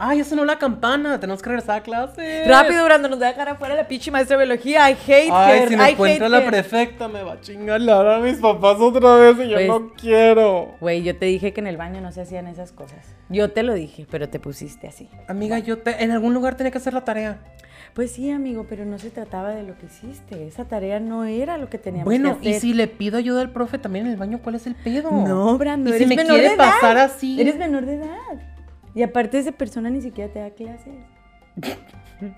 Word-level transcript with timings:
Ay, 0.00 0.18
ya 0.18 0.24
sonó 0.24 0.44
la 0.44 0.58
campana, 0.60 1.18
tenemos 1.18 1.42
que 1.42 1.48
regresar 1.50 1.78
a 1.78 1.82
clase. 1.82 2.44
Rápido, 2.46 2.84
Brando, 2.84 3.08
nos 3.08 3.18
deja 3.18 3.42
afuera 3.42 3.74
la 3.74 3.88
pinche 3.88 4.12
maestra 4.12 4.36
de 4.38 4.44
biología. 4.46 4.88
I 4.88 4.92
hate 4.94 5.28
Ay, 5.32 5.58
her. 5.62 5.68
si 5.68 5.74
I 5.74 5.76
me 5.76 5.82
hate 5.82 5.92
encuentra 5.94 6.28
la 6.28 6.38
her. 6.38 6.46
prefecta, 6.46 7.08
me 7.08 7.22
va 7.24 7.32
a 7.32 7.40
chingar 7.40 7.80
la 7.80 7.98
hora 7.98 8.16
a 8.18 8.20
mis 8.20 8.36
papás 8.36 8.76
otra 8.78 9.16
vez 9.16 9.36
y 9.44 9.48
yo 9.48 9.56
Pues- 9.56 9.66
no 9.68 9.92
quiero. 10.00 10.76
Güey, 10.80 11.02
yo 11.02 11.16
te 11.18 11.26
dije 11.26 11.52
que 11.52 11.60
en 11.60 11.66
el 11.66 11.76
baño 11.76 12.00
no 12.00 12.12
se 12.12 12.20
hacían 12.20 12.46
esas 12.46 12.70
cosas. 12.70 12.98
Yo 13.28 13.50
te 13.50 13.64
lo 13.64 13.74
dije, 13.74 14.06
pero 14.08 14.28
te 14.28 14.38
pusiste 14.38 14.86
así. 14.86 15.08
Amiga, 15.26 15.58
yo 15.58 15.78
te, 15.78 16.04
en 16.04 16.12
algún 16.12 16.32
lugar 16.32 16.54
tenía 16.56 16.70
que 16.70 16.78
hacer 16.78 16.94
la 16.94 17.04
tarea. 17.04 17.38
Pues 17.94 18.12
sí, 18.12 18.30
amigo, 18.30 18.66
pero 18.68 18.84
no 18.84 19.00
se 19.00 19.10
trataba 19.10 19.48
de 19.50 19.64
lo 19.64 19.76
que 19.78 19.86
hiciste. 19.86 20.46
Esa 20.46 20.64
tarea 20.66 21.00
no 21.00 21.24
era 21.24 21.58
lo 21.58 21.68
que 21.68 21.78
teníamos 21.78 22.04
Bueno, 22.04 22.38
que 22.38 22.46
y 22.46 22.50
hacer. 22.50 22.60
si 22.60 22.72
le 22.74 22.86
pido 22.86 23.18
ayuda 23.18 23.40
al 23.40 23.50
profe 23.50 23.78
también 23.78 24.06
en 24.06 24.12
el 24.12 24.18
baño, 24.18 24.38
¿cuál 24.44 24.54
es 24.54 24.66
el 24.68 24.76
pedo? 24.76 25.10
No, 25.10 25.58
Brando, 25.58 25.90
¿Y 25.90 25.94
si 25.94 25.96
eres 26.04 26.08
me 26.08 26.14
menor 26.14 26.34
quiere 26.34 26.48
de 26.50 26.54
edad. 26.54 26.70
pasar 26.74 26.98
así? 26.98 27.40
Eres 27.40 27.56
menor 27.56 27.84
de 27.84 27.94
edad. 27.96 28.06
Y 28.94 29.02
aparte 29.02 29.38
esa 29.38 29.52
persona 29.52 29.90
ni 29.90 30.00
siquiera 30.00 30.32
te 30.32 30.40
da 30.40 30.50
clases. 30.50 30.94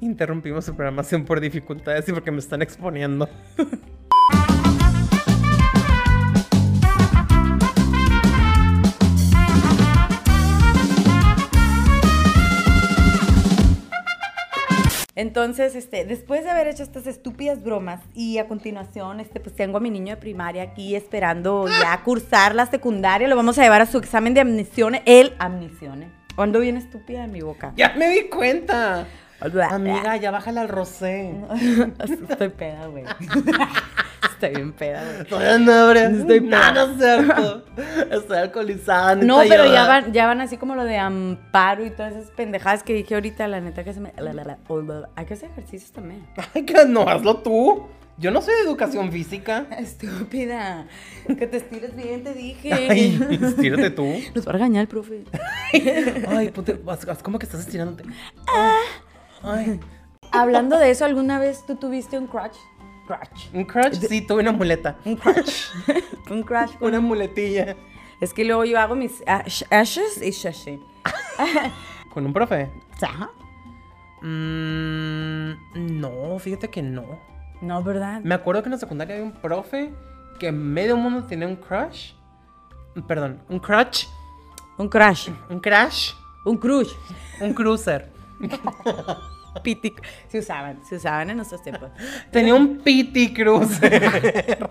Interrumpimos 0.00 0.64
su 0.64 0.74
programación 0.74 1.24
por 1.24 1.40
dificultades 1.40 2.08
y 2.08 2.12
porque 2.12 2.30
me 2.30 2.38
están 2.38 2.62
exponiendo. 2.62 3.28
Entonces, 15.20 15.74
este, 15.74 16.06
después 16.06 16.44
de 16.44 16.50
haber 16.50 16.68
hecho 16.68 16.82
estas 16.82 17.06
estúpidas 17.06 17.62
bromas 17.62 18.00
y 18.14 18.38
a 18.38 18.48
continuación, 18.48 19.20
este, 19.20 19.38
pues 19.38 19.54
tengo 19.54 19.76
a 19.76 19.80
mi 19.80 19.90
niño 19.90 20.14
de 20.14 20.16
primaria 20.16 20.62
aquí 20.62 20.96
esperando 20.96 21.66
ya 21.68 22.02
cursar 22.02 22.54
la 22.54 22.64
secundaria, 22.64 23.28
lo 23.28 23.36
vamos 23.36 23.58
a 23.58 23.62
llevar 23.62 23.82
a 23.82 23.86
su 23.86 23.98
examen 23.98 24.32
de 24.32 24.40
admisión, 24.40 24.96
el 25.04 25.34
admisión. 25.38 26.10
Ando 26.38 26.60
bien 26.60 26.78
estúpida 26.78 27.24
en 27.24 27.32
mi 27.32 27.42
boca. 27.42 27.74
Ya 27.76 27.92
me 27.98 28.08
di 28.08 28.30
cuenta. 28.30 29.06
Amiga, 29.68 30.16
ya 30.16 30.30
bájala 30.30 30.62
al 30.62 30.70
rosé. 30.70 31.34
Estoy 32.30 32.48
peda, 32.48 32.86
güey. 32.86 33.04
Estoy 34.22 34.50
bien 34.50 34.72
peda. 34.72 35.24
Todavía 35.24 35.58
no. 35.58 35.92
Estoy 35.92 36.40
No, 36.40 36.72
no 36.72 36.82
es 36.82 36.98
cierto. 36.98 37.64
Estoy 38.10 38.38
alcoholizada. 38.38 39.16
No, 39.16 39.40
pero 39.48 39.66
ya 39.66 39.86
van, 39.86 40.12
ya 40.12 40.26
van 40.26 40.40
así 40.40 40.56
como 40.56 40.74
lo 40.74 40.84
de 40.84 40.98
amparo 40.98 41.84
y 41.84 41.90
todas 41.90 42.14
esas 42.14 42.30
pendejadas 42.30 42.82
que 42.82 42.94
dije 42.94 43.14
ahorita, 43.14 43.48
la 43.48 43.60
neta 43.60 43.84
que 43.84 43.92
se 43.92 44.00
me... 44.00 44.12
la, 44.18 44.32
la, 44.32 44.44
la, 44.44 44.58
hay 45.16 45.26
que 45.26 45.34
hacer 45.34 45.50
ejercicios 45.50 45.92
también. 45.92 46.26
Ay, 46.54 46.64
que 46.64 46.84
no, 46.86 47.08
hazlo 47.08 47.38
tú. 47.38 47.86
Yo 48.20 48.30
no 48.30 48.42
soy 48.42 48.54
de 48.54 48.60
educación 48.64 49.10
física. 49.10 49.66
Estúpida. 49.78 50.86
Que 51.26 51.46
te 51.46 51.56
estires 51.56 51.96
bien, 51.96 52.22
te 52.22 52.34
dije. 52.34 52.70
Ay, 52.70 53.38
estírate 53.42 53.90
tú. 53.90 54.04
Nos 54.34 54.46
va 54.46 54.50
a 54.50 54.52
regañar 54.52 54.82
el 54.82 54.88
profe. 54.88 55.24
Ay, 56.28 56.50
ponte, 56.50 56.78
como 57.22 57.38
que 57.38 57.46
estás 57.46 57.60
estirándote. 57.60 58.04
Ay, 59.42 59.80
Hablando 60.32 60.78
de 60.78 60.90
eso, 60.90 61.06
¿alguna 61.06 61.38
vez 61.38 61.64
tú 61.66 61.76
tuviste 61.76 62.18
un 62.18 62.26
crush? 62.26 62.56
Crush. 63.18 63.48
un 63.54 63.64
crush, 63.64 63.94
sí, 64.08 64.20
tuve 64.20 64.42
una 64.42 64.52
muleta. 64.52 64.96
Un 65.04 65.16
crush. 65.16 65.66
un 66.30 66.42
crush. 66.42 66.72
con- 66.78 66.88
Una 66.88 67.00
muletilla. 67.00 67.76
Es 68.20 68.32
que 68.32 68.44
luego 68.44 68.64
yo 68.64 68.78
hago 68.78 68.94
mis 68.94 69.22
ash- 69.26 69.64
ashes 69.70 70.22
y 70.22 70.30
shashi. 70.30 70.78
¿Con 72.14 72.26
un 72.26 72.32
profe? 72.32 72.70
Ajá. 73.02 73.30
Mm, 74.22 76.00
no, 76.00 76.38
fíjate 76.38 76.68
que 76.68 76.82
no. 76.82 77.04
No, 77.62 77.82
¿verdad? 77.82 78.20
Me 78.22 78.34
acuerdo 78.34 78.62
que 78.62 78.68
en 78.68 78.72
la 78.72 78.78
secundaria 78.78 79.14
había 79.16 79.26
un 79.26 79.32
profe 79.32 79.92
que 80.38 80.52
medio 80.52 80.96
mundo 80.96 81.24
tenía 81.26 81.48
un 81.48 81.56
crush. 81.56 82.12
Perdón, 83.08 83.40
un 83.48 83.58
crush. 83.58 84.06
Un 84.78 84.88
crush. 84.88 85.28
Un 85.48 85.60
crash. 85.60 86.12
Un 86.44 86.56
crush. 86.58 86.92
Un 87.40 87.54
cruiser. 87.54 88.10
Piti. 89.62 89.94
Se 90.28 90.38
usaban, 90.38 90.84
se 90.84 90.96
usaban 90.96 91.30
en 91.30 91.36
nuestros 91.36 91.62
tiempos. 91.62 91.90
Tenía 92.30 92.54
un 92.54 92.78
pity 92.78 93.32
cruiser. 93.34 94.68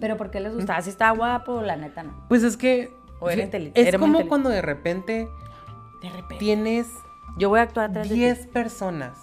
Pero 0.00 0.16
¿por 0.16 0.30
qué 0.30 0.40
les 0.40 0.54
gustaba? 0.54 0.82
Si 0.82 0.90
estaba 0.90 1.16
guapo, 1.16 1.62
la 1.62 1.76
neta 1.76 2.02
no. 2.02 2.24
Pues 2.28 2.42
es 2.42 2.56
que. 2.56 2.90
O 3.20 3.30
era 3.30 3.44
inteli- 3.44 3.70
Es 3.74 3.96
como 3.96 4.26
cuando 4.26 4.48
de 4.48 4.60
repente 4.60 5.28
De 6.02 6.08
repente. 6.10 6.36
tienes 6.38 6.88
Yo 7.38 7.48
voy 7.50 7.60
a 7.60 7.62
actuar 7.62 7.90
atrás 7.90 8.08
de 8.08 8.14
ti. 8.14 8.20
10 8.20 8.48
personas. 8.48 9.16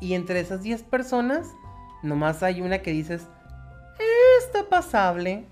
Y 0.00 0.12
entre 0.14 0.40
esas 0.40 0.62
10 0.62 0.82
personas, 0.82 1.48
nomás 2.02 2.42
hay 2.42 2.60
una 2.60 2.80
que 2.80 2.90
dices, 2.90 3.22
"Eh, 3.98 4.44
está 4.44 4.68
pasable. 4.68 5.46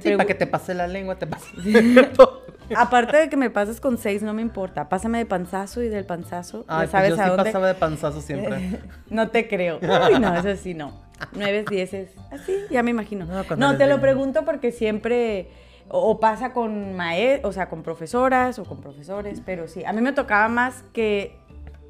Sí, 0.00 0.10
para 0.12 0.24
que 0.26 0.34
te 0.34 0.46
pase 0.48 0.74
la 0.74 0.88
lengua, 0.88 1.16
te 1.16 1.26
pase. 1.28 1.46
Aparte 2.76 3.16
de 3.16 3.28
que 3.28 3.36
me 3.36 3.50
pases 3.50 3.80
con 3.80 3.98
seis, 3.98 4.22
no 4.22 4.32
me 4.34 4.42
importa. 4.42 4.88
Pásame 4.88 5.18
de 5.18 5.26
panzazo 5.26 5.82
y 5.82 5.88
del 5.88 6.04
panzazo. 6.04 6.64
Ay, 6.68 6.80
pues 6.80 6.90
sabes 6.90 7.10
yo 7.10 7.14
a 7.20 7.24
sí 7.24 7.28
dónde. 7.30 7.44
pasaba 7.44 7.68
de 7.68 7.74
panzazo 7.74 8.20
siempre. 8.20 8.80
No 9.10 9.28
te 9.28 9.48
creo. 9.48 9.78
Uy, 9.80 10.18
no, 10.18 10.34
eso 10.34 10.56
sí 10.56 10.74
no. 10.74 11.02
Nueve, 11.32 11.64
dieces. 11.68 12.12
Así, 12.30 12.54
ya 12.70 12.82
me 12.82 12.90
imagino. 12.90 13.26
No, 13.26 13.56
No, 13.56 13.76
te 13.76 13.86
lo 13.86 14.00
pregunto 14.00 14.44
porque 14.44 14.72
siempre. 14.72 15.50
O, 15.88 16.20
pasa 16.20 16.52
con 16.52 16.94
mae, 16.94 17.40
o 17.44 17.52
sea, 17.52 17.68
con 17.68 17.82
profesoras 17.82 18.58
o 18.58 18.64
con 18.64 18.80
profesores, 18.80 19.42
pero 19.44 19.68
sí. 19.68 19.84
A 19.84 19.92
mí 19.92 20.00
me 20.00 20.12
tocaba 20.12 20.48
más 20.48 20.84
que 20.94 21.36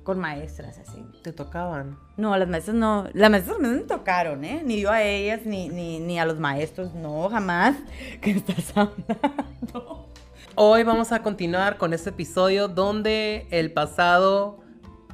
con 0.02 0.18
maestras, 0.18 0.78
así. 0.78 1.04
Te 1.22 1.32
tocaban. 1.32 1.98
No, 2.16 2.36
las 2.36 2.48
maestras 2.48 2.74
no. 2.76 3.06
Las 3.12 3.30
maestras 3.30 3.58
no 3.60 3.68
me 3.68 3.78
tocaron, 3.82 4.44
¿eh? 4.44 4.62
Ni 4.64 4.80
yo 4.80 4.90
a 4.90 5.02
ellas, 5.02 5.42
ni, 5.44 5.68
ni, 5.68 6.00
ni 6.00 6.18
a 6.18 6.24
los 6.24 6.40
maestros. 6.40 6.92
No, 6.94 7.28
jamás. 7.28 7.76
¿Qué 8.20 8.32
estás 8.32 8.76
hablando? 8.76 10.08
Hoy 10.54 10.82
vamos 10.82 11.12
a 11.12 11.22
continuar 11.22 11.78
con 11.78 11.94
este 11.94 12.10
episodio 12.10 12.68
donde 12.68 13.46
el 13.50 13.72
pasado 13.72 14.60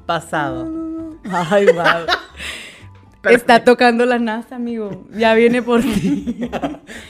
pasado. 0.04 0.68
Ay, 1.30 1.66
wow. 1.66 2.06
Está 3.30 3.62
tocando 3.62 4.04
la 4.04 4.18
NASA, 4.18 4.56
amigo. 4.56 5.06
Ya 5.12 5.34
viene 5.34 5.62
por 5.62 5.80
ti. 5.82 6.50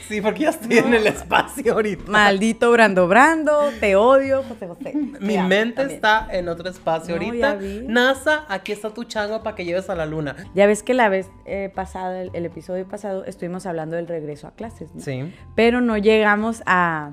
Sí, 0.09 0.23
porque 0.23 0.45
ya 0.45 0.51
estoy 0.51 0.79
en 0.79 0.95
el 0.95 1.07
espacio 1.07 1.75
ahorita. 1.75 2.11
Maldito 2.11 2.73
Brando 2.73 3.07
Brando, 3.09 3.71
te 3.79 3.95
odio, 3.95 4.43
José 4.43 4.67
José. 4.67 4.95
Mi 5.21 5.37
mente 5.37 5.77
también. 5.77 5.97
está 5.97 6.27
en 6.31 6.49
otro 6.49 6.71
espacio 6.71 7.15
No, 7.15 7.23
ahorita. 7.23 7.59
NASA, 7.87 8.47
aquí 8.49 8.73
está 8.73 8.89
tu 8.89 9.05
chango 9.05 9.43
para 9.43 9.55
que 9.55 9.67
lleves 9.67 9.91
a 9.91 9.95
la 9.95 10.07
luna. 10.07 10.35
Ya 10.55 10.67
ves 10.67 10.83
que 10.83 10.95
la 10.95 11.11
vez 11.11 11.31
eh, 11.45 11.71
pasada, 11.75 12.23
el, 12.23 12.31
el 12.33 12.47
episodio 12.47 12.89
pasado, 12.89 13.27
estuvimos 13.27 13.67
hablando 13.67 13.97
del 13.97 14.09
regreso 14.09 14.47
a 14.47 14.53
clases, 14.53 14.95
¿no? 14.95 15.03
Sí. 15.03 15.31
Pero 15.55 15.83
no 15.83 15.99
llegamos 15.99 16.63
a, 16.65 17.13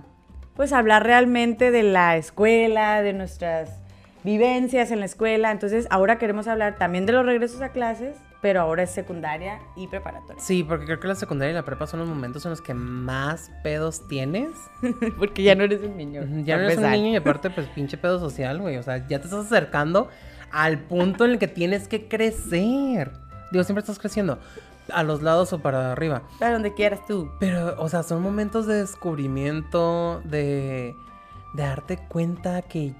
pues, 0.55 0.73
hablar 0.73 1.03
realmente 1.03 1.71
de 1.71 1.83
la 1.83 2.17
escuela, 2.17 3.01
de 3.01 3.13
nuestras 3.13 3.69
vivencias 4.23 4.91
en 4.91 4.99
la 4.99 5.05
escuela. 5.05 5.51
Entonces, 5.51 5.87
ahora 5.89 6.17
queremos 6.17 6.47
hablar 6.47 6.77
también 6.77 7.05
de 7.05 7.13
los 7.13 7.25
regresos 7.25 7.61
a 7.61 7.69
clases, 7.69 8.17
pero 8.41 8.61
ahora 8.61 8.83
es 8.83 8.91
secundaria 8.91 9.59
y 9.75 9.87
preparatoria. 9.87 10.41
Sí, 10.41 10.63
porque 10.63 10.85
creo 10.85 10.99
que 10.99 11.07
la 11.07 11.15
secundaria 11.15 11.51
y 11.51 11.55
la 11.55 11.63
prepa 11.63 11.87
son 11.87 12.01
los 12.01 12.09
momentos 12.09 12.45
en 12.45 12.51
los 12.51 12.61
que 12.61 12.73
más 12.73 13.51
pedos 13.63 14.07
tienes. 14.07 14.51
Porque 15.17 15.41
ya 15.41 15.55
no 15.55 15.63
eres 15.63 15.81
un 15.81 15.97
niño. 15.97 16.21
Ya 16.43 16.57
no 16.57 16.63
eres 16.63 16.77
un 16.77 16.91
niño 16.91 17.09
y 17.09 17.15
aparte, 17.15 17.49
pues 17.49 17.67
pinche 17.69 17.97
pedo 17.97 18.19
social, 18.19 18.59
güey. 18.61 18.77
O 18.77 18.83
sea, 18.83 18.97
ya 19.07 19.19
te 19.19 19.25
estás 19.25 19.45
acercando 19.45 20.09
al 20.51 20.79
punto 20.79 21.25
en 21.25 21.31
el 21.31 21.39
que 21.39 21.47
tienes 21.47 21.87
que 21.87 22.07
crecer. 22.07 23.11
Digo, 23.51 23.63
siempre 23.63 23.81
estás 23.81 23.99
creciendo. 23.99 24.39
A 24.91 25.03
los 25.03 25.21
lados 25.21 25.51
o 25.53 25.59
para 25.59 25.91
arriba. 25.91 26.23
Para 26.39 26.53
donde 26.53 26.73
quieras 26.73 27.05
tú. 27.07 27.29
Pero, 27.39 27.75
o 27.81 27.89
sea, 27.89 28.03
son 28.03 28.21
momentos 28.21 28.65
de 28.67 28.75
descubrimiento, 28.75 30.21
de, 30.25 30.95
de 31.53 31.63
darte 31.63 31.97
cuenta 31.97 32.61
que 32.61 32.93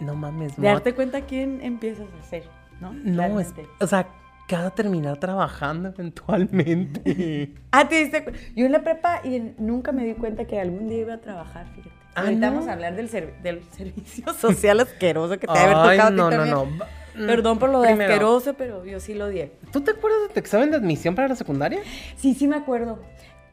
no 0.00 0.14
mames, 0.14 0.56
De 0.56 0.66
darte 0.68 0.94
cuenta 0.94 1.22
quién 1.22 1.60
empiezas 1.62 2.06
a 2.20 2.22
ser, 2.24 2.44
¿no? 2.80 2.92
No, 2.92 3.38
es, 3.40 3.52
o 3.80 3.86
sea, 3.86 4.08
que 4.48 4.56
vas 4.56 4.66
a 4.66 4.70
terminar 4.70 5.16
trabajando 5.18 5.88
eventualmente. 5.88 7.54
Ah, 7.74 7.88
te 7.88 7.94
diste 8.04 8.24
Yo 8.54 8.66
en 8.66 8.72
la 8.72 8.82
prepa 8.82 9.20
y 9.24 9.54
nunca 9.58 9.92
me 9.92 10.04
di 10.04 10.12
cuenta 10.14 10.44
que 10.44 10.60
algún 10.60 10.88
día 10.88 10.98
iba 10.98 11.14
a 11.14 11.20
trabajar, 11.20 11.66
fíjate. 11.74 11.90
Ah, 12.14 12.22
Ahorita 12.22 12.46
¿no? 12.48 12.52
vamos 12.56 12.68
a 12.68 12.72
hablar 12.74 12.94
del, 12.94 13.08
ser- 13.08 13.40
del 13.42 13.62
servicio 13.70 14.30
social 14.34 14.80
asqueroso 14.80 15.38
que 15.38 15.46
te 15.46 15.52
debe 15.58 15.72
haber 15.72 15.96
tocado 15.96 16.08
a 16.08 16.10
ti 16.10 16.16
no, 16.16 16.30
no, 16.30 16.36
también. 16.36 16.78
no. 16.78 17.01
Mm, 17.14 17.26
Perdón 17.26 17.58
por 17.58 17.70
lo 17.70 17.80
de 17.80 17.88
primero, 17.88 18.12
asqueroso, 18.12 18.54
pero 18.54 18.84
yo 18.84 19.00
sí 19.00 19.14
lo 19.14 19.26
odié. 19.26 19.52
¿Tú 19.72 19.80
te 19.82 19.90
acuerdas 19.90 20.22
de 20.28 20.34
tu 20.34 20.40
examen 20.40 20.70
de 20.70 20.76
admisión 20.76 21.14
para 21.14 21.28
la 21.28 21.36
secundaria? 21.36 21.80
Sí, 22.16 22.34
sí 22.34 22.46
me 22.48 22.56
acuerdo. 22.56 22.98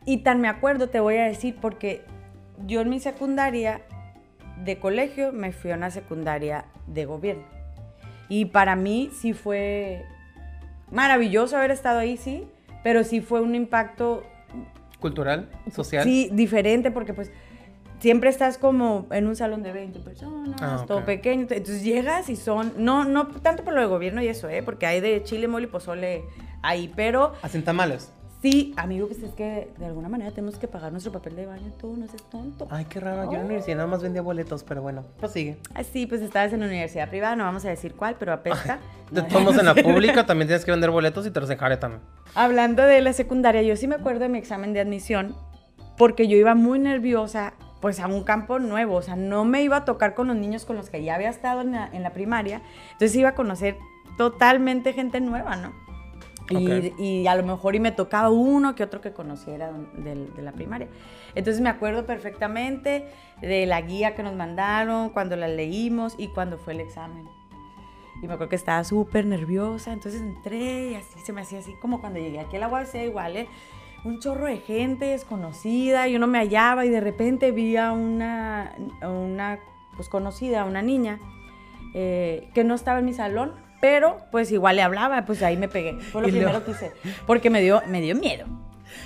Y 0.05 0.17
tan 0.19 0.41
me 0.41 0.47
acuerdo, 0.47 0.87
te 0.89 0.99
voy 0.99 1.17
a 1.17 1.25
decir, 1.25 1.55
porque 1.59 2.01
yo 2.65 2.81
en 2.81 2.89
mi 2.89 2.99
secundaria 2.99 3.81
de 4.63 4.77
colegio 4.77 5.31
me 5.31 5.51
fui 5.51 5.71
a 5.71 5.75
una 5.75 5.91
secundaria 5.91 6.65
de 6.87 7.05
gobierno. 7.05 7.43
Y 8.29 8.45
para 8.45 8.75
mí 8.75 9.09
sí 9.19 9.33
fue 9.33 10.03
maravilloso 10.91 11.57
haber 11.57 11.71
estado 11.71 11.99
ahí, 11.99 12.17
sí, 12.17 12.47
pero 12.83 13.03
sí 13.03 13.21
fue 13.21 13.41
un 13.41 13.55
impacto 13.55 14.23
Cultural, 14.99 15.49
social. 15.71 16.03
Sí, 16.03 16.29
diferente 16.33 16.91
porque 16.91 17.13
pues 17.13 17.31
siempre 17.99 18.29
estás 18.29 18.57
como 18.57 19.07
en 19.11 19.27
un 19.27 19.35
salón 19.35 19.63
de 19.63 19.71
20 19.71 19.99
personas, 19.99 20.61
Ah, 20.61 20.83
todo 20.87 21.05
pequeño. 21.05 21.41
Entonces 21.49 21.83
llegas 21.83 22.29
y 22.29 22.35
son, 22.35 22.73
no, 22.77 23.05
no 23.05 23.27
tanto 23.27 23.63
por 23.63 23.73
lo 23.73 23.81
de 23.81 23.87
gobierno 23.87 24.21
y 24.21 24.27
eso, 24.27 24.49
¿eh? 24.49 24.63
porque 24.63 24.85
hay 24.85 25.01
de 25.01 25.23
chile, 25.23 25.47
mole 25.47 25.65
y 25.65 25.67
pozole 25.69 26.23
ahí, 26.61 26.91
pero 26.95 27.33
Hacen 27.41 27.63
tamales. 27.63 28.11
Sí, 28.41 28.73
amigo, 28.77 29.05
pues 29.07 29.21
es 29.21 29.33
que 29.33 29.69
de 29.77 29.85
alguna 29.85 30.07
manera 30.07 30.31
tenemos 30.31 30.57
que 30.57 30.65
pagar 30.69 30.93
nuestro 30.93 31.11
papel 31.11 31.35
de 31.35 31.45
baño, 31.45 31.73
tú 31.77 31.97
no 31.97 32.07
seas 32.07 32.23
tonto. 32.29 32.69
Ay, 32.71 32.85
qué 32.85 33.01
raro. 33.01 33.25
Yo 33.25 33.31
en 33.31 33.39
la 33.39 33.45
universidad 33.45 33.75
nada 33.75 33.87
más 33.89 34.01
vendía 34.01 34.21
boletos, 34.21 34.63
pero 34.63 34.81
bueno, 34.81 35.03
prosigue. 35.19 35.57
Ah, 35.75 35.83
sí, 35.83 36.05
pues 36.07 36.21
estabas 36.21 36.53
en 36.53 36.59
una 36.59 36.67
universidad 36.67 37.09
privada, 37.09 37.35
no 37.35 37.43
vamos 37.43 37.65
a 37.65 37.69
decir 37.69 37.95
cuál, 37.95 38.15
pero 38.17 38.31
apesta. 38.31 38.79
De 39.11 39.23
No. 39.23 39.27
todos 39.27 39.41
modos, 39.43 39.57
en 39.59 39.65
la 39.65 39.75
pública 39.75 40.25
también 40.25 40.47
tienes 40.47 40.63
que 40.63 40.71
vender 40.71 40.89
boletos 40.89 41.27
y 41.27 41.31
te 41.31 41.39
los 41.41 41.49
enjaretan. 41.49 41.99
Hablando 42.33 42.83
de 42.83 43.01
la 43.01 43.11
secundaria, 43.11 43.61
yo 43.61 43.75
sí 43.75 43.87
me 43.89 43.95
acuerdo 43.95 44.21
de 44.21 44.29
mi 44.29 44.37
examen 44.37 44.71
de 44.71 44.79
admisión 44.79 45.35
porque 45.97 46.29
yo 46.29 46.37
iba 46.37 46.55
muy 46.55 46.79
nerviosa 46.79 47.55
pues 47.79 47.99
a 47.99 48.07
un 48.07 48.23
campo 48.23 48.59
nuevo, 48.59 48.95
o 48.95 49.01
sea, 49.01 49.15
no 49.15 49.45
me 49.45 49.61
iba 49.63 49.77
a 49.77 49.85
tocar 49.85 50.13
con 50.15 50.27
los 50.27 50.35
niños 50.35 50.65
con 50.65 50.75
los 50.75 50.89
que 50.89 51.03
ya 51.03 51.15
había 51.15 51.29
estado 51.29 51.61
en 51.61 51.71
la, 51.71 51.89
en 51.91 52.03
la 52.03 52.11
primaria, 52.11 52.61
entonces 52.91 53.15
iba 53.15 53.29
a 53.29 53.35
conocer 53.35 53.77
totalmente 54.17 54.93
gente 54.93 55.21
nueva, 55.21 55.55
¿no? 55.55 55.71
Y, 56.49 56.55
Ok. 56.89 56.99
y 56.99 57.27
a 57.27 57.35
lo 57.35 57.43
mejor 57.43 57.75
y 57.75 57.79
me 57.79 57.91
tocaba 57.91 58.31
uno 58.31 58.73
que 58.73 58.83
otro 58.83 59.01
que 59.01 59.13
conociera 59.13 59.71
de, 59.71 60.15
de 60.25 60.41
la 60.41 60.51
primaria. 60.51 60.87
Entonces 61.35 61.61
me 61.61 61.69
acuerdo 61.69 62.07
perfectamente 62.07 63.05
de 63.39 63.67
la 63.67 63.79
guía 63.81 64.15
que 64.15 64.23
nos 64.23 64.33
mandaron, 64.35 65.11
cuando 65.11 65.35
la 65.35 65.47
leímos 65.47 66.15
y 66.17 66.29
cuando 66.29 66.57
fue 66.57 66.73
el 66.73 66.79
examen. 66.79 67.29
Y 68.21 68.27
me 68.27 68.33
acuerdo 68.33 68.49
que 68.49 68.55
estaba 68.55 68.83
súper 68.83 69.25
nerviosa, 69.27 69.93
entonces 69.93 70.21
entré 70.21 70.89
y 70.91 70.95
así 70.95 71.19
se 71.23 71.31
me 71.31 71.41
hacía 71.41 71.59
así 71.59 71.73
como 71.81 72.01
cuando 72.01 72.19
llegué 72.19 72.39
aquí 72.39 72.57
a 72.57 72.59
la 72.59 72.67
UABC 72.67 72.95
igual, 73.05 73.37
¿eh? 73.37 73.47
Un 74.03 74.19
chorro 74.19 74.45
de 74.45 74.57
gente 74.57 75.05
desconocida, 75.05 76.07
yo 76.07 76.19
no 76.19 76.27
me 76.27 76.39
hallaba 76.39 76.85
y 76.85 76.89
de 76.89 77.01
repente 77.01 77.51
vi 77.51 77.77
a 77.77 77.91
una, 77.91 78.73
una 79.01 79.59
pues 79.95 80.09
conocida, 80.09 80.65
una 80.65 80.81
niña, 80.81 81.19
eh, 81.93 82.49
que 82.53 82.63
no 82.63 82.75
estaba 82.75 82.99
en 82.99 83.05
mi 83.05 83.13
salón, 83.13 83.53
pero 83.81 84.17
pues 84.31 84.51
igual 84.51 84.77
le 84.77 84.81
hablaba, 84.81 85.25
pues 85.25 85.43
ahí 85.43 85.57
me 85.57 85.67
pegué. 85.67 85.99
Fue 85.99 86.21
lo 86.21 86.29
Y 86.29 86.31
primero 86.31 86.63
que 86.63 86.71
hice, 86.71 86.91
porque 87.27 87.49
me 87.49 87.61
dio, 87.61 87.81
me 87.87 88.01
dio 88.01 88.15
miedo. 88.15 88.45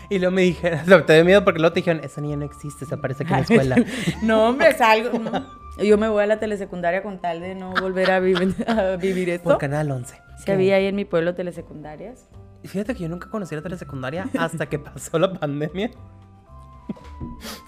Y 0.10 0.19
luego 0.19 0.36
me 0.36 0.44
dijeron, 0.44 0.80
o 0.84 0.86
sea, 0.86 1.06
te 1.06 1.13
dio 1.13 1.25
miedo 1.25 1.44
porque 1.44 1.60
luego 1.60 1.74
te 1.74 1.80
dijeron, 1.80 2.04
esa 2.04 2.22
niña 2.22 2.38
no 2.38 2.45
existe, 2.45 2.86
se 2.86 2.94
aparece 2.94 3.24
aquí 3.24 3.34
en 3.34 3.40
la 3.40 3.44
escuela. 3.75 3.75
no, 4.22 4.50
hombre, 4.50 4.74
salgo. 4.74 5.18
no. 5.18 5.63
Yo 5.84 5.98
me 5.98 6.07
voy 6.07 6.24
a 6.24 6.28
la 6.28 6.40
telesecundaria 6.40 7.01
con 7.01 7.19
tal 7.19 7.40
de 7.40 7.56
no 7.56 7.74
volver 7.74 8.12
a 8.12 8.19
vivir, 8.19 8.56
a 8.68 8.95
vivir 8.95 9.30
esto. 9.30 9.50
Por 9.50 9.57
Canal 9.57 9.90
11. 9.90 10.16
Si 10.45 10.51
había 10.51 10.75
ahí 10.75 10.86
en 10.86 10.95
mi 10.95 11.04
pueblo 11.04 11.34
telesecundarias. 11.34 12.30
Fíjate 12.65 12.95
que 12.95 13.04
yo 13.04 13.10
nunca 13.10 13.30
conocí 13.30 13.56
la 13.56 13.62
telesecundaria 13.62 14.27
hasta 14.39 14.68
que 14.68 14.80
pasó 14.80 15.19
la 15.19 15.33
pandemia. 15.33 15.92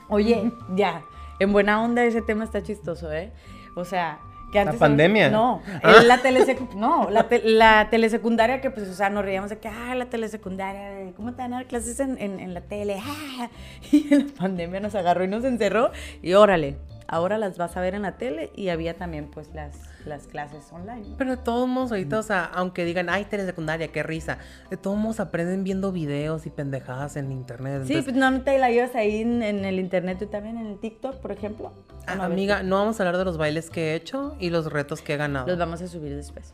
Oye, 0.09 0.51
ya, 0.75 1.01
en 1.39 1.51
buena 1.51 1.81
onda 1.81 2.03
ese 2.03 2.21
tema 2.21 2.43
está 2.43 2.61
chistoso, 2.63 3.11
¿eh? 3.11 3.31
O 3.75 3.83
sea, 3.85 4.19
que 4.51 4.55
¿La 4.59 4.61
antes... 4.71 4.79
pandemia? 4.79 5.29
No, 5.29 5.61
Ah. 5.83 6.01
la 6.03 6.21
telesecu- 6.21 6.73
no, 6.75 7.09
la, 7.09 7.27
te- 7.27 7.41
la 7.43 7.89
telesecundaria 7.89 8.61
que 8.61 8.69
pues, 8.69 8.87
o 8.89 8.93
sea, 8.93 9.09
nos 9.09 9.25
reíamos 9.25 9.49
de 9.49 9.57
que, 9.59 9.67
ah, 9.67 9.95
la 9.95 10.05
telesecundaria, 10.05 11.11
¿cómo 11.15 11.33
te 11.33 11.41
van 11.41 11.53
a 11.53 11.57
dar 11.57 11.67
clases 11.67 11.99
en, 11.99 12.17
en- 12.19 12.39
en 12.39 12.53
la 12.53 12.61
tele? 12.61 13.01
Ah, 13.03 13.49
y 13.91 14.07
la 14.15 14.25
pandemia 14.37 14.79
nos 14.79 14.95
agarró 14.95 15.23
y 15.23 15.27
nos 15.27 15.43
encerró 15.43 15.91
y 16.21 16.33
órale, 16.33 16.77
ahora 17.07 17.37
las 17.37 17.57
vas 17.57 17.75
a 17.77 17.81
ver 17.81 17.93
en 17.95 18.01
la 18.03 18.17
tele 18.17 18.51
y 18.55 18.69
había 18.69 18.95
también 18.97 19.29
pues 19.31 19.49
las, 19.53 19.75
las 20.05 20.27
clases 20.27 20.71
online. 20.71 21.09
¿no? 21.09 21.17
Pero 21.17 21.31
de 21.31 21.37
todos 21.37 21.67
modos, 21.67 21.91
ahorita, 21.91 22.19
o 22.19 22.23
sea, 22.23 22.45
aunque 22.45 22.85
digan, 22.85 23.09
ay, 23.09 23.25
telesecundaria, 23.25 23.89
qué 23.89 24.03
risa. 24.03 24.37
De 24.69 24.77
todos 24.77 24.97
modos 24.97 25.19
aprenden 25.19 25.63
viendo 25.63 25.91
videos 25.91 26.45
y 26.45 26.49
pendejadas 26.49 27.15
en 27.15 27.31
internet. 27.31 27.83
Sí, 27.85 27.93
entonces- 27.93 28.13
pues 28.13 28.15
no 28.31 28.41
te 28.41 28.57
la 28.57 28.69
llevas 28.71 28.95
ahí 28.95 29.21
en, 29.21 29.43
en 29.43 29.65
el 29.65 29.79
internet, 29.79 30.17
tú 30.19 30.27
también 30.27 30.57
en 30.57 30.67
el 30.67 30.79
TikTok, 30.79 31.15
por 31.17 31.31
ejemplo. 31.31 31.71
Ah, 32.07 32.15
No, 32.15 32.23
amiga, 32.23 32.63
no 32.63 32.77
vamos 32.77 32.99
a 32.99 33.03
hablar 33.03 33.17
de 33.17 33.25
los 33.25 33.37
bailes 33.37 33.69
que 33.69 33.91
he 33.91 33.95
hecho 33.95 34.35
y 34.39 34.49
los 34.49 34.71
retos 34.71 35.01
que 35.01 35.13
he 35.13 35.17
ganado. 35.17 35.47
Los 35.47 35.57
vamos 35.57 35.81
a 35.81 35.87
subir 35.87 36.15
después. 36.15 36.53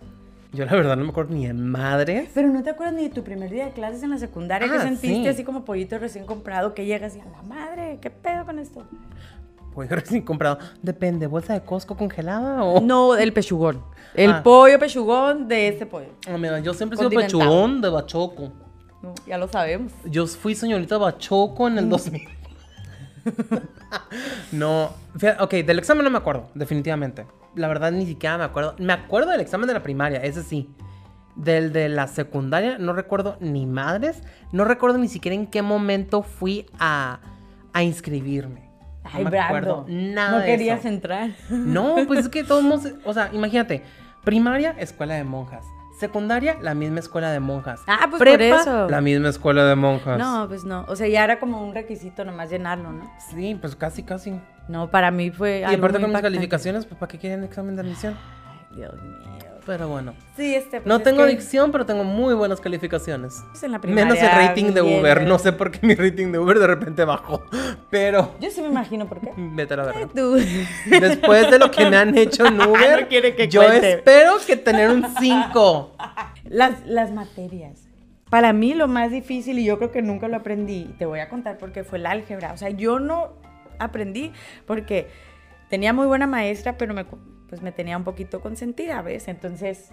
Yo 0.54 0.66
la 0.66 0.74
verdad 0.74 0.98
no 0.98 1.06
me 1.06 1.12
acuerdo 1.12 1.34
ni 1.34 1.48
de 1.48 1.54
madres. 1.54 2.30
Pero 2.34 2.50
no 2.50 2.62
te 2.62 2.72
acuerdas 2.72 2.94
ni 2.96 3.04
de 3.04 3.10
tu 3.10 3.24
primer 3.24 3.50
día 3.50 3.64
de 3.66 3.72
clases 3.72 4.04
en 4.04 4.10
la 4.10 4.18
secundaria 4.18 4.68
que 4.70 4.76
Ah, 4.76 4.82
sentiste 4.82 5.24
sí. 5.24 5.28
así 5.30 5.44
como 5.46 5.64
pollito 5.64 5.98
recién 5.98 6.26
comprado 6.26 6.74
que 6.74 6.86
llegas 6.86 7.16
y 7.16 7.22
a 7.22 7.26
la 7.26 7.42
madre, 7.44 8.00
¿qué 8.02 8.10
pedo 8.10 8.46
con 8.46 8.60
esto? 8.60 8.86
Pues 9.74 9.90
recién 9.92 10.24
comprado. 10.24 10.60
Depende, 10.82 11.28
bolsa 11.28 11.54
de 11.54 11.62
Costco 11.64 11.96
congelada 11.96 12.64
o. 12.64 12.82
No, 12.82 13.16
el 13.16 13.32
pechugón. 13.34 13.84
El 14.14 14.32
Ah. 14.32 14.44
pollo 14.44 14.78
pechugón 14.80 15.48
de 15.48 15.68
este 15.70 15.86
pollo. 15.86 16.10
Amiga, 16.28 16.60
yo 16.60 16.74
siempre 16.74 16.96
he 16.96 16.98
sido 16.98 17.10
pechugón 17.10 17.82
de 17.82 17.90
Bachoco. 17.90 18.52
No, 19.02 19.14
ya 19.26 19.38
lo 19.38 19.48
sabemos. 19.48 19.94
Yo 20.06 20.28
fui 20.28 20.54
señorita 20.56 20.98
Bachoco 20.98 21.64
Mm. 21.66 21.72
en 21.72 21.78
el 21.80 21.90
2000. 21.90 22.28
no, 24.52 24.90
fíjate, 25.18 25.44
ok, 25.44 25.52
del 25.66 25.80
examen 25.80 26.04
no 26.04 26.10
me 26.10 26.18
acuerdo, 26.18 26.50
definitivamente. 26.56 27.26
La 27.56 27.68
verdad 27.68 27.92
ni 27.92 28.06
siquiera 28.06 28.38
me 28.38 28.44
acuerdo. 28.44 28.76
Me 28.80 28.94
acuerdo 28.94 29.32
del 29.32 29.42
examen 29.42 29.68
de 29.68 29.74
la 29.74 29.84
primaria, 29.84 30.20
ese 30.20 30.44
sí. 30.44 30.70
Del 31.36 31.72
de 31.72 31.88
la 31.90 32.08
secundaria 32.08 32.78
no 32.78 32.94
recuerdo 32.94 33.38
ni 33.40 33.66
madres. 33.66 34.22
No 34.52 34.66
recuerdo 34.66 34.98
ni 34.98 35.08
siquiera 35.08 35.36
en 35.36 35.48
qué 35.48 35.62
momento 35.62 36.24
fui 36.24 36.66
a, 36.80 37.20
a 37.74 37.84
inscribirme. 37.84 38.71
No 39.04 39.10
Ay, 39.14 39.26
me 39.26 39.40
acuerdo 39.40 39.84
Brando. 39.84 40.14
nada 40.14 40.32
No 40.32 40.40
de 40.40 40.46
querías 40.46 40.80
eso. 40.82 40.88
entrar. 40.90 41.32
No, 41.50 41.96
pues 42.08 42.22
es 42.22 42.30
que 42.30 42.44
todos 42.44 42.64
o 43.04 43.14
sea, 43.14 43.30
imagínate, 43.34 43.84
primaria, 44.24 44.76
escuela 44.78 45.16
de 45.16 45.24
monjas. 45.24 45.66
Secundaria, 46.00 46.58
la 46.62 46.74
misma 46.74 47.00
escuela 47.00 47.32
de 47.32 47.40
monjas. 47.40 47.80
Ah, 47.86 48.08
pues 48.10 48.18
por 48.24 48.34
Prepa, 48.34 48.62
eso. 48.62 48.90
La 48.90 49.02
misma 49.02 49.30
escuela 49.30 49.66
de 49.66 49.76
monjas. 49.76 50.18
No, 50.18 50.48
pues 50.48 50.64
no. 50.64 50.84
O 50.88 50.96
sea, 50.96 51.08
ya 51.08 51.24
era 51.24 51.40
como 51.40 51.64
un 51.64 51.76
requisito 51.76 52.26
nomás 52.26 52.50
llenarlo, 52.50 52.92
¿no? 52.92 53.12
Sí, 53.32 53.56
pues 53.60 53.76
casi, 53.76 54.02
casi. 54.02 54.40
No, 54.68 54.90
para 54.90 55.12
mí 55.12 55.30
fue 55.30 55.60
Y 55.60 55.64
algo 55.64 55.78
aparte 55.78 55.82
muy 55.82 55.92
con 55.92 56.02
mis 56.02 56.08
impactante. 56.10 56.22
calificaciones, 56.38 56.86
pues 56.86 56.98
¿para 57.00 57.12
qué 57.12 57.18
quieren 57.20 57.44
examen 57.44 57.76
de 57.76 57.82
admisión? 57.84 58.16
Dios 58.76 58.94
mío. 59.02 59.16
Pero 59.64 59.88
bueno. 59.88 60.16
Sí, 60.36 60.56
este. 60.56 60.78
pues, 60.78 60.88
No 60.88 60.98
es 60.98 61.04
tengo 61.04 61.24
que, 61.24 61.30
dicción, 61.30 61.72
pero 61.72 61.86
tengo 61.86 62.04
muy 62.04 62.34
buenas 62.34 62.60
calificaciones. 62.60 63.44
pues, 63.52 63.62
en 63.64 63.72
la 63.72 63.78
Menos 63.80 64.16
el 64.18 64.20
primaria, 64.20 64.48
rating 64.48 64.74
de 64.74 64.82
bien, 64.82 65.00
Uber. 65.00 65.22
No 65.28 65.38
sé 65.38 65.52
por 65.54 65.70
qué 65.70 65.86
mi 65.86 65.94
rating 65.94 66.32
de 66.32 66.40
Uber 66.40 66.58
de 66.58 66.66
repente 66.68 67.06
bajó. 67.06 67.44
Pero 67.92 68.36
Yo 68.40 68.50
sí 68.50 68.60
me 68.62 68.70
imagino 68.70 69.08
por 69.08 69.22
qué. 69.22 69.32
vete 69.38 69.76
a 69.76 69.78
la 69.78 69.84
verga. 69.86 70.08
Tú. 70.16 70.34
Después 70.88 71.52
de 71.52 71.60
lo 71.60 71.70
que 71.70 71.88
me 71.90 71.96
han 71.98 72.18
hecho 72.18 72.46
en 72.48 72.60
Uber, 72.68 73.02
No 73.04 73.08
quiere 73.08 73.36
que 73.36 73.48
yo 73.48 73.62
cuente. 73.62 73.94
espero 73.94 74.34
que 74.46 74.58
tener 74.58 74.90
un 74.90 75.06
5. 75.20 75.96
Las, 76.46 76.86
las 76.88 77.12
materias. 77.12 77.88
Para 78.32 78.54
mí 78.54 78.74
lo 78.74 78.88
más 78.88 79.12
difícil, 79.12 79.60
y 79.60 79.66
yo 79.66 79.78
creo 79.78 79.92
que 79.92 80.02
nunca 80.02 80.28
lo 80.28 80.38
aprendí, 80.38 80.88
y 80.90 80.96
te 80.98 81.06
voy 81.06 81.20
a 81.20 81.30
contar 81.30 81.58
porque 81.58 81.84
fue 81.84 81.98
el 82.00 82.06
álgebra. 82.08 82.52
O 82.54 82.58
sea, 82.58 82.70
yo 82.70 83.00
no 83.00 83.34
aprendí 83.78 84.32
porque 84.66 85.08
tenía 85.70 85.94
muy 85.94 86.08
buena 86.08 86.28
maestra, 86.28 86.78
pero 86.78 86.94
me, 86.94 87.06
pues 87.52 87.62
me 87.62 87.74
tenía 87.74 87.98
un 87.98 88.06
poquito 88.06 88.40
consentida, 88.40 89.02
¿ves? 89.02 89.28
Entonces, 89.28 89.90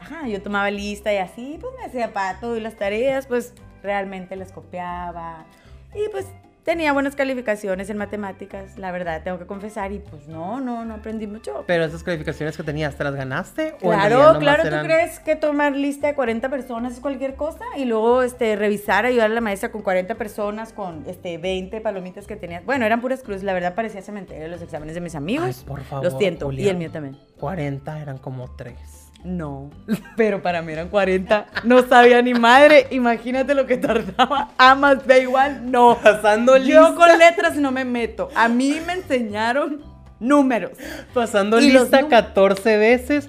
ajá, 0.00 0.26
yo 0.26 0.42
tomaba 0.42 0.72
lista 0.72 1.14
y 1.14 1.18
así, 1.18 1.56
pues 1.60 1.72
me 1.78 1.84
hacía 1.84 2.12
pato 2.12 2.56
y 2.56 2.60
las 2.60 2.74
tareas, 2.74 3.28
pues 3.28 3.54
realmente 3.80 4.34
las 4.34 4.50
copiaba. 4.50 5.46
Y 5.94 6.08
pues 6.10 6.26
tenía 6.66 6.92
buenas 6.92 7.16
calificaciones 7.16 7.88
en 7.88 7.96
matemáticas, 7.96 8.76
la 8.76 8.90
verdad, 8.92 9.22
tengo 9.22 9.38
que 9.38 9.46
confesar, 9.46 9.92
y 9.92 10.00
pues 10.00 10.28
no, 10.28 10.60
no, 10.60 10.84
no 10.84 10.94
aprendí 10.94 11.26
mucho. 11.26 11.64
Pero 11.66 11.84
esas 11.84 12.02
calificaciones 12.02 12.56
que 12.56 12.62
tenías, 12.64 12.94
¿te 12.96 13.04
las 13.04 13.14
ganaste? 13.14 13.74
¿O 13.76 13.88
Claro, 13.88 14.18
nomás 14.18 14.38
claro, 14.38 14.62
¿tú 14.64 14.68
eran- 14.68 14.84
crees 14.84 15.18
que 15.20 15.36
tomar 15.36 15.74
lista 15.74 16.08
de 16.08 16.14
40 16.14 16.50
personas 16.50 16.92
es 16.92 17.00
cualquier 17.00 17.36
cosa? 17.36 17.64
Y 17.76 17.84
luego 17.86 18.22
este, 18.22 18.56
revisar, 18.56 19.06
ayudar 19.06 19.30
a 19.30 19.34
la 19.34 19.40
maestra 19.40 19.70
con 19.70 19.80
40 19.80 20.16
personas, 20.16 20.72
con 20.72 21.04
este, 21.06 21.38
20 21.38 21.80
palomitas 21.80 22.26
que 22.26 22.36
tenías. 22.36 22.64
Bueno, 22.66 22.84
eran 22.84 23.00
puras 23.00 23.22
cruces, 23.22 23.44
la 23.44 23.54
verdad 23.54 23.74
parecía 23.74 24.02
cementerio 24.02 24.48
los 24.48 24.60
exámenes 24.60 24.94
de 24.96 25.00
mis 25.00 25.14
amigos. 25.14 25.46
Ay, 25.60 25.64
por 25.68 25.82
favor, 25.84 26.04
Lo 26.12 26.18
siento, 26.18 26.50
y 26.52 26.68
el 26.68 26.76
mío 26.76 26.90
también. 26.90 27.16
40 27.38 28.02
eran 28.02 28.18
como 28.18 28.54
3. 28.56 29.05
No, 29.26 29.70
pero 30.16 30.40
para 30.40 30.62
mí 30.62 30.72
eran 30.72 30.88
40. 30.88 31.46
No 31.64 31.82
sabía 31.82 32.22
ni 32.22 32.32
madre. 32.32 32.86
Imagínate 32.92 33.54
lo 33.56 33.66
que 33.66 33.76
tardaba. 33.76 34.50
A 34.56 34.76
más 34.76 35.04
B 35.04 35.22
igual, 35.22 35.68
no. 35.68 35.96
Pasando 36.00 36.56
Yo 36.58 36.62
lista. 36.88 36.94
con 36.94 37.18
letras 37.18 37.56
no 37.56 37.72
me 37.72 37.84
meto. 37.84 38.28
A 38.36 38.46
mí 38.48 38.80
me 38.86 38.92
enseñaron 38.92 39.82
números. 40.20 40.72
Pasando 41.12 41.58
Y 41.60 41.72
lista 41.72 42.02
num- 42.02 42.08
14 42.08 42.76
veces. 42.76 43.28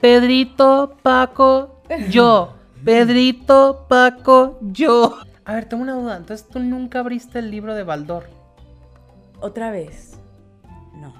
Pedrito, 0.00 0.96
Paco, 1.02 1.82
yo. 2.08 2.54
Pedrito, 2.82 3.84
Paco, 3.90 4.58
yo. 4.62 5.18
A 5.44 5.54
ver, 5.54 5.66
tengo 5.68 5.82
una 5.82 5.92
duda. 5.94 6.16
Entonces, 6.16 6.48
¿tú 6.48 6.60
nunca 6.60 7.00
abriste 7.00 7.40
el 7.40 7.50
libro 7.50 7.74
de 7.74 7.82
Baldor? 7.84 8.24
Otra 9.40 9.70
vez. 9.70 10.18
No. 10.94 11.12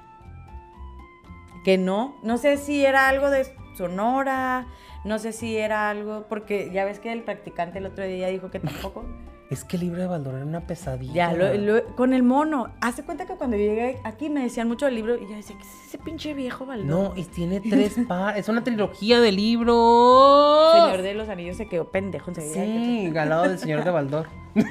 Que 1.67 1.77
no. 1.77 2.17
No 2.23 2.39
sé 2.39 2.57
si 2.57 2.85
era 2.85 3.09
algo 3.09 3.29
de 3.31 3.47
Sonora. 3.77 4.67
No 5.05 5.19
sé 5.19 5.33
si 5.33 5.57
era 5.57 5.89
algo. 5.91 6.27
Porque 6.29 6.71
ya 6.73 6.85
ves 6.85 6.99
que 6.99 7.13
el 7.13 7.23
practicante 7.23 7.79
el 7.79 7.87
otro 7.87 8.05
día 8.05 8.29
dijo 8.29 8.51
que 8.51 8.61
tampoco. 8.61 9.05
Es 9.49 9.63
que 9.63 9.77
el 9.77 9.83
libro 9.83 10.01
de 10.01 10.09
Baldor 10.09 10.35
era 10.35 10.45
una 10.45 10.67
pesadilla. 10.67 11.13
Ya, 11.15 11.33
lo- 11.33 11.55
lo- 11.55 11.85
con 11.95 12.13
el 12.15 12.25
mono. 12.25 12.73
Hace 12.81 13.05
cuenta 13.05 13.27
que 13.27 13.37
cuando 13.37 13.57
llegué 13.57 14.01
aquí 14.03 14.29
me 14.29 14.43
decían 14.43 14.67
mucho 14.67 14.87
del 14.87 14.97
libro 14.97 15.15
y 15.17 15.21
yo 15.21 15.37
decía, 15.37 15.55
¿qué 15.57 15.63
es 15.63 15.87
ese 15.87 15.99
pinche 15.99 16.35
viejo 16.35 16.67
Baldor? 16.67 16.87
No, 16.87 17.13
y 17.15 17.23
tiene 17.23 17.61
tres 17.71 17.95
par. 18.09 18.37
Es 18.37 18.49
una 18.49 18.65
trilogía 18.65 19.21
de 19.21 19.31
libros. 19.31 20.73
Señor 20.89 21.03
de 21.03 21.15
los 21.15 21.29
Anillos 21.29 21.57
se 21.59 21.69
quedó 21.69 21.93
pendejo. 21.93 22.33
Sí, 22.35 23.09
galado 23.13 23.45
del 23.45 23.61
señor 23.61 23.85
de 23.85 23.91
Baldor. 23.93 24.27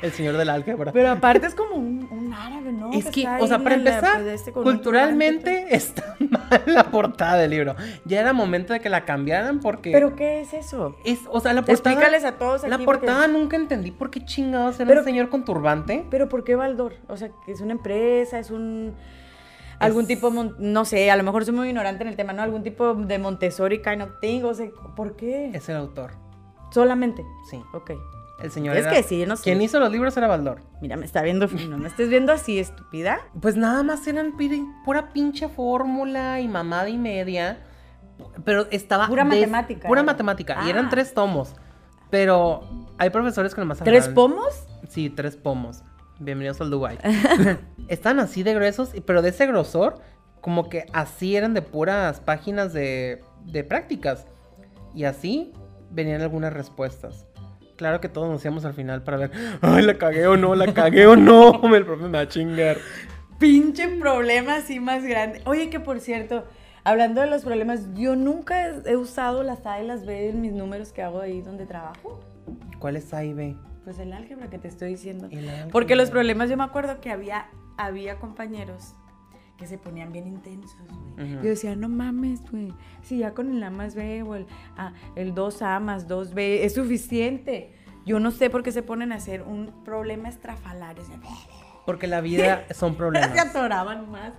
El 0.00 0.12
señor 0.12 0.36
del 0.36 0.48
álgebra. 0.50 0.92
Pero 0.92 1.10
aparte 1.10 1.46
es 1.46 1.54
como 1.54 1.74
un, 1.76 2.06
un 2.10 2.32
árabe, 2.32 2.72
¿no? 2.72 2.92
Es 2.92 3.06
que, 3.06 3.26
o 3.40 3.46
sea, 3.46 3.58
para 3.58 3.76
la- 3.76 3.90
empezar, 3.96 4.20
este 4.28 4.52
culturalmente 4.52 5.66
está 5.74 6.16
mal 6.20 6.62
la 6.66 6.84
portada 6.90 7.36
del 7.36 7.50
libro. 7.50 7.74
Ya 8.04 8.20
era 8.20 8.32
momento 8.32 8.72
de 8.72 8.80
que 8.80 8.88
la 8.88 9.04
cambiaran 9.04 9.60
porque... 9.60 9.90
¿Pero 9.92 10.14
qué 10.16 10.40
es 10.40 10.52
eso? 10.54 10.96
es, 11.04 11.20
o 11.30 11.40
sea, 11.40 11.52
la 11.52 11.62
portada... 11.62 11.92
Explícales 11.94 12.24
a 12.24 12.32
todos 12.38 12.62
La 12.66 12.76
aquí 12.76 12.84
porque- 12.84 13.06
portada 13.06 13.26
nunca 13.28 13.56
entendí 13.56 13.90
por 13.90 14.10
qué 14.10 14.24
chingados 14.24 14.76
era 14.80 14.88
Pero- 14.88 15.00
un 15.00 15.04
señor 15.04 15.28
con 15.28 15.44
turbante. 15.44 16.06
¿Pero 16.10 16.28
por 16.28 16.44
qué 16.44 16.54
Baldor? 16.54 16.94
O 17.08 17.16
sea, 17.16 17.30
que 17.44 17.52
es 17.52 17.60
una 17.60 17.72
empresa, 17.72 18.38
es 18.38 18.50
un... 18.50 18.94
Algún 19.78 20.06
tipo, 20.06 20.30
no 20.58 20.84
sé, 20.84 21.10
a 21.10 21.16
lo 21.16 21.24
mejor 21.24 21.44
soy 21.44 21.54
muy 21.54 21.66
ignorante 21.66 22.04
en 22.04 22.08
el 22.08 22.14
tema, 22.14 22.32
¿no? 22.32 22.42
Algún 22.42 22.62
tipo 22.62 22.94
de 22.94 23.18
Montessori 23.18 23.82
kind 23.82 24.02
of 24.02 24.10
thing, 24.20 24.42
o 24.44 24.54
sea, 24.54 24.68
¿por 24.94 25.16
qué? 25.16 25.50
Es 25.52 25.68
el 25.68 25.74
autor, 25.76 26.12
Solamente. 26.70 27.24
sí. 27.50 27.60
Ok. 27.74 27.90
El 28.40 28.50
señor 28.50 28.76
Es 28.76 28.86
era- 28.86 28.94
que 28.96 29.02
sí, 29.02 29.18
yo 29.20 29.26
no 29.26 29.36
sé. 29.36 29.44
Quien 29.44 29.62
hizo 29.62 29.78
los 29.78 29.90
libros 29.92 30.16
era 30.16 30.26
Baldor. 30.26 30.62
Mira, 30.80 30.96
me 30.96 31.04
está 31.04 31.22
viendo, 31.22 31.46
no 31.46 31.78
me 31.78 31.88
estés 31.88 32.08
viendo 32.08 32.32
así, 32.32 32.58
estúpida. 32.58 33.20
Pues 33.40 33.56
nada 33.56 33.82
más 33.82 34.06
eran 34.06 34.32
pura 34.84 35.12
pinche 35.12 35.48
fórmula 35.48 36.40
y 36.40 36.48
mamada 36.48 36.88
y 36.88 36.98
media. 36.98 37.58
Pero 38.44 38.66
estaba. 38.70 39.06
Pura 39.08 39.24
des- 39.24 39.30
matemática, 39.34 39.88
Pura 39.88 40.00
era. 40.00 40.06
matemática. 40.06 40.58
Y 40.66 40.70
eran 40.70 40.86
Ah. 40.86 40.90
tres 40.90 41.14
tomos. 41.14 41.54
Pero 42.10 42.60
hay 42.98 43.10
profesores 43.10 43.54
que 43.54 43.60
nomás 43.60 43.78
¿Tres 43.78 44.08
pomos? 44.08 44.66
Sí, 44.88 45.08
tres 45.08 45.36
pomos. 45.36 45.82
Bienvenidos 46.18 46.60
al 46.60 46.70
Dubai. 46.70 46.98
Están 47.88 48.20
así 48.20 48.42
de 48.42 48.54
gruesos, 48.54 48.90
pero 49.06 49.22
de 49.22 49.30
ese 49.30 49.46
grosor, 49.46 49.94
como 50.40 50.68
que 50.68 50.86
así 50.92 51.36
eran 51.36 51.54
de 51.54 51.62
puras 51.62 52.20
páginas 52.20 52.72
de, 52.72 53.22
de 53.46 53.64
prácticas. 53.64 54.26
Y 54.94 55.04
así 55.04 55.52
venían 55.90 56.20
algunas 56.20 56.52
respuestas. 56.52 57.26
Claro 57.82 58.00
que 58.00 58.08
todos 58.08 58.30
nos 58.30 58.44
íbamos 58.44 58.64
al 58.64 58.74
final 58.74 59.02
para 59.02 59.16
ver, 59.16 59.32
ay, 59.60 59.82
la 59.82 59.98
cagué 59.98 60.28
o 60.28 60.36
no, 60.36 60.54
la 60.54 60.72
cagué 60.72 61.04
o 61.04 61.16
no. 61.16 61.60
El 61.74 61.84
profe 61.84 62.04
me 62.04 62.10
va 62.10 62.20
a 62.20 62.28
chingar. 62.28 62.76
Pinche 63.40 63.88
problema 63.88 64.54
así 64.54 64.78
más 64.78 65.02
grande. 65.02 65.42
Oye, 65.46 65.68
que 65.68 65.80
por 65.80 65.98
cierto, 65.98 66.44
hablando 66.84 67.22
de 67.22 67.26
los 67.26 67.42
problemas, 67.42 67.92
yo 67.94 68.14
nunca 68.14 68.68
he, 68.86 68.94
usado 68.94 69.42
las 69.42 69.66
A 69.66 69.82
y 69.82 69.86
las 69.88 70.06
B 70.06 70.28
en 70.28 70.40
mis 70.40 70.52
números 70.52 70.92
que 70.92 71.02
hago 71.02 71.20
ahí 71.20 71.42
donde 71.42 71.66
trabajo. 71.66 72.20
¿Cuál 72.78 72.94
es 72.94 73.12
A 73.12 73.24
y 73.24 73.32
B? 73.32 73.56
Pues 73.82 73.98
el 73.98 74.12
álgebra 74.12 74.48
que 74.48 74.58
te 74.58 74.68
estoy 74.68 74.90
diciendo. 74.90 75.26
El 75.32 75.48
álgebra. 75.48 75.72
Porque 75.72 75.96
los 75.96 76.08
problemas, 76.08 76.48
yo 76.48 76.56
me 76.56 76.62
acuerdo 76.62 77.00
que 77.00 77.10
había, 77.10 77.48
había 77.78 78.20
compañeros 78.20 78.94
que 79.56 79.66
se 79.66 79.78
ponían 79.78 80.12
bien 80.12 80.26
intensos, 80.26 80.76
güey. 81.16 81.30
Yo 81.34 81.42
decía, 81.42 81.76
no 81.76 81.88
mames, 81.88 82.40
güey. 82.50 82.72
Si 83.02 83.18
ya 83.18 83.32
con 83.34 83.50
el 83.54 83.62
A 83.62 83.70
más 83.70 83.94
B 83.94 84.22
o 84.22 84.34
el, 84.34 84.46
ah, 84.76 84.92
el 85.14 85.34
2A 85.34 85.80
más 85.80 86.08
2B 86.08 86.60
es 86.62 86.74
suficiente. 86.74 87.72
Yo 88.04 88.18
no 88.18 88.30
sé 88.32 88.50
por 88.50 88.62
qué 88.64 88.72
se 88.72 88.82
ponen 88.82 89.12
a 89.12 89.16
hacer 89.16 89.42
un 89.42 89.72
problema 89.84 90.28
estrafalario. 90.28 91.04
Sea, 91.04 91.20
Porque 91.86 92.06
la 92.06 92.20
vida 92.20 92.64
son 92.74 92.92
se 92.92 92.96
problemas. 92.98 93.38
atoraban 93.38 94.10
más. 94.10 94.32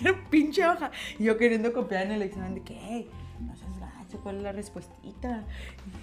Era 0.00 0.14
pinche 0.30 0.66
hoja. 0.66 0.90
Y 1.18 1.24
yo 1.24 1.36
queriendo 1.36 1.72
copiar 1.72 2.06
en 2.06 2.12
el 2.12 2.22
examen 2.22 2.54
de 2.54 2.62
que, 2.62 2.76
hey, 2.80 3.08
no 3.40 3.54
seas 3.56 3.78
gacho, 3.78 4.18
¿cuál 4.22 4.36
es 4.38 4.42
la 4.42 4.52
respuestita? 4.52 5.44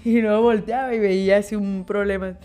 Y 0.06 0.22
luego 0.22 0.42
volteaba 0.44 0.94
y 0.94 1.00
veía 1.00 1.38
así 1.38 1.56
un 1.56 1.84
problema. 1.86 2.38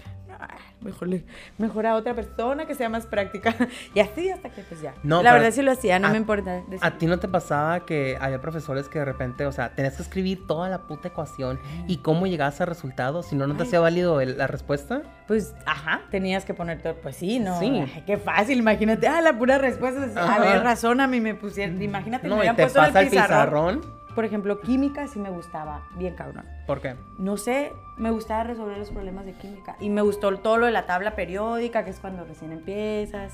Mejor, 0.83 1.09
le- 1.09 1.25
mejor 1.59 1.87
a 1.87 1.95
otra 1.95 2.15
persona 2.15 2.67
que 2.67 2.75
sea 2.75 2.89
más 2.89 3.07
práctica. 3.07 3.55
Y 3.95 4.01
así 4.01 4.31
hasta 4.31 4.49
que 4.51 4.63
pues 4.63 4.81
ya. 4.81 4.95
No, 5.03 5.23
la 5.23 5.33
verdad 5.33 5.51
sí 5.51 5.63
lo 5.63 5.73
hacía, 5.73 5.99
no 5.99 6.09
a- 6.09 6.11
me 6.11 6.17
importa. 6.17 6.63
decir. 6.69 6.79
¿A 6.81 6.99
ti 6.99 7.07
no 7.07 7.19
te 7.19 7.29
pasaba 7.29 7.85
que 7.87 8.17
había 8.21 8.41
profesores 8.41 8.89
que 8.89 8.99
de 8.99 9.05
repente, 9.05 9.47
o 9.47 9.53
sea, 9.53 9.75
tenías 9.75 9.97
que 9.97 10.03
escribir 10.03 10.47
toda 10.47 10.69
la 10.69 10.79
puta 10.83 11.09
ecuación 11.09 11.59
y 11.87 11.99
cómo 11.99 12.27
llegabas 12.27 12.61
al 12.61 12.67
resultado? 12.69 13.23
Si 13.23 13.37
no, 13.37 13.47
no 13.47 13.55
te 13.57 13.63
Ay. 13.63 13.69
hacía 13.69 13.81
válido 13.81 14.21
el- 14.21 14.39
la 14.39 14.47
respuesta. 14.47 15.03
Pues, 15.29 15.55
ajá, 15.67 16.03
tenías 16.11 16.45
que 16.45 16.55
poner 16.55 16.83
todo. 16.83 16.95
Pues 16.97 17.17
sí, 17.17 17.39
no. 17.39 17.59
Sí. 17.61 17.67
Ay, 17.95 18.03
qué 18.07 18.17
fácil, 18.17 18.59
imagínate. 18.59 19.07
Ah, 19.09 19.21
la 19.21 19.33
pura 19.39 19.59
respuesta. 19.59 20.05
es, 20.07 20.17
A 20.17 20.39
ver, 20.39 20.63
razón 20.63 21.01
a 21.01 21.07
mí 21.07 21.21
me 21.21 21.35
pusieron. 21.35 21.81
Imagínate, 21.83 22.25
me 22.25 22.29
No, 22.31 22.37
y 22.37 22.39
hubieran 22.41 22.57
te 22.57 22.63
puesto 22.63 22.81
pasa 22.81 23.01
el 23.01 23.07
el 23.07 23.11
pizarrón. 23.11 23.81
pizarrón. 23.81 24.02
Por 24.15 24.25
ejemplo, 24.25 24.61
química 24.61 25.07
sí 25.09 25.19
me 25.19 25.31
gustaba, 25.31 25.89
bien 25.97 26.15
cabrón. 26.15 26.45
¿Por 26.67 26.81
qué? 26.81 26.97
No 27.19 27.37
sé, 27.37 27.73
me 27.97 28.11
gustaba 28.11 28.45
resolver 28.45 28.77
los 28.77 28.91
problemas 28.91 29.25
de 29.25 29.33
química. 29.33 29.77
Y 29.81 29.89
me 29.89 30.03
gustó 30.03 30.37
todo 30.39 30.59
lo 30.59 30.67
de 30.67 30.73
la 30.73 30.87
tabla 30.87 31.15
periódica, 31.17 31.85
que 31.85 31.91
es 31.91 31.99
cuando 31.99 32.25
recién 32.25 32.53
empiezas. 32.53 33.33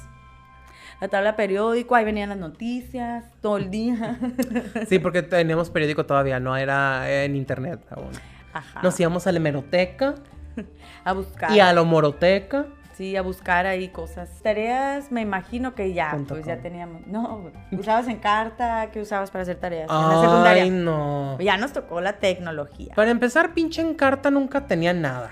La 1.01 1.09
tabla 1.09 1.37
periódica, 1.37 1.97
ahí 1.97 2.05
venían 2.05 2.29
las 2.29 2.39
noticias, 2.39 3.25
todo 3.41 3.57
el 3.57 3.71
día. 3.71 4.19
Sí, 4.89 4.99
porque 4.99 5.23
teníamos 5.23 5.71
periódico 5.71 6.07
todavía, 6.07 6.41
no 6.41 6.57
era 6.57 7.11
en 7.25 7.37
internet 7.37 7.81
aún. 7.91 8.11
Ajá. 8.53 8.81
Nos 8.83 8.99
íbamos 8.99 9.27
a 9.27 9.33
la 9.33 9.39
hemeroteca 9.39 10.15
a 11.05 11.13
buscar. 11.13 11.53
y 11.53 11.61
a 11.61 11.73
la 11.73 11.83
homoroteca. 11.83 12.67
Sí, 12.99 13.17
a 13.17 13.23
buscar 13.23 13.65
ahí 13.67 13.91
cosas. 13.91 14.29
Tareas, 14.43 15.13
me 15.13 15.21
imagino 15.21 15.77
que 15.77 15.93
ya, 15.93 16.11
Punto 16.11 16.35
pues 16.35 16.45
ya 16.47 16.57
teníamos. 16.59 17.07
No, 17.07 17.53
usabas 17.71 18.09
en 18.09 18.17
carta, 18.19 18.91
¿qué 18.93 19.01
usabas 19.01 19.31
para 19.31 19.43
hacer 19.43 19.55
tareas? 19.57 19.89
en 19.89 19.97
la 20.09 20.21
secundaria. 20.21 20.63
Ay, 20.65 20.71
no. 20.71 21.39
Ya 21.39 21.57
nos 21.59 21.73
tocó 21.73 22.01
la 22.01 22.15
tecnología. 22.15 22.93
Para 22.97 23.13
empezar, 23.13 23.55
pinche 23.55 23.83
en 23.83 23.95
carta 23.95 24.33
nunca 24.33 24.67
tenía 24.67 24.93
nada. 24.93 25.31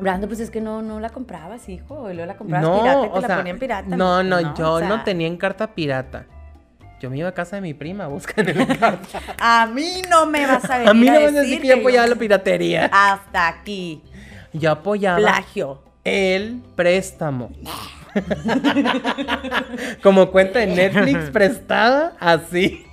Brando, 0.00 0.26
pues 0.26 0.40
es 0.40 0.50
que 0.50 0.60
no, 0.60 0.82
no 0.82 0.98
la 0.98 1.10
comprabas, 1.10 1.68
hijo. 1.68 2.10
Y 2.10 2.14
luego 2.14 2.26
la 2.26 2.36
comprabas 2.36 2.68
No, 2.68 2.80
pirata 2.80 2.98
y 3.06 3.10
te 3.10 3.16
o 3.16 3.20
la 3.20 3.26
sea, 3.28 3.36
ponían 3.36 3.58
pirata. 3.60 3.96
no, 3.96 4.22
no, 4.24 4.54
yo 4.54 4.72
O 4.72 4.78
sea, 4.80 4.88
no 4.88 5.04
tenía 5.04 5.28
en 5.28 5.36
carta 5.36 5.68
pirata. 5.74 6.26
Yo 7.00 7.10
me 7.10 7.18
iba 7.18 7.28
a 7.28 7.32
casa 7.32 7.54
de 7.54 7.62
mi 7.62 7.74
prima 7.74 8.06
a 8.06 8.08
buscar 8.08 8.48
en 8.50 8.66
carta. 8.74 9.20
A 9.38 9.66
mí 9.66 10.02
no 10.10 10.26
me 10.26 10.44
vas 10.48 10.68
a 10.68 10.78
venir 10.78 10.90
a 10.90 10.94
mí 10.94 11.06
no 11.06 11.12
me 11.12 11.18
a 11.18 11.24
van 11.26 11.36
a 11.36 11.40
decir 11.42 11.60
que 11.62 11.68
yo 11.68 11.76
apoyaba 11.76 12.06
yo- 12.08 12.14
la 12.14 12.18
piratería. 12.18 12.90
Hasta 12.92 13.46
aquí. 13.46 14.02
Yo 14.52 14.72
apoyaba 14.72 15.18
Plagio. 15.18 15.84
El 16.08 16.62
préstamo. 16.76 17.50
Como 20.02 20.30
cuenta 20.30 20.60
de 20.60 20.66
Netflix 20.66 21.30
prestada, 21.32 22.16
así. 22.20 22.86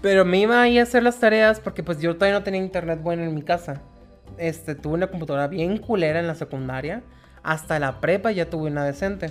Pero 0.00 0.24
me 0.24 0.38
iba 0.38 0.60
ahí 0.60 0.78
a 0.78 0.82
hacer 0.82 1.02
las 1.02 1.18
tareas 1.18 1.60
porque 1.60 1.82
pues 1.82 2.00
yo 2.00 2.14
todavía 2.14 2.38
no 2.38 2.44
tenía 2.44 2.60
internet 2.60 3.00
bueno 3.02 3.22
en 3.22 3.34
mi 3.34 3.42
casa. 3.42 3.80
Este, 4.36 4.74
tuve 4.74 4.94
una 4.94 5.06
computadora 5.06 5.46
bien 5.46 5.78
culera 5.78 6.20
en 6.20 6.26
la 6.26 6.34
secundaria. 6.34 7.02
Hasta 7.42 7.78
la 7.78 8.00
prepa 8.00 8.32
ya 8.32 8.48
tuve 8.48 8.70
una 8.70 8.84
decente. 8.84 9.30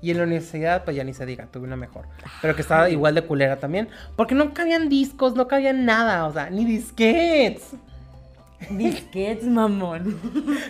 Y 0.00 0.10
en 0.10 0.18
la 0.18 0.24
universidad, 0.24 0.84
pues 0.84 0.96
ya 0.96 1.04
ni 1.04 1.14
se 1.14 1.24
diga, 1.24 1.46
tuve 1.46 1.64
una 1.64 1.76
mejor. 1.76 2.06
Pero 2.42 2.54
que 2.54 2.60
estaba 2.60 2.90
igual 2.90 3.14
de 3.14 3.22
culera 3.22 3.56
también. 3.56 3.88
Porque 4.16 4.34
no 4.34 4.52
cabían 4.52 4.90
discos, 4.90 5.34
no 5.34 5.48
cabían 5.48 5.86
nada, 5.86 6.26
o 6.26 6.32
sea, 6.32 6.50
ni 6.50 6.66
disquets. 6.66 7.74
Disquets, 8.70 9.44
mamón. 9.44 10.18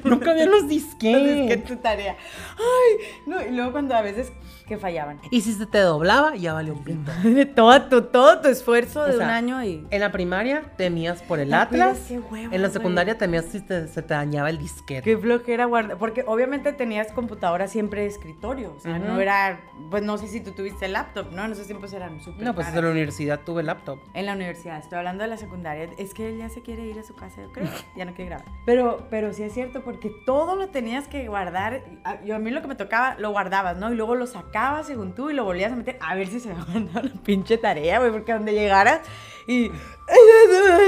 No 0.05 0.21
cabían 0.21 0.51
los 0.51 0.69
disquets. 0.69 1.49
¿qué 1.49 1.57
tu 1.59 1.77
tarea? 1.77 2.17
Ay, 2.57 3.07
no, 3.27 3.43
y 3.43 3.51
luego 3.51 3.73
cuando 3.73 3.95
a 3.95 4.03
veces 4.03 4.33
que 4.67 4.79
fallaban. 4.79 5.21
Y 5.31 5.43
si 5.43 5.53
se 5.53 5.67
te 5.67 5.79
doblaba, 5.79 6.37
ya 6.37 6.53
valió 6.55 6.73
un 6.75 6.85
pito. 6.85 7.11
todo, 7.55 7.83
tu, 7.83 8.03
todo 8.03 8.41
tu 8.41 8.49
esfuerzo 8.49 9.01
O 9.03 9.05
de 9.07 9.13
sea, 9.17 9.25
un 9.27 9.31
año 9.31 9.63
y... 9.65 9.87
En 9.91 10.01
la 10.01 10.11
primaria 10.11 10.63
temías 10.77 11.23
por 11.23 11.39
el 11.39 11.51
No, 11.51 11.59
Atlas. 11.59 11.99
qué 12.09 12.19
hueva, 12.19 12.55
en 12.55 12.63
la 12.63 12.69
güey. 12.69 12.71
secundaria 12.73 13.19
temías 13.19 13.45
si 13.47 13.61
te- 13.61 13.89
se 13.89 14.03
te 14.03 14.15
dañaba 14.15 14.49
el 14.51 14.59
disquete. 14.59 15.03
Qué 15.03 15.19
flojera 15.19 15.67
guardar. 15.67 15.99
Porque 15.99 16.25
obviamente 16.27 16.73
tenías 16.73 17.13
computadora 17.13 17.69
siempre 17.69 18.01
de 18.03 18.07
escritorio. 18.07 18.73
O 18.77 18.81
sea, 18.81 18.97
Ujú. 18.97 19.05
no 19.05 19.21
era. 19.21 19.61
Pues 19.91 20.03
no 20.03 20.17
sé 20.17 20.29
si 20.29 20.41
tú 20.41 20.53
tuviste 20.53 20.89
laptop, 20.89 21.31
¿no? 21.33 21.45
En 21.45 21.53
esos 21.53 21.67
tiempos 21.67 21.93
eran 21.93 22.21
súper. 22.23 22.43
No, 22.45 22.55
pues 22.55 22.67
caras. 22.67 22.79
en 22.79 22.85
la 22.87 22.91
universidad 22.93 23.41
tuve 23.45 23.63
laptop. 23.63 23.99
En 24.15 24.25
la 24.27 24.33
universidad, 24.33 24.79
estoy 24.79 24.99
hablando 24.99 25.23
de 25.25 25.29
la 25.29 25.37
secundaria. 25.37 25.91
Es 25.99 26.15
que 26.15 26.31
él 26.31 26.39
ya 26.39 26.49
se 26.49 26.63
quiere 26.63 26.87
ir 26.87 26.99
a 26.99 27.03
su 27.03 27.15
casa, 27.15 27.43
yo 27.43 27.53
creo. 27.53 27.69
Ya 27.97 28.05
no 28.07 28.15
quiere 28.15 28.31
grabar. 28.31 28.47
Pero, 28.65 29.07
pero 29.11 29.33
sí 29.35 29.43
es 29.43 29.53
cierto, 29.53 29.83
porque 29.85 30.11
todo 30.25 30.57
lo 30.57 30.69
tenías 30.69 31.07
que 31.07 31.29
guardar. 31.29 31.83
Yo 32.25 32.35
a 32.35 32.39
mí 32.39 32.51
lo 32.51 32.63
que 32.63 32.69
me 32.69 32.75
tocaba, 32.77 33.15
lo 33.19 33.31
guardabas, 33.31 33.77
¿no? 33.77 33.93
Y 33.93 33.95
luego 33.97 34.15
lo 34.15 34.27
sacabas 34.27 34.54
según 34.85 35.15
tú 35.15 35.31
y 35.31 35.35
lo 35.35 35.45
volvías 35.45 35.73
a 35.73 35.77
meter 35.77 35.97
a 36.01 36.15
ver 36.15 36.29
si 36.29 36.39
se 36.41 36.49
me 36.49 36.55
mandaba 36.73 37.03
la 37.03 37.21
pinche 37.23 37.59
tarea, 37.59 37.99
güey. 37.99 38.11
Porque 38.13 38.33
donde 38.33 38.53
llegaras 38.53 39.01
y. 39.47 39.71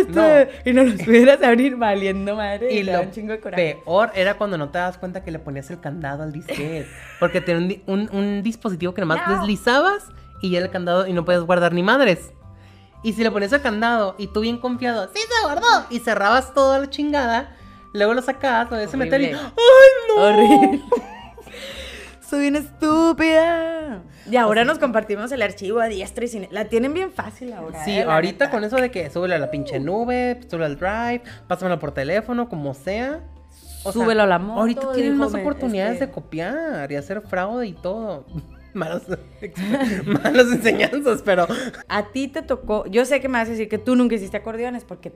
No. 0.09 0.23
Y 0.65 0.73
no 0.75 0.85
los 0.85 1.01
pudieras 1.03 1.43
abrir 1.43 1.77
valiendo 1.77 2.37
madre. 2.37 2.73
Y 2.73 2.85
te 2.85 2.93
lo 2.93 3.01
un 3.03 3.11
chingo 3.11 3.33
de 3.33 3.41
coraje. 3.41 3.81
peor 3.85 4.11
era 4.15 4.35
cuando 4.35 4.59
no 4.59 4.69
te 4.69 4.79
das 4.79 4.99
cuenta 4.99 5.25
que 5.25 5.31
le 5.31 5.39
ponías 5.39 5.71
el 5.71 5.81
candado 5.81 6.23
al 6.23 6.33
disquete. 6.33 6.87
Porque 7.21 7.41
tenía 7.41 7.81
un, 7.87 8.09
un- 8.11 8.17
un 8.17 8.43
dispositivo 8.43 8.93
que 8.95 9.01
nomás 9.01 9.27
No. 9.27 9.39
deslizabas 9.39 10.05
y 10.43 10.51
ya 10.51 10.59
el 10.61 10.71
candado 10.71 11.07
y 11.07 11.13
no 11.15 11.25
podías 11.25 11.43
guardar 11.45 11.73
ni 11.73 11.83
madres. 11.83 12.31
Y 13.03 13.15
si 13.15 13.23
le 13.23 13.31
ponías 13.31 13.53
el 13.53 13.63
candado 13.63 14.15
y 14.19 14.27
tú 14.29 14.41
bien 14.41 14.59
confiado, 14.59 15.09
¡sí 15.15 15.21
se 15.21 15.45
guardó! 15.47 15.87
Y 15.91 16.01
cerrabas 16.01 16.53
toda 16.55 16.79
la 16.79 16.91
chingada, 16.91 17.57
luego 17.95 18.13
lo 18.15 18.21
sacabas, 18.23 18.71
lo 18.71 18.77
a 18.77 18.97
meter 18.97 19.21
y. 19.23 19.27
¡ay 19.27 19.35
no! 20.09 20.23
Horrible. 20.23 20.83
Soy 22.29 22.41
bien 22.41 22.57
estúpida. 22.57 24.03
Y 24.31 24.37
ahora 24.37 24.65
nos 24.65 24.79
compartimos 24.79 25.31
el 25.33 25.43
archivo 25.43 25.81
a 25.81 25.87
diestra 25.87 26.25
y 26.25 26.29
sin... 26.29 26.49
La 26.51 26.65
tienen 26.65 26.93
bien 26.93 27.13
fácil 27.13 27.53
ahora. 27.53 27.85
Sí, 27.85 27.93
eh, 27.93 28.03
ahorita 28.03 28.51
con 28.51 28.65
eso 28.65 28.77
de 28.77 28.91
que 28.91 29.09
súbelo 29.11 29.35
a 29.35 29.39
la 29.39 29.51
pinche 29.51 29.79
nube, 29.79 30.41
súbelo 30.49 30.65
al 30.65 30.77
drive, 30.77 31.23
pásamelo 31.47 31.79
por 31.79 31.93
teléfono, 31.93 32.49
como 32.49 32.75
sea. 32.75 33.21
O 33.85 33.93
sea, 33.93 34.03
Súbelo 34.03 34.23
a 34.23 34.27
la 34.27 34.41
moto, 34.41 34.61
Ahorita 34.61 34.93
tienen 34.93 35.17
más 35.17 35.33
oportunidades 35.33 35.95
este- 35.95 36.07
de 36.07 36.13
copiar 36.13 36.91
y 36.91 36.97
hacer 36.97 37.21
fraude 37.23 37.69
y 37.69 37.73
todo. 37.73 38.27
Malas, 38.77 39.03
malas 40.07 40.47
enseñanzas, 40.53 41.23
pero 41.23 41.47
A 41.89 42.03
ti 42.13 42.29
te 42.29 42.43
tocó... 42.43 42.87
Yo 42.87 43.05
sé 43.05 43.21
que 43.21 43.29
me 43.29 43.39
vas 43.39 43.49
a 43.49 43.53
decir 43.53 43.69
que 43.69 43.79
tú 43.79 43.97
nunca 43.97 44.15
hiciste 44.15 44.37
acordeones 44.37 44.85
porque 44.85 45.13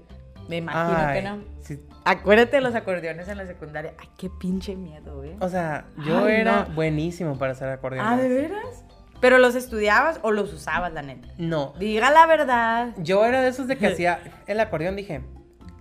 Me 0.49 0.57
imagino 0.57 1.13
que 1.13 1.23
no. 1.23 1.45
sí. 1.63 1.81
Acuérdate 2.05 2.57
de 2.57 2.63
los 2.63 2.75
acordeones 2.75 3.29
en 3.29 3.37
la 3.37 3.47
secundaria. 3.47 3.93
Ay, 3.99 4.09
qué 4.17 4.31
pinche 4.31 4.75
miedo, 4.75 5.23
¿eh? 5.23 5.37
O 5.41 5.49
sea, 5.51 5.85
yo 6.07 6.25
Ay, 6.25 6.37
era 6.41 6.65
no. 6.69 6.75
buenísimo 6.75 7.39
para 7.39 7.53
hacer 7.53 7.69
acordeones. 7.69 8.11
Ah, 8.11 8.17
¿de 8.17 8.29
veras? 8.29 8.85
¿Pero 9.21 9.37
los 9.39 9.55
estudiabas 9.55 10.19
o 10.23 10.31
los 10.33 10.51
usabas, 10.55 10.93
la 10.95 11.03
neta? 11.03 11.29
No. 11.37 11.75
Diga 11.79 12.11
la 12.11 12.27
verdad. 12.27 12.95
Yo 12.97 13.27
era 13.27 13.43
de 13.43 13.49
esos 13.49 13.69
de 13.69 13.77
que 13.77 13.87
hacía 13.89 14.19
el 14.47 14.59
acordeón, 14.61 14.97
dije. 14.97 15.21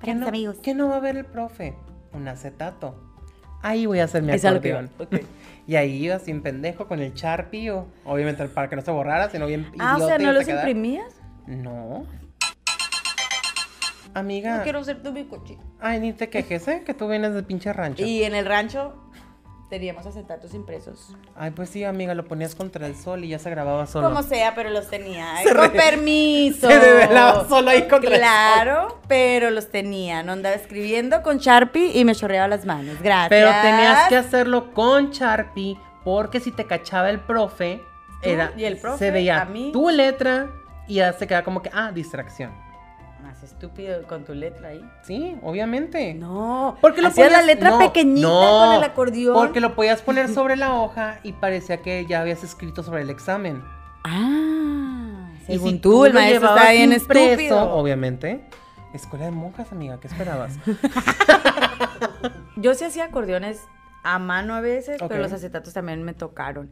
¿Qué 0.03 0.13
no, 0.13 0.27
amigos. 0.27 0.57
¿Qué 0.61 0.73
no 0.73 0.89
va 0.89 0.97
a 0.97 0.99
ver 0.99 1.15
el 1.15 1.25
profe? 1.25 1.73
Un 2.11 2.27
acetato. 2.27 3.01
Ahí 3.61 3.85
voy 3.85 3.99
a 3.99 4.05
hacer 4.05 4.21
mi 4.23 4.33
Es 4.33 4.43
a 4.45 4.51
lo 4.51 4.59
que 4.61 4.73
acordeón. 4.73 4.91
Y 5.69 5.75
ahí 5.75 6.03
iba 6.05 6.17
sin 6.17 6.41
pendejo 6.41 6.87
con 6.87 6.99
el 6.99 7.13
Sharpie, 7.13 7.69
o, 7.69 7.85
obviamente 8.03 8.43
para 8.47 8.67
que 8.67 8.75
no 8.75 8.81
se 8.81 8.89
borrara, 8.89 9.29
sino 9.29 9.45
bien 9.45 9.71
Ah, 9.77 9.97
o 10.01 10.07
sea, 10.07 10.17
¿no 10.17 10.31
los 10.31 10.43
quedar. 10.43 10.67
imprimías? 10.67 11.21
No. 11.45 12.07
Amiga. 14.15 14.57
No 14.57 14.63
quiero 14.63 14.83
ser 14.83 15.03
tu 15.03 15.13
bicochito. 15.13 15.61
Ay, 15.79 15.99
ni 15.99 16.11
te 16.11 16.27
quejes, 16.27 16.67
¿eh? 16.67 16.81
Que 16.83 16.95
tú 16.95 17.07
vienes 17.07 17.35
del 17.35 17.45
pinche 17.45 17.71
rancho. 17.71 18.03
Y 18.03 18.23
en 18.23 18.33
el 18.33 18.47
rancho 18.47 19.08
teníamos 19.69 20.05
acetatos 20.05 20.53
impresos. 20.53 21.15
Ay, 21.35 21.51
pues 21.51 21.69
sí, 21.69 21.83
amiga, 21.83 22.15
lo 22.15 22.25
ponías 22.27 22.55
contra 22.55 22.87
el 22.87 22.95
sol 22.95 23.23
y 23.23 23.29
ya 23.29 23.39
se 23.39 23.49
grababa 23.49 23.85
solo. 23.85 24.07
Como 24.09 24.23
sea, 24.23 24.55
pero 24.55 24.69
los 24.71 24.87
tenía. 24.89 25.37
Se 25.43 25.53
con 25.53 25.61
re- 25.65 25.69
permiso. 25.69 26.67
se 26.67 26.79
revelaba 26.79 27.47
solo 27.47 27.69
ahí 27.69 27.87
contra 27.87 28.09
el 28.15 28.17
Claro, 28.19 28.99
pero 29.07 29.51
los 29.51 29.69
tenía. 29.69 30.23
No 30.23 30.31
andaba 30.33 30.55
escribiendo 30.55 31.21
con 31.21 31.37
Sharpie 31.37 31.97
y 31.97 32.03
me 32.05 32.15
chorreaba 32.15 32.47
las 32.47 32.65
manos. 32.65 33.01
Gracias. 33.01 33.29
Pero 33.29 33.51
tenías 33.61 34.09
que 34.09 34.15
hacerlo 34.17 34.73
con 34.73 35.11
Sharpie 35.11 35.77
porque 36.03 36.39
si 36.39 36.51
te 36.51 36.65
cachaba 36.65 37.09
el 37.09 37.19
profe, 37.19 37.83
era 38.23 38.51
y 38.57 38.63
el 38.65 38.77
profe, 38.77 38.97
se 39.05 39.11
veía 39.11 39.41
a 39.41 39.45
mí. 39.45 39.69
tu 39.71 39.89
letra 39.89 40.49
y 40.87 40.95
ya 40.95 41.13
se 41.13 41.27
quedaba 41.27 41.43
como 41.45 41.61
que, 41.61 41.69
ah, 41.73 41.91
distracción. 41.93 42.51
Más 43.23 43.43
estúpido 43.43 44.03
con 44.07 44.23
tu 44.23 44.33
letra 44.33 44.69
ahí. 44.69 44.83
Sí, 45.03 45.37
obviamente. 45.43 46.13
No. 46.13 46.77
Porque 46.81 47.01
lo 47.01 47.09
hacías 47.09 47.31
la 47.31 47.39
podías- 47.39 47.45
letra 47.55 47.69
no, 47.71 47.79
pequeñita 47.79 48.27
no, 48.27 48.65
con 48.65 48.75
el 48.77 48.83
acordeón. 48.83 49.33
Porque 49.33 49.59
lo 49.59 49.75
podías 49.75 50.01
poner 50.01 50.29
sobre 50.33 50.55
la 50.55 50.73
hoja 50.75 51.19
y 51.23 51.33
parecía 51.33 51.81
que 51.81 52.05
ya 52.05 52.21
habías 52.21 52.43
escrito 52.43 52.81
sobre 52.83 53.01
el 53.01 53.09
examen. 53.09 53.63
Ah. 54.03 55.29
Y 55.47 55.53
Según 55.53 55.71
si 55.71 55.79
tú, 55.79 56.05
el 56.05 56.13
maestro 56.13 56.49
estaba 56.49 56.71
bien 56.71 56.93
impreso, 56.93 57.29
estúpido. 57.31 57.71
Obviamente. 57.73 58.41
Escuela 58.93 59.25
de 59.25 59.31
monjas, 59.31 59.71
amiga, 59.71 59.99
¿qué 59.99 60.07
esperabas? 60.07 60.55
Yo 62.55 62.73
sí 62.73 62.85
hacía 62.85 63.05
acordeones 63.05 63.61
a 64.03 64.17
mano 64.19 64.55
a 64.55 64.61
veces, 64.61 64.97
pero 65.07 65.21
los 65.21 65.31
acetatos 65.33 65.73
también 65.73 66.03
me 66.03 66.13
tocaron. 66.13 66.71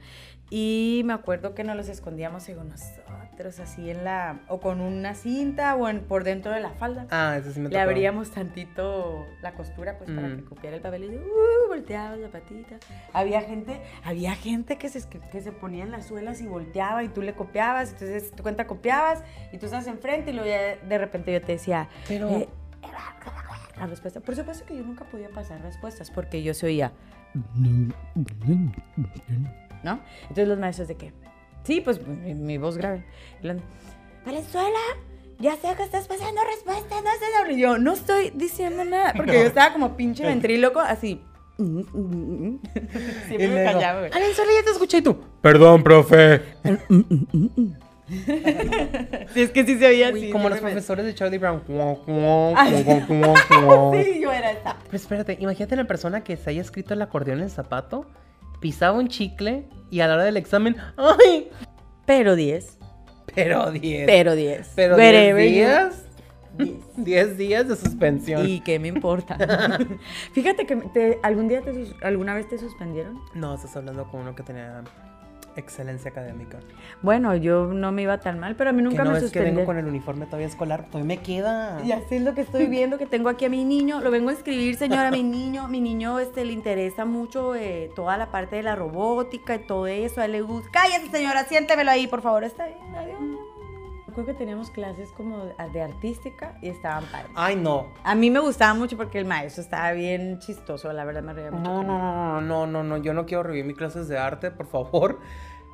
Y 0.50 1.01
me 1.04 1.12
acuerdo 1.13 1.54
que 1.54 1.66
nos 1.66 1.75
los 1.75 1.89
escondíamos 1.89 2.44
según 2.44 2.70
nosotros, 2.70 3.60
así 3.60 3.89
en 3.89 4.06
la. 4.06 4.39
o 4.48 4.62
con 4.62 4.80
una 4.80 5.13
cinta 5.13 5.75
o 5.75 5.89
en, 5.89 6.00
por 6.00 6.24
dentro 6.24 6.54
de 6.54 6.62
la 6.62 6.70
falda. 6.70 7.06
Ah, 7.12 7.36
eso 7.38 7.51
sí 7.51 7.60
me 7.60 7.66
Le 7.68 7.72
tocó. 7.75 7.82
abríamos 7.82 8.32
tantito 8.32 9.25
la 9.42 9.51
costura, 9.54 9.98
pues, 9.98 10.10
para 10.10 10.30
Mm. 10.30 10.38
que 10.38 10.44
copiara 10.46 10.75
el 10.77 10.82
papel 10.82 11.04
y 11.04 11.18
uh, 11.18 11.68
volteabas 11.68 12.18
la 12.20 12.30
patita. 12.30 12.77
Había 13.12 13.42
gente, 13.42 13.82
había 14.06 14.36
gente 14.36 14.77
que 14.77 14.88
se, 14.88 15.06
que 15.10 15.42
se 15.42 15.51
ponía 15.51 15.84
en 15.84 15.92
las 15.92 16.06
suelas 16.08 16.39
y 16.42 16.48
volteaba 16.48 17.04
y 17.04 17.10
tú 17.10 17.22
le 17.22 17.34
copiabas, 17.34 17.92
entonces 17.92 18.32
tu 18.32 18.42
cuenta 18.42 18.68
copiabas 18.68 19.24
y 19.51 19.58
tú 19.58 19.66
estás 19.66 19.86
enfrente 19.88 20.32
y 20.32 20.34
luego 20.34 20.50
ya 20.50 20.77
de 20.88 20.98
repente 20.98 21.34
yo 21.34 21.42
te 21.42 21.51
decía, 21.54 21.89
Pero- 22.08 22.30
eh, 22.30 22.48
la 23.77 23.86
respuesta. 23.86 24.22
Por 24.22 24.34
supuesto 24.36 24.66
que 24.66 24.77
yo 24.77 24.84
nunca 24.84 25.04
podía 25.06 25.30
pasar 25.30 25.62
respuestas 25.62 26.10
porque 26.10 26.42
yo 26.42 26.54
se 26.54 26.66
oía, 26.68 26.94
¿no? 29.84 30.00
Entonces 30.24 30.48
los 30.48 30.58
maestros 30.60 30.88
de 30.88 30.96
qué? 30.96 31.14
Sí, 31.64 31.82
pues 31.82 32.06
mi, 32.06 32.34
mi 32.34 32.58
voz 32.58 32.78
grave. 32.78 33.04
Valenzuela, 34.26 34.80
ya 35.40 35.56
sé 35.56 35.74
que 35.76 35.84
estás 35.84 36.08
pasando 36.08 36.42
respuestas, 36.50 37.04
no 37.04 37.10
sé 37.46 37.54
Y 37.54 37.60
yo 37.60 37.78
no 37.78 37.94
estoy 37.94 38.32
diciendo 38.36 38.84
nada, 38.86 39.14
porque 39.16 39.34
yo 39.34 39.40
estaba 39.48 39.74
como 39.74 39.96
pinche 39.98 40.24
ventríloco, 40.28 40.80
así. 40.80 41.22
Siempre 41.58 43.48
me 43.48 43.64
callaba, 43.64 44.00
güey. 44.00 44.12
Valenzuela, 44.12 44.52
ya 44.60 44.64
te 44.66 44.72
escuché 44.72 44.98
y 44.98 45.02
tú. 45.02 45.18
Perdón, 45.42 45.84
profe. 45.84 46.42
Sí, 49.34 49.42
es 49.42 49.52
que 49.52 49.66
sí 49.66 49.78
se 49.78 49.86
oía 49.86 50.12
Uy, 50.14 50.20
así. 50.22 50.32
como 50.32 50.48
los 50.48 50.62
me- 50.62 50.70
profesores 50.72 51.06
de 51.06 51.14
Charlie 51.14 51.40
Brown. 51.40 51.62
Sí, 51.68 51.74
yo 54.22 54.32
era 54.32 54.52
esa. 54.52 54.78
Pero 54.86 54.96
espérate, 54.96 55.38
imagínate 55.42 55.76
la 55.76 55.84
persona 55.84 56.24
que 56.24 56.38
se 56.38 56.50
haya 56.52 56.62
escrito 56.62 56.94
el 56.94 57.02
acordeón 57.02 57.40
en 57.40 57.44
el 57.46 57.52
zapato, 57.52 58.06
pisaba 58.60 58.98
un 58.98 59.08
chicle 59.08 59.68
y 59.90 60.00
a 60.02 60.08
la 60.08 60.16
hora 60.16 60.24
del 60.24 60.38
examen, 60.38 60.76
¡ay! 60.98 61.50
Pero 62.06 62.36
10. 62.36 62.78
Pero 63.36 63.72
10. 63.72 64.06
Pero 64.08 64.36
10. 64.36 64.72
Pero 64.76 64.96
10 64.96 65.08
Wherever 65.13 65.46
you- 65.46 65.52
días. 65.52 66.04
10. 66.58 66.78
10 66.98 67.38
días 67.38 67.67
de 67.67 67.76
suspensión. 67.76 68.48
¿Y 68.48 68.62
qué 68.62 68.80
me 68.80 68.88
importa? 68.88 69.38
Fíjate 70.34 70.65
que 70.65 70.76
te- 70.76 71.20
algún 71.22 71.48
día 71.48 71.62
te 71.62 71.72
alguna 72.02 72.34
vez 72.34 72.48
te 72.50 72.58
suspendieron. 72.58 73.20
No, 73.36 73.54
estás 73.56 73.76
hablando 73.78 74.08
con 74.10 74.22
uno 74.22 74.36
que 74.36 74.43
tenía 74.43 74.84
excelencia 75.60 76.12
académica. 76.12 76.60
Bueno, 77.02 77.36
yo 77.36 77.67
no 77.67 77.91
me 77.91 78.04
iba 78.04 78.20
tan 78.20 78.39
mal, 78.39 78.56
pero 78.56 78.70
a 78.70 78.74
mí 78.74 78.82
nunca 78.82 79.04
que 79.04 79.04
no 79.04 79.12
me 79.12 79.17
es 79.17 79.32
que 79.32 79.39
vengo 79.39 79.62
suspendieron. 79.62 79.65
con 79.65 79.78
el 79.78 79.86
uniforme 79.86 80.26
todavía 80.26 80.48
escolar, 80.48 80.86
todavía 80.86 81.06
me 81.06 81.17
queda. 81.17 81.82
Y 81.84 81.91
así 81.91 82.15
es 82.15 82.22
lo 82.22 82.34
que 82.34 82.41
estoy 82.41 82.67
viendo, 82.67 82.98
que 82.98 83.06
tengo 83.06 83.30
aquí 83.30 83.46
a 83.46 83.50
mi 83.50 83.63
niño. 83.63 84.02
Lo 84.02 84.12
vengo 84.12 84.30
a 84.30 84.34
escribir, 84.34 84.76
señora, 84.76 85.12
mi 85.12 85.24
niño. 85.24 85.67
Mi 85.67 85.82
niño 85.82 86.20
este, 86.20 86.46
le 86.46 86.54
interesa 86.54 87.06
mucho 87.06 87.56
eh, 87.56 87.91
toda 87.96 88.17
la 88.17 88.32
parte 88.32 88.58
de 88.58 88.63
la 88.63 88.76
robótica 88.76 89.56
y 89.56 89.60
todo 89.60 89.88
eso. 89.88 90.22
A 90.22 90.26
él 90.26 90.34
le 90.34 90.41
gusta. 90.41 90.70
Cállate, 90.72 91.10
señora, 91.10 91.43
siéntemelo 91.46 91.91
ahí, 91.91 92.08
por 92.08 92.22
favor. 92.22 92.43
Está 92.43 92.67
bien, 92.67 92.96
adiós. 92.96 93.17
Creo 94.17 94.26
que 94.26 94.34
teníamos 94.34 94.72
clases 94.72 95.12
como 95.12 95.46
de 95.46 95.80
artística 95.80 96.58
y 96.63 96.70
estaban 96.70 97.06
padres. 97.06 97.30
Ay, 97.36 97.56
no. 97.56 97.86
A 98.04 98.15
mí 98.15 98.32
me 98.32 98.39
gustaba 98.39 98.74
mucho 98.74 98.98
porque 98.98 99.20
el 99.20 99.26
maestro 99.26 99.62
estaba 99.62 99.91
bien 99.91 100.39
chistoso, 100.39 100.91
la 100.91 101.06
verdad 101.06 101.22
me 101.22 101.34
reía 101.34 101.52
mucho. 101.52 101.62
No, 101.62 101.84
no, 101.84 102.00
no, 102.00 102.41
no, 102.41 102.65
no, 102.65 102.84
no, 102.84 102.98
yo 102.98 103.13
no 103.13 103.28
quiero 103.28 103.43
revivir 103.43 103.65
mis 103.65 103.78
clases 103.78 104.08
de 104.08 104.17
arte, 104.17 104.50
por 104.50 104.65
favor. 104.65 105.20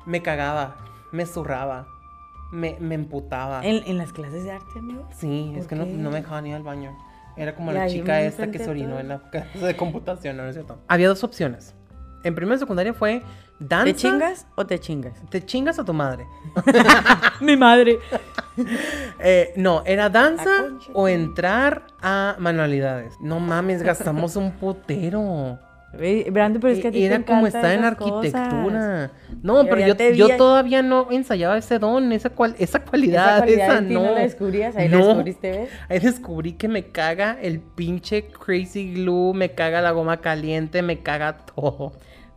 Me 0.06 0.22
cagaba, 0.22 0.76
me 1.12 1.26
zurraba, 1.26 1.86
me, 2.52 2.76
me 2.80 2.94
emputaba. 2.94 3.64
¿En, 3.64 3.82
en 3.86 3.98
las 3.98 4.12
clases 4.12 4.44
de 4.44 4.52
arte, 4.52 4.78
amigo? 4.78 5.08
Sí, 5.16 5.52
es 5.56 5.66
¿Por 5.66 5.68
que 5.68 5.74
no, 5.76 5.86
no 5.86 6.10
me 6.10 6.16
dejaba 6.20 6.40
ni 6.40 6.50
ir 6.50 6.56
al 6.56 6.62
baño. 6.62 6.96
Era 7.36 7.54
como 7.54 7.72
la 7.72 7.88
chica 7.88 8.20
esta 8.22 8.50
que 8.50 8.58
se 8.58 8.70
orinó 8.70 8.90
todo. 8.90 9.00
en 9.00 9.08
la 9.08 9.18
clase 9.30 9.58
de 9.58 9.76
computación, 9.76 10.36
¿no, 10.36 10.44
¿No 10.44 10.50
es 10.50 10.54
cierto? 10.54 10.78
Había 10.86 11.08
dos 11.08 11.24
opciones. 11.24 11.74
En 12.22 12.34
primera 12.34 12.58
secundaria 12.58 12.94
fue 12.94 13.22
danza. 13.58 13.84
¿Te 13.84 13.94
chingas 13.94 14.46
o 14.54 14.66
te 14.66 14.78
chingas? 14.78 15.20
¿Te 15.30 15.44
chingas 15.44 15.78
a 15.78 15.84
tu 15.84 15.92
madre? 15.92 16.26
Mi 17.40 17.56
madre. 17.56 17.98
Eh, 19.18 19.52
no, 19.56 19.82
era 19.84 20.08
danza 20.08 20.70
o 20.92 21.08
entrar 21.08 21.86
a 22.00 22.36
manualidades. 22.38 23.14
No 23.20 23.40
mames, 23.40 23.82
gastamos 23.82 24.36
un 24.36 24.52
putero. 24.52 25.58
Brando, 26.30 26.60
pero 26.60 26.72
es 26.72 26.80
que 26.80 26.88
a 26.88 26.90
ti 26.90 26.98
te 26.98 27.04
Era 27.06 27.22
como 27.22 27.46
estar 27.46 27.64
en 27.66 27.94
cosas. 27.94 28.34
arquitectura. 28.34 29.10
No, 29.42 29.64
pero 29.64 29.86
yo, 29.86 29.94
vi 29.94 30.16
yo 30.16 30.36
todavía 30.36 30.82
no 30.82 31.08
ensayaba 31.10 31.56
ese 31.58 31.78
don, 31.78 32.12
esa, 32.12 32.30
cual, 32.30 32.54
esa 32.58 32.80
cualidad, 32.84 33.36
Esa 33.36 33.44
cualidad 33.44 33.66
esa 33.68 33.78
en 33.78 33.88
ti 33.88 33.94
no. 33.94 34.02
no 34.04 34.12
la 34.12 34.20
descubrías, 34.20 34.76
ahí 34.76 34.88
la 34.88 34.98
No. 34.98 35.06
descubriste, 35.06 35.50
¿ves? 35.50 35.70
Ahí 35.88 35.98
descubrí 35.98 36.52
que 36.54 36.68
me 36.68 36.84
caga 36.88 37.38
el 37.40 37.60
pinche 37.60 38.26
crazy 38.28 38.94
glue, 38.94 39.32
me 39.34 39.50
caga 39.52 39.80
la 39.82 39.90
goma 39.92 40.20
caliente, 40.20 40.82
me 40.82 41.00
caga 41.02 41.38
todo. 41.54 41.92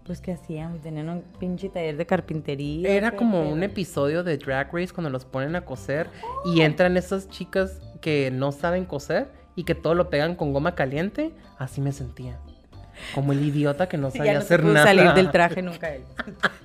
Pues 0.06 0.22
que 0.22 0.32
hacíamos, 0.32 0.82
tenían 0.82 1.10
un 1.10 1.22
pinche 1.38 1.68
taller 1.68 1.98
de 1.98 2.06
carpintería. 2.06 2.90
Era 2.90 3.12
como 3.12 3.50
un 3.50 3.62
episodio 3.64 4.24
de 4.24 4.38
Drag 4.38 4.74
Race 4.74 4.94
cuando 4.94 5.10
los 5.10 5.26
ponen 5.26 5.56
a 5.58 5.66
coser 5.66 6.08
y 6.46 6.62
entran 6.62 6.96
esas 6.96 7.28
chicas 7.30 7.82
que 8.00 8.32
no 8.32 8.54
saben 8.54 8.86
coser 8.86 9.28
y 9.58 9.64
que 9.66 9.76
todo 9.76 9.96
lo 9.96 10.10
pegan 10.10 10.36
con 10.36 10.54
goma 10.54 10.76
caliente. 10.76 11.32
Así 11.58 11.82
me 11.82 11.92
sentía. 11.92 12.40
Como 13.16 13.32
el 13.32 13.44
idiota 13.46 13.88
que 13.88 13.98
no 13.98 14.12
sabía 14.12 14.34
no 14.34 14.40
hacer 14.40 14.64
nada. 14.64 14.86
salir 14.86 15.14
del 15.14 15.32
traje 15.32 15.62
nunca 15.62 15.94
él. 15.94 16.04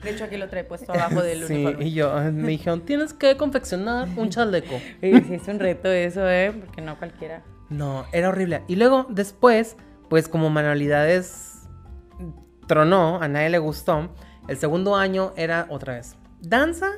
De 0.03 0.11
hecho, 0.11 0.25
aquí 0.25 0.37
lo 0.37 0.49
trae 0.49 0.65
puesto 0.65 0.93
abajo 0.93 1.23
del 1.23 1.47
Sí, 1.47 1.55
uniforme. 1.55 1.85
y 1.87 1.93
yo 1.93 2.15
me 2.33 2.49
dijeron, 2.49 2.81
tienes 2.83 3.13
que 3.15 3.37
confeccionar 3.37 4.09
un 4.17 4.29
chaleco. 4.31 4.75
Y 5.03 5.21
sí, 5.21 5.35
es 5.35 5.49
un 5.49 5.59
reto 5.61 5.91
eso, 5.91 6.29
¿eh? 6.29 6.53
Porque 6.53 6.81
no 6.83 6.97
cualquiera. 6.99 7.43
No, 7.71 8.05
era 8.13 8.29
horrible. 8.29 8.63
Y 8.69 8.77
luego, 8.77 9.07
después, 9.09 9.77
pues 10.09 10.29
como 10.29 10.51
manualidades 10.51 11.61
tronó, 12.67 13.21
a 13.23 13.29
nadie 13.29 13.51
le 13.51 13.59
gustó, 13.59 14.15
el 14.49 14.57
segundo 14.57 14.97
año 14.97 15.33
era 15.37 15.67
otra 15.69 15.95
vez 15.95 16.17
danza 16.41 16.91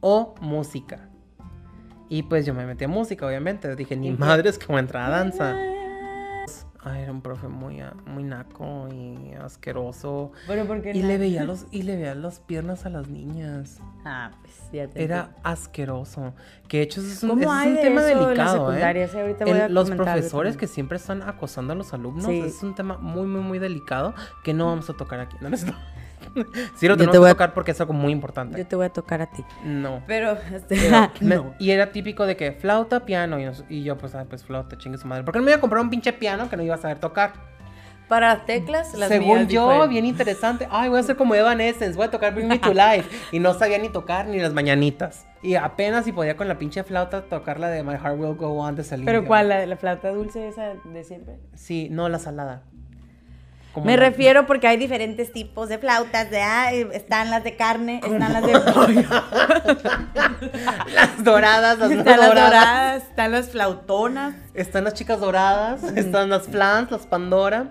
o 0.00 0.34
música. 0.40 1.08
Y 2.08 2.24
pues 2.24 2.44
yo 2.44 2.52
me 2.54 2.66
metí 2.66 2.84
a 2.84 2.88
música, 2.88 3.26
obviamente. 3.26 3.74
Dije, 3.76 3.96
ni 3.96 4.10
madres 4.10 4.58
que 4.58 4.66
voy 4.66 4.76
a 4.76 4.80
entrar 4.80 5.06
a 5.06 5.16
danza. 5.16 5.56
Ay, 6.84 7.02
era 7.02 7.12
un 7.12 7.22
profe 7.22 7.46
muy, 7.46 7.80
a- 7.80 7.94
muy 8.06 8.24
naco 8.24 8.88
y 8.92 9.32
asqueroso. 9.34 10.32
Pero 10.48 10.66
porque 10.66 10.90
Y 10.90 11.02
le 11.02 11.16
veía 11.16 11.44
los, 11.44 11.66
y 11.70 11.82
le 11.82 11.94
veía 11.94 12.14
las 12.16 12.40
piernas 12.40 12.86
a 12.86 12.90
las 12.90 13.06
niñas. 13.08 13.78
Ah, 14.04 14.32
pues 14.42 14.54
ya 14.72 14.88
te 14.88 15.04
Era 15.04 15.36
asqueroso. 15.44 16.34
Que 16.66 16.78
de 16.78 16.82
hecho 16.82 17.00
eso 17.00 17.10
es 17.12 17.22
un, 17.22 17.28
¿Cómo 17.30 17.42
ese 17.42 17.50
es 17.52 17.56
hay 17.58 17.68
un 17.72 17.80
tema 17.80 18.02
delicado? 18.02 18.72
¿eh? 18.74 19.08
Sí, 19.08 19.18
El- 19.48 19.72
los 19.72 19.90
profesores 19.92 20.56
que 20.56 20.66
siempre 20.66 20.96
están 20.96 21.22
acosando 21.22 21.72
a 21.72 21.76
los 21.76 21.92
alumnos 21.94 22.26
Sí. 22.26 22.40
es 22.40 22.62
un 22.64 22.74
tema 22.74 22.98
muy, 22.98 23.26
muy, 23.26 23.40
muy 23.42 23.58
delicado 23.60 24.14
que 24.42 24.52
no 24.52 24.66
vamos 24.66 24.90
a 24.90 24.94
tocar 24.94 25.20
aquí. 25.20 25.36
No, 25.40 25.50
no 25.50 25.56
Sí, 26.76 26.88
lo 26.88 26.96
tenemos 26.96 27.12
te 27.12 27.16
que 27.16 27.18
voy 27.18 27.28
a- 27.28 27.32
tocar 27.32 27.54
porque 27.54 27.70
es 27.72 27.80
algo 27.80 27.92
muy 27.92 28.12
importante. 28.12 28.58
Yo 28.58 28.66
te 28.66 28.76
voy 28.76 28.86
a 28.86 28.90
tocar 28.90 29.22
a 29.22 29.26
ti. 29.30 29.44
No. 29.64 30.02
Pero, 30.06 30.32
este, 30.54 30.76
Pero 30.76 31.10
me- 31.20 31.36
no. 31.36 31.54
Y 31.58 31.70
era 31.70 31.92
típico 31.92 32.26
de 32.26 32.36
que 32.36 32.52
flauta, 32.52 33.04
piano. 33.04 33.38
Y, 33.38 33.44
nos- 33.44 33.64
y 33.68 33.82
yo, 33.82 33.96
pues, 33.98 34.14
ah, 34.14 34.24
pues 34.28 34.44
flauta, 34.44 34.76
chingue 34.78 34.98
su 34.98 35.06
madre. 35.06 35.24
¿Por 35.24 35.32
qué 35.34 35.38
no 35.40 35.44
me 35.44 35.50
iba 35.50 35.58
a 35.58 35.60
comprar 35.60 35.82
un 35.82 35.90
pinche 35.90 36.12
piano 36.12 36.48
que 36.48 36.56
no 36.56 36.62
iba 36.62 36.74
a 36.74 36.78
saber 36.78 36.98
tocar? 36.98 37.32
Para 38.08 38.34
las 38.34 38.44
teclas, 38.44 38.92
las 38.94 39.08
Según 39.08 39.36
mías 39.38 39.48
yo, 39.48 39.62
diferentes. 39.62 39.88
bien 39.90 40.04
interesante. 40.04 40.68
Ay, 40.70 40.90
voy 40.90 40.98
a 40.98 41.00
hacer 41.00 41.16
como 41.16 41.34
Evanescence, 41.34 41.96
voy 41.96 42.06
a 42.06 42.10
tocar 42.10 42.34
Bring 42.34 42.46
Me 42.46 42.58
to 42.58 42.74
Life. 42.74 43.08
Y 43.30 43.38
no 43.38 43.54
sabía 43.54 43.78
ni 43.78 43.88
tocar 43.88 44.26
ni 44.26 44.38
las 44.38 44.52
mañanitas. 44.52 45.24
Y 45.40 45.54
apenas 45.54 46.04
si 46.04 46.12
podía 46.12 46.36
con 46.36 46.46
la 46.46 46.58
pinche 46.58 46.82
flauta 46.84 47.22
tocar 47.22 47.58
la 47.58 47.68
de 47.68 47.82
My 47.82 47.94
Heart 47.94 48.18
Will 48.18 48.34
Go 48.34 48.48
On 48.58 48.74
de 48.76 48.84
Celine 48.84 49.06
¿Pero 49.10 49.24
cuál? 49.24 49.48
¿La, 49.48 49.64
la 49.64 49.76
flauta 49.76 50.10
dulce 50.10 50.46
esa 50.46 50.74
de 50.84 51.04
siempre? 51.04 51.38
Sí, 51.54 51.88
no 51.90 52.08
la 52.10 52.18
salada. 52.18 52.64
Como 53.72 53.86
Me 53.86 53.96
la- 53.96 54.04
refiero 54.08 54.46
porque 54.46 54.66
hay 54.68 54.76
diferentes 54.76 55.32
tipos 55.32 55.68
de 55.68 55.78
flautas, 55.78 56.30
de, 56.30 56.42
ah, 56.42 56.72
están 56.72 57.30
las 57.30 57.42
de 57.42 57.56
carne, 57.56 58.00
están 58.04 58.32
las 58.32 58.44
de 58.44 58.52
Las 60.94 61.24
doradas, 61.24 61.78
las 61.78 61.90
están 61.90 62.18
las 62.18 62.28
doradas. 62.28 62.50
doradas, 62.50 63.02
están 63.04 63.32
las 63.32 63.48
flautonas. 63.50 64.34
Están 64.54 64.84
las 64.84 64.94
chicas 64.94 65.20
doradas, 65.20 65.82
están 65.96 66.30
las 66.30 66.46
flans, 66.48 66.90
las 66.90 67.06
Pandora. 67.06 67.68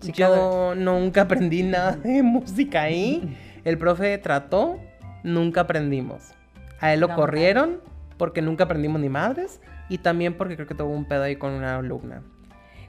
Chica 0.00 0.28
Yo 0.28 0.74
nunca 0.76 1.22
aprendí 1.22 1.62
nada 1.62 1.92
de 1.92 2.22
música 2.22 2.82
ahí. 2.82 3.36
El 3.64 3.78
profe 3.78 4.18
trató, 4.18 4.78
nunca 5.22 5.62
aprendimos. 5.62 6.32
A 6.80 6.92
él 6.92 7.00
lo 7.00 7.08
No, 7.08 7.16
corrieron 7.16 7.80
porque 8.18 8.42
nunca 8.42 8.64
aprendimos 8.64 9.00
ni 9.00 9.08
madres 9.08 9.60
y 9.88 9.98
también 9.98 10.34
porque 10.34 10.56
creo 10.56 10.66
que 10.66 10.74
tuvo 10.74 10.90
un 10.90 11.06
pedo 11.06 11.22
ahí 11.22 11.36
con 11.36 11.52
una 11.52 11.76
alumna. 11.76 12.22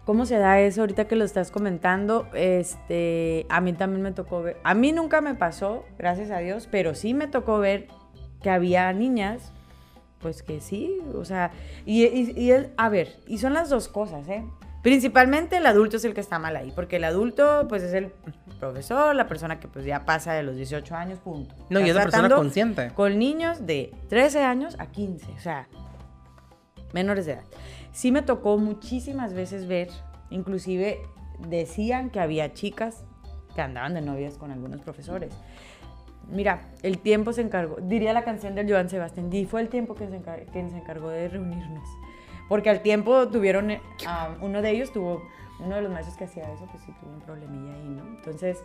¿Cómo 0.05 0.25
se 0.27 0.37
da 0.37 0.59
eso 0.59 0.81
ahorita 0.81 1.05
que 1.05 1.15
lo 1.15 1.23
estás 1.25 1.49
comentando? 1.51 2.27
Este, 2.33 3.45
a 3.49 3.59
mí 3.59 3.73
también 3.73 4.03
me 4.03 4.11
tocó 4.11 4.41
ver, 4.43 4.57
a 4.63 4.73
mí 4.75 4.91
nunca 4.91 5.19
me 5.21 5.33
pasó, 5.33 5.83
gracias 5.97 6.29
a 6.31 6.37
Dios, 6.39 6.67
pero 6.71 6.93
sí 6.93 7.13
me 7.13 7.27
tocó 7.27 7.57
ver 7.59 7.87
que 8.41 8.51
había 8.51 8.91
niñas, 8.93 9.51
pues 10.19 10.43
que 10.43 10.61
sí, 10.61 10.99
o 11.15 11.25
sea, 11.25 11.51
y, 11.85 12.05
y- 12.05 12.33
y 12.39 12.51
el- 12.51 12.69
a 12.77 12.89
ver, 12.89 13.15
y 13.25 13.39
son 13.39 13.53
las 13.53 13.69
dos 13.69 13.87
cosas, 13.87 14.27
¿eh? 14.29 14.43
Principalmente 14.83 15.57
el 15.57 15.65
adulto 15.65 15.97
es 15.97 16.05
el 16.05 16.13
que 16.13 16.21
está 16.21 16.37
mal 16.37 16.55
ahí, 16.55 16.71
porque 16.75 16.97
el 16.97 17.03
adulto, 17.05 17.65
pues 17.67 17.81
es 17.81 17.93
el 17.93 18.11
profesor, 18.59 19.15
la 19.15 19.27
persona 19.27 19.59
que 19.59 19.67
pues 19.67 19.83
ya 19.85 20.05
pasa 20.05 20.33
de 20.33 20.43
los 20.43 20.55
18 20.55 20.95
años, 20.95 21.17
punto. 21.17 21.55
No, 21.71 21.79
y 21.79 21.89
es 21.89 21.95
la 21.95 22.03
persona 22.03 22.29
consciente. 22.35 22.91
Con 22.93 23.17
niños 23.17 23.65
de 23.65 23.91
13 24.09 24.43
años 24.43 24.75
a 24.77 24.85
15, 24.85 25.31
o 25.35 25.39
sea, 25.39 25.67
menores 26.93 27.25
de 27.25 27.33
edad. 27.33 27.43
Sí 27.95 28.11
me 28.11 28.21
tocó 28.21 28.57
muchísimas 28.57 29.33
veces 29.33 29.67
ver, 29.67 29.87
inclusive 30.29 30.99
decían 31.47 32.09
que 32.09 32.19
había 32.19 32.51
chicas 32.51 33.05
que 33.55 33.61
andaban 33.61 33.93
de 33.93 34.01
novias 34.01 34.37
con 34.37 34.51
algunos 34.51 34.81
profesores. 34.81 35.33
Mira, 36.29 36.73
el 36.83 36.99
tiempo 36.99 37.31
se 37.31 37.39
encargó, 37.39 37.77
diría 37.79 38.11
la 38.11 38.25
canción 38.25 38.53
del 38.53 38.69
Joan 38.69 38.89
Sebastián, 38.89 39.31
y 39.31 39.45
fue 39.45 39.61
el 39.61 39.69
tiempo 39.69 39.95
que 39.95 40.09
se, 40.09 40.17
encargó 40.77 41.07
de 41.07 41.29
reunirnos. 41.29 41.87
Porque 42.49 42.69
al 42.69 42.81
tiempo 42.81 43.29
tuvieron, 43.29 43.71
eh, 43.71 43.81
uno 44.41 44.61
de 44.61 44.71
ellos 44.71 44.91
tuvo, 44.91 45.23
uno 45.61 45.77
de 45.77 45.81
los 45.81 45.89
maestros 45.89 46.17
que 46.17 46.25
hacía 46.25 46.51
eso, 46.51 46.67
pues 46.69 46.83
sí 46.83 46.91
tuvo 46.99 47.13
un 47.13 47.21
problemilla 47.21 47.75
ahí, 47.75 47.87
¿no? 47.87 48.05
Entonces, 48.17 48.61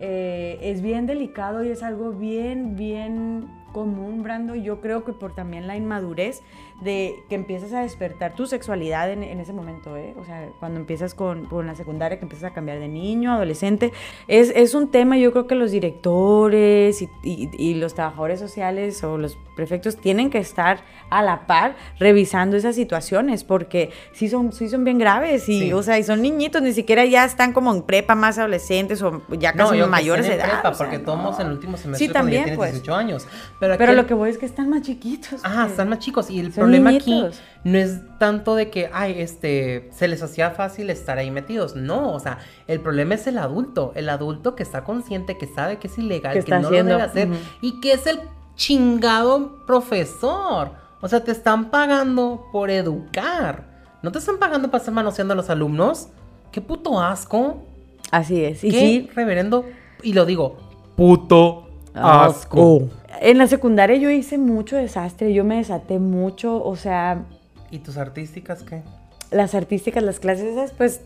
eh, 0.00 0.58
es 0.60 0.82
bien 0.82 1.06
delicado 1.06 1.62
y 1.62 1.68
es 1.68 1.84
algo 1.84 2.10
bien, 2.10 2.74
bien 2.74 3.48
común, 3.72 4.22
Brando. 4.22 4.54
Yo 4.54 4.80
creo 4.80 5.04
que 5.04 5.12
por 5.12 5.34
también 5.34 5.66
la 5.66 5.76
inmadurez 5.76 6.42
de 6.84 7.16
que 7.28 7.34
empiezas 7.34 7.72
a 7.72 7.80
despertar 7.80 8.34
tu 8.34 8.46
sexualidad 8.46 9.10
en, 9.10 9.22
en 9.22 9.40
ese 9.40 9.52
momento, 9.52 9.96
¿eh? 9.96 10.14
O 10.20 10.24
sea, 10.24 10.48
cuando 10.60 10.78
empiezas 10.78 11.14
con, 11.14 11.46
con 11.46 11.66
la 11.66 11.74
secundaria, 11.74 12.18
que 12.18 12.24
empiezas 12.24 12.50
a 12.50 12.54
cambiar 12.54 12.78
de 12.78 12.88
niño, 12.88 13.32
adolescente, 13.32 13.92
es, 14.28 14.52
es 14.54 14.74
un 14.74 14.90
tema, 14.90 15.16
yo 15.16 15.32
creo 15.32 15.46
que 15.46 15.54
los 15.54 15.70
directores 15.72 17.02
y, 17.02 17.08
y- 17.22 17.50
y 17.56 17.74
los 17.74 17.94
trabajadores 17.94 18.40
sociales 18.40 19.02
o 19.04 19.18
los 19.18 19.38
prefectos 19.56 19.96
tienen 19.96 20.30
que 20.30 20.38
estar 20.38 20.80
a 21.10 21.22
la 21.22 21.46
par 21.46 21.76
revisando 21.98 22.56
esas 22.56 22.74
situaciones, 22.74 23.44
porque 23.44 23.90
sí 24.12 24.28
son, 24.28 24.52
sí 24.52 24.68
son 24.68 24.84
bien 24.84 24.98
graves 24.98 25.48
y, 25.48 25.60
Sí. 25.60 25.72
o 25.72 25.82
sea, 25.82 25.98
y 25.98 26.02
son 26.02 26.22
niñitos, 26.22 26.60
ni 26.62 26.72
siquiera 26.72 27.04
ya 27.04 27.24
están 27.24 27.52
como 27.52 27.72
en 27.72 27.82
prepa 27.82 28.14
más 28.14 28.38
adolescentes 28.38 29.00
o 29.02 29.22
ya 29.38 29.52
casi 29.52 29.76
que 29.78 29.86
mayores 29.86 30.26
de 30.26 30.34
edad. 30.34 30.50
prepa, 30.50 30.70
o 30.70 30.74
sea, 30.74 30.86
porque 30.86 30.98
no. 30.98 31.04
todos 31.04 31.40
en 31.40 31.46
el 31.46 31.52
último 31.52 31.76
semestre 31.76 32.06
Sí, 32.06 32.12
cuando 32.12 32.30
ya 32.32 32.38
también, 32.38 32.42
tienes 32.44 32.56
pues. 32.58 32.72
18 32.72 32.94
años. 32.94 33.26
Pero, 33.60 33.76
Pero 33.78 33.92
lo 33.92 34.06
que 34.06 34.14
voy 34.14 34.30
es 34.30 34.38
que 34.38 34.46
están 34.46 34.68
más 34.70 34.82
chiquitos. 34.82 35.44
Ajá, 35.44 35.60
pues. 35.62 35.70
están 35.72 35.88
más 35.88 35.98
chicos. 36.00 36.30
Y 36.30 36.40
el 36.40 36.52
Son 36.52 36.64
problema 36.82 36.90
aquí 36.90 37.24
no 37.64 37.78
es 37.78 38.02
tanto 38.18 38.54
de 38.54 38.68
que, 38.68 38.90
ay, 38.92 39.14
este, 39.18 39.88
se 39.90 40.06
les 40.06 40.22
hacía 40.22 40.50
fácil 40.50 40.90
estar 40.90 41.16
ahí 41.16 41.30
metidos. 41.30 41.74
No, 41.74 42.12
o 42.12 42.20
sea, 42.20 42.38
el 42.68 42.80
problema 42.80 43.14
es 43.14 43.26
el 43.26 43.38
adulto. 43.38 43.92
El 43.94 44.10
adulto 44.10 44.54
que 44.54 44.62
está 44.62 44.84
consciente, 44.84 45.38
que 45.38 45.46
sabe 45.46 45.78
que 45.78 45.88
es 45.88 45.98
ilegal, 45.98 46.44
Que 46.44 46.50
no 46.50 46.68
haciendo, 46.68 46.92
lo 46.92 46.98
debe 46.98 47.02
hacer. 47.02 47.28
Y 47.62 47.80
que 47.80 47.92
es 47.92 48.06
el 48.06 48.20
chingado 48.54 49.64
profesor. 49.66 50.72
O 51.00 51.08
sea, 51.08 51.24
te 51.24 51.32
están 51.32 51.70
pagando 51.70 52.46
por 52.52 52.70
educar. 52.70 53.64
No 54.02 54.12
te 54.12 54.18
están 54.18 54.38
pagando 54.38 54.70
para 54.70 54.82
estar 54.82 54.94
manoseando 54.94 55.32
a 55.32 55.36
los 55.36 55.48
alumnos. 55.48 56.08
Qué 56.52 56.60
puto 56.60 57.00
asco. 57.00 57.62
Así 58.10 58.44
es. 58.44 58.62
Y 58.62 58.70
Qué 58.70 58.78
sí, 58.78 59.10
reverendo. 59.14 59.64
Y 60.02 60.12
lo 60.12 60.26
digo, 60.26 60.58
puto 60.96 61.66
asco. 61.94 62.88
En 63.20 63.38
la 63.38 63.46
secundaria 63.46 63.96
yo 63.96 64.10
hice 64.10 64.38
mucho 64.38 64.76
desastre, 64.76 65.32
yo 65.32 65.44
me 65.44 65.56
desaté 65.56 65.98
mucho, 65.98 66.62
o 66.62 66.76
sea, 66.76 67.24
¿Y 67.70 67.78
tus 67.78 67.96
artísticas 67.96 68.62
qué? 68.62 68.82
las 69.30 69.54
artísticas, 69.54 70.02
las 70.02 70.20
clases 70.20 70.44
esas, 70.44 70.72
pues 70.72 71.00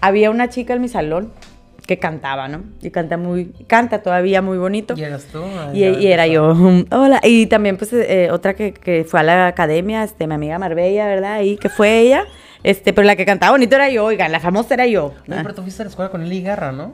había 0.00 0.30
una 0.30 0.48
chica 0.48 0.74
en 0.74 0.80
mi 0.80 0.88
salón 0.88 1.32
que 1.86 1.98
cantaba, 1.98 2.46
¿no? 2.46 2.62
Y 2.80 2.90
canta 2.90 3.16
muy, 3.16 3.46
canta 3.66 4.02
todavía 4.02 4.40
muy 4.40 4.56
bonito. 4.56 4.94
¿Y 4.96 5.02
eras 5.02 5.24
tú? 5.24 5.42
Ay, 5.42 5.78
Y, 5.78 5.80
ya 5.80 5.90
y 5.98 6.06
era 6.06 6.26
yo, 6.28 6.54
hola. 6.92 7.20
Y 7.24 7.46
también, 7.46 7.76
pues, 7.76 7.92
eh, 7.92 8.28
otra 8.30 8.54
que, 8.54 8.72
que 8.72 9.04
fue 9.04 9.18
a 9.20 9.22
la 9.24 9.46
academia, 9.48 10.04
este, 10.04 10.28
mi 10.28 10.34
amiga 10.34 10.58
Marbella, 10.60 11.06
¿verdad? 11.06 11.40
Y 11.40 11.56
que 11.56 11.68
fue 11.68 11.98
ella. 11.98 12.24
Este, 12.62 12.92
pero 12.92 13.04
la 13.04 13.16
que 13.16 13.26
cantaba 13.26 13.52
bonito 13.52 13.74
era 13.74 13.88
yo, 13.90 14.04
oigan, 14.04 14.30
la 14.30 14.38
famosa 14.38 14.74
era 14.74 14.86
yo. 14.86 15.12
No, 15.26 15.36
pero 15.42 15.54
tú 15.54 15.62
fuiste 15.62 15.82
a 15.82 15.84
la 15.86 15.90
escuela 15.90 16.10
con 16.12 16.22
Eli 16.22 16.42
Guerra, 16.42 16.70
¿no? 16.70 16.92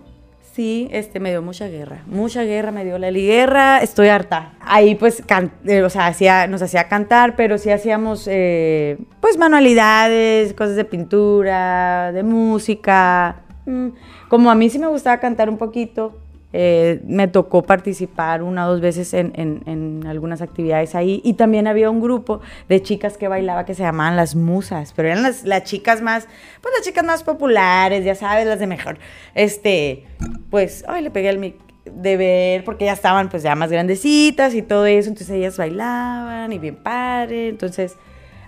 Sí, 0.58 0.88
este, 0.90 1.20
me 1.20 1.30
dio 1.30 1.40
mucha 1.40 1.68
guerra. 1.68 2.02
Mucha 2.06 2.42
guerra 2.42 2.72
me 2.72 2.84
dio 2.84 2.98
la 2.98 3.12
guerra. 3.12 3.78
Estoy 3.78 4.08
harta. 4.08 4.54
Ahí, 4.60 4.96
pues, 4.96 5.22
can- 5.24 5.52
eh, 5.64 5.84
o 5.84 5.88
sea, 5.88 6.48
nos 6.48 6.60
hacía 6.62 6.88
cantar, 6.88 7.36
pero 7.36 7.58
sí 7.58 7.70
hacíamos, 7.70 8.26
eh, 8.28 8.98
pues, 9.20 9.38
manualidades, 9.38 10.54
cosas 10.54 10.74
de 10.74 10.84
pintura, 10.84 12.10
de 12.10 12.24
música. 12.24 13.36
Mm, 13.66 13.90
Como 14.28 14.50
a 14.50 14.56
mí 14.56 14.68
sí 14.68 14.80
me 14.80 14.88
gustaba 14.88 15.20
cantar 15.20 15.48
un 15.48 15.58
poquito, 15.58 16.18
eh, 16.52 17.00
me 17.04 17.28
tocó 17.28 17.62
participar 17.62 18.42
una 18.42 18.66
o 18.66 18.72
dos 18.72 18.80
veces 18.80 19.12
en, 19.14 20.04
algunas 20.06 20.40
actividades 20.40 20.94
ahí. 20.94 21.20
Y 21.24 21.34
también 21.34 21.66
había 21.66 21.90
un 21.90 22.00
grupo 22.00 22.40
de 22.68 22.82
chicas 22.82 23.18
que 23.18 23.28
bailaba 23.28 23.64
que 23.64 23.74
se 23.74 23.82
llamaban 23.82 24.16
las 24.16 24.34
musas, 24.34 24.92
pero 24.94 25.08
eran 25.08 25.22
las, 25.22 25.44
las 25.44 25.64
chicas 25.64 26.00
más, 26.00 26.26
pues 26.60 26.74
las 26.76 26.86
chicas 26.86 27.04
más 27.04 27.22
populares, 27.22 28.04
ya 28.04 28.14
sabes, 28.14 28.46
las 28.46 28.58
de 28.58 28.66
mejor. 28.66 28.98
Este, 29.34 30.06
pues, 30.50 30.84
ay, 30.88 31.02
le 31.02 31.10
pegué 31.10 31.28
al 31.28 31.38
mic 31.38 31.56
de 31.84 32.16
ver, 32.16 32.64
porque 32.64 32.84
ya 32.84 32.92
estaban 32.92 33.28
pues 33.28 33.42
ya 33.42 33.54
más 33.54 33.70
grandecitas 33.70 34.54
y 34.54 34.62
todo 34.62 34.86
eso, 34.86 35.08
entonces 35.08 35.36
ellas 35.36 35.56
bailaban 35.56 36.52
y 36.52 36.58
bien 36.58 36.76
padre, 36.76 37.48
entonces 37.48 37.96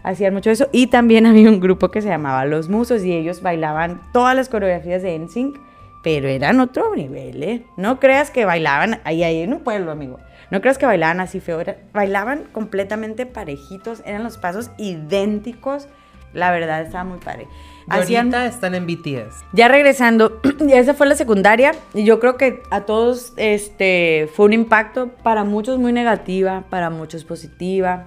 hacían 0.03 0.35
mucho 0.35 0.51
eso. 0.51 0.69
Y 0.73 0.89
también 0.89 1.27
había 1.27 1.49
un 1.49 1.61
grupo 1.61 1.91
que 1.91 2.03
se 2.03 2.09
llamaba 2.09 2.45
Los 2.45 2.69
Musos 2.69 3.05
y 3.05 3.13
ellos 3.13 3.43
bailaban 3.43 4.01
todas 4.13 4.35
las 4.35 4.49
coreografías 4.49 5.03
de 5.03 5.19
NSYNC, 5.19 5.59
pero 6.03 6.29
eran 6.29 6.61
otro 6.61 6.95
nivel, 6.95 7.43
¿eh? 7.43 7.65
No 7.77 8.01
creas 8.01 8.31
que 8.31 8.45
bailaban 8.45 9.01
ahí, 9.05 9.23
ahí 9.23 9.41
en 9.43 9.53
un 9.53 9.61
pueblo, 9.61 9.93
amigo. 9.93 10.19
No 10.51 10.61
creas 10.61 10.79
que 10.79 10.87
bailaban 10.87 11.21
así 11.21 11.41
feo, 11.41 11.63
bailaban 11.93 12.45
completamente 12.53 13.27
parejitos, 13.27 14.03
eran 14.05 14.25
los 14.25 14.39
pasos 14.39 14.71
idénticos. 14.79 15.89
La 16.33 16.51
verdad, 16.51 16.83
estaba 16.83 17.05
muy 17.05 17.19
padre. 17.19 17.49
Ahorita 17.89 18.47
están 18.47 18.75
en 18.77 18.87
BTS. 18.87 19.45
Ya 19.53 19.69
regresando, 19.69 20.41
ya 20.61 20.79
esa 20.79 20.95
fue 20.95 21.07
la 21.07 21.17
secundaria 21.17 21.73
y 21.93 22.05
yo 22.05 22.21
creo 22.21 22.37
que 22.37 22.63
a 22.71 22.83
todos 22.83 23.33
este 23.37 24.29
fue 24.35 24.47
un 24.47 24.53
impacto 24.53 25.09
para 25.09 25.43
muchos 25.43 25.79
muy 25.79 25.93
negativa, 25.93 26.65
para 26.71 26.89
muchos 26.91 27.25
positiva. 27.25 28.07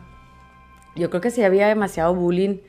Yo 0.95 1.09
creo 1.09 1.21
que 1.21 1.31
sí 1.31 1.43
había 1.43 1.67
demasiado 1.67 2.15
bullying, 2.15 2.59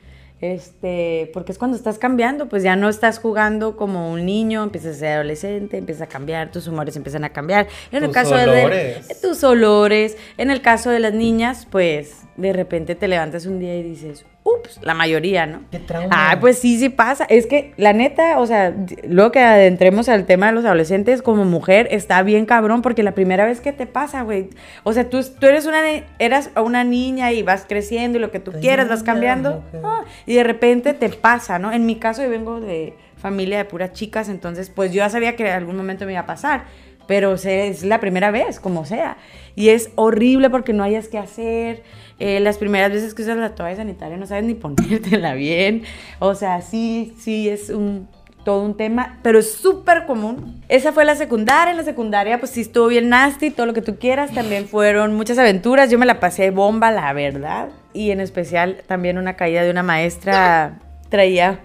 este, 0.53 1.31
porque 1.33 1.51
es 1.51 1.57
cuando 1.57 1.77
estás 1.77 1.97
cambiando, 1.97 2.47
pues 2.47 2.63
ya 2.63 2.75
no 2.75 2.89
estás 2.89 3.19
jugando 3.19 3.75
como 3.75 4.11
un 4.11 4.25
niño, 4.25 4.63
empiezas 4.63 4.97
a 4.97 4.99
ser 4.99 5.11
adolescente, 5.13 5.77
empiezas 5.77 6.03
a 6.03 6.07
cambiar, 6.07 6.51
tus 6.51 6.67
humores 6.67 6.95
empiezan 6.95 7.23
a 7.23 7.29
cambiar. 7.29 7.67
En 7.91 8.03
el 8.03 8.11
caso 8.11 8.35
de 8.35 9.01
tus 9.21 9.43
olores, 9.43 10.17
en 10.37 10.51
el 10.51 10.61
caso 10.61 10.89
de 10.89 10.99
las 10.99 11.13
niñas, 11.13 11.67
pues 11.69 12.23
de 12.37 12.53
repente 12.53 12.95
te 12.95 13.07
levantas 13.07 13.45
un 13.45 13.59
día 13.59 13.75
y 13.75 13.83
dices, 13.83 14.25
ups, 14.45 14.79
la 14.83 14.93
mayoría, 14.93 15.47
¿no? 15.47 15.61
Qué 15.71 15.79
trauma. 15.79 16.07
Ah, 16.11 16.37
pues 16.39 16.59
sí, 16.59 16.77
sí 16.77 16.89
pasa. 16.89 17.25
Es 17.27 17.47
que 17.47 17.73
la 17.77 17.93
neta, 17.93 18.39
o 18.39 18.45
sea, 18.45 18.75
luego 19.03 19.31
que 19.31 19.39
adentremos 19.39 20.07
al 20.07 20.27
tema 20.27 20.45
de 20.45 20.51
los 20.53 20.65
adolescentes, 20.65 21.23
como 21.23 21.45
mujer, 21.45 21.87
está 21.89 22.21
bien 22.21 22.45
cabrón, 22.45 22.83
porque 22.83 23.01
la 23.01 23.13
primera 23.13 23.43
vez 23.45 23.59
que 23.59 23.73
te 23.73 23.87
pasa, 23.87 24.21
güey. 24.21 24.49
O 24.83 24.93
sea, 24.93 25.09
tú, 25.09 25.19
tú 25.39 25.47
eres 25.47 25.65
una, 25.65 25.81
eras 26.19 26.51
una 26.55 26.83
niña 26.83 27.31
y 27.31 27.41
vas 27.41 27.65
creciendo 27.67 28.19
y 28.19 28.21
lo 28.21 28.29
que 28.29 28.39
tú 28.39 28.51
quieras, 28.51 28.87
vas 28.87 29.01
cambiando. 29.01 29.63
ah, 29.83 30.03
y 30.27 30.35
de 30.35 30.43
repente 30.43 30.93
te 30.93 31.09
pasa, 31.09 31.57
¿no? 31.57 31.71
En 31.71 31.87
mi 31.87 31.95
caso, 31.95 32.21
yo 32.21 32.29
vengo 32.29 32.61
de 32.61 32.93
familia 33.17 33.57
de 33.57 33.65
puras 33.65 33.93
chicas, 33.93 34.29
entonces, 34.29 34.69
pues 34.69 34.91
yo 34.91 34.97
ya 34.97 35.09
sabía 35.09 35.35
que 35.35 35.47
en 35.47 35.53
algún 35.53 35.75
momento 35.75 36.05
me 36.05 36.11
iba 36.11 36.21
a 36.21 36.25
pasar. 36.27 36.65
pero 37.07 37.35
es 37.35 37.83
la 37.83 37.99
primera 37.99 38.31
vez, 38.31 38.59
como 38.59 38.85
sea. 38.85 39.17
Y 39.55 39.69
es 39.69 39.91
horrible 39.95 40.49
porque 40.49 40.73
no 40.73 40.83
hayas 40.83 41.07
que 41.07 41.17
hacer. 41.17 41.83
Eh, 42.19 42.39
las 42.39 42.57
primeras 42.57 42.91
veces 42.91 43.13
que 43.13 43.23
usas 43.23 43.37
la 43.37 43.55
toalla 43.55 43.75
sanitaria 43.75 44.15
no 44.17 44.25
sabes 44.25 44.43
ni 44.45 44.53
ponértela 44.55 45.33
bien. 45.33 45.83
O 46.19 46.33
sea, 46.35 46.61
sí, 46.61 47.13
sí, 47.19 47.49
es 47.49 47.69
un, 47.69 48.07
todo 48.45 48.61
un 48.63 48.77
tema, 48.77 49.19
pero 49.21 49.39
es 49.39 49.51
súper 49.53 50.05
común. 50.05 50.61
Esa 50.69 50.93
fue 50.93 51.03
la 51.03 51.15
secundaria. 51.15 51.71
En 51.71 51.77
la 51.77 51.83
secundaria, 51.83 52.39
pues 52.39 52.51
sí 52.51 52.61
estuvo 52.61 52.87
bien 52.87 53.09
nasty, 53.09 53.49
todo 53.51 53.65
lo 53.65 53.73
que 53.73 53.81
tú 53.81 53.97
quieras. 53.97 54.31
También 54.33 54.67
fueron 54.67 55.13
muchas 55.15 55.37
aventuras. 55.37 55.89
Yo 55.91 55.97
me 55.99 56.05
la 56.05 56.19
pasé 56.19 56.51
bomba, 56.51 56.91
la 56.91 57.11
verdad. 57.13 57.69
Y 57.93 58.11
en 58.11 58.19
especial 58.21 58.77
también 58.87 59.17
una 59.17 59.35
caída 59.35 59.63
de 59.63 59.71
una 59.71 59.83
maestra 59.83 60.79
traía 61.09 61.59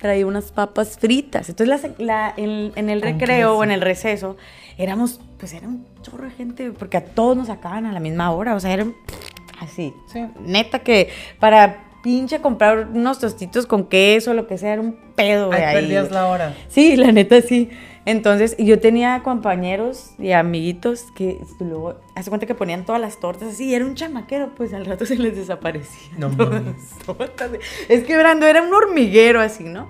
traía 0.00 0.26
unas 0.26 0.50
papas 0.50 0.98
fritas. 0.98 1.48
Entonces, 1.48 1.92
la- 1.98 2.04
la- 2.04 2.34
en, 2.36 2.72
en 2.74 2.90
el 2.90 3.00
¿Con 3.02 3.18
qué 3.18 3.24
recreo 3.24 3.56
o 3.56 3.62
en 3.62 3.70
el 3.70 3.80
receso, 3.80 4.36
éramos, 4.76 5.20
pues 5.38 5.52
era 5.52 5.68
un 5.68 5.86
chorro 6.02 6.24
de 6.24 6.30
gente, 6.32 6.72
porque 6.72 6.96
a 6.96 7.04
todos 7.04 7.36
nos 7.36 7.46
sacaban 7.46 7.86
a 7.86 7.92
la 7.92 8.00
misma 8.00 8.32
hora. 8.32 8.56
O 8.56 8.60
sea, 8.60 8.72
eran 8.72 8.94
así. 9.62 9.94
Sí. 10.06 10.24
Neta 10.40 10.80
que 10.80 11.08
para 11.38 11.84
pinche 12.02 12.40
comprar 12.40 12.88
unos 12.92 13.20
tostitos 13.20 13.66
con 13.66 13.86
queso, 13.86 14.34
lo 14.34 14.46
que 14.46 14.58
sea, 14.58 14.72
era 14.72 14.82
un 14.82 14.96
pedo. 15.14 15.52
Ahí 15.52 15.62
ahí. 15.62 15.74
perdías 15.76 16.10
la 16.10 16.26
hora. 16.26 16.54
Sí, 16.68 16.96
la 16.96 17.12
neta 17.12 17.40
sí. 17.40 17.70
Entonces, 18.04 18.56
yo 18.58 18.80
tenía 18.80 19.22
compañeros 19.22 20.10
y 20.18 20.32
amiguitos 20.32 21.04
que 21.14 21.38
luego, 21.60 22.00
hace 22.16 22.30
cuenta 22.30 22.46
que 22.46 22.54
ponían 22.56 22.84
todas 22.84 23.00
las 23.00 23.20
tortas 23.20 23.50
así, 23.52 23.66
y 23.68 23.74
era 23.74 23.84
un 23.86 23.94
chamaquero, 23.94 24.52
pues 24.56 24.74
al 24.74 24.84
rato 24.84 25.06
se 25.06 25.16
les 25.16 25.36
desaparecía. 25.36 26.10
No 26.18 26.28
todas 26.36 26.62
mames. 26.64 26.74
las 26.74 26.98
tortas. 27.06 27.50
Es 27.88 28.02
que 28.02 28.16
Brando 28.16 28.46
era 28.46 28.62
un 28.62 28.74
hormiguero 28.74 29.40
así, 29.40 29.64
¿no? 29.64 29.88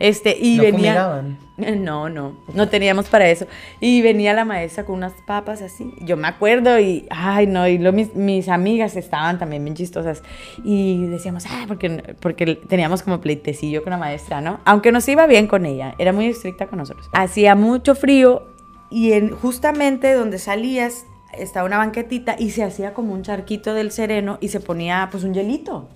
Este, 0.00 0.36
y 0.36 0.56
¿No 0.56 0.62
venía. 0.64 0.72
fumigaban? 0.94 1.38
No, 1.60 2.08
no, 2.08 2.38
no 2.54 2.68
teníamos 2.70 3.10
para 3.10 3.28
eso. 3.28 3.46
Y 3.80 4.00
venía 4.00 4.32
la 4.32 4.46
maestra 4.46 4.86
con 4.86 4.96
unas 4.96 5.12
papas 5.26 5.60
así. 5.60 5.92
Yo 6.00 6.16
me 6.16 6.26
acuerdo 6.26 6.80
y, 6.80 7.06
ay, 7.10 7.46
no, 7.46 7.68
y 7.68 7.76
lo, 7.76 7.92
mis, 7.92 8.14
mis 8.14 8.48
amigas 8.48 8.96
estaban 8.96 9.38
también 9.38 9.62
bien 9.62 9.76
chistosas. 9.76 10.22
Y 10.64 11.04
decíamos, 11.08 11.44
ah, 11.50 11.66
porque, 11.68 12.16
porque 12.18 12.54
teníamos 12.54 13.02
como 13.02 13.20
pleitecillo 13.20 13.82
con 13.82 13.90
la 13.90 13.98
maestra, 13.98 14.40
¿no? 14.40 14.60
Aunque 14.64 14.90
nos 14.90 15.06
iba 15.06 15.26
bien 15.26 15.46
con 15.46 15.66
ella, 15.66 15.94
era 15.98 16.14
muy 16.14 16.28
estricta 16.28 16.66
con 16.66 16.78
nosotros. 16.78 17.10
Hacía 17.12 17.54
mucho 17.54 17.94
frío 17.94 18.48
y 18.90 19.12
en, 19.12 19.30
justamente 19.30 20.14
donde 20.14 20.38
salías 20.38 21.04
estaba 21.36 21.66
una 21.66 21.76
banquetita 21.76 22.36
y 22.38 22.50
se 22.50 22.64
hacía 22.64 22.94
como 22.94 23.12
un 23.12 23.22
charquito 23.22 23.74
del 23.74 23.92
sereno 23.92 24.38
y 24.40 24.48
se 24.48 24.60
ponía 24.60 25.08
pues 25.10 25.24
un 25.24 25.34
hielito. 25.34 25.90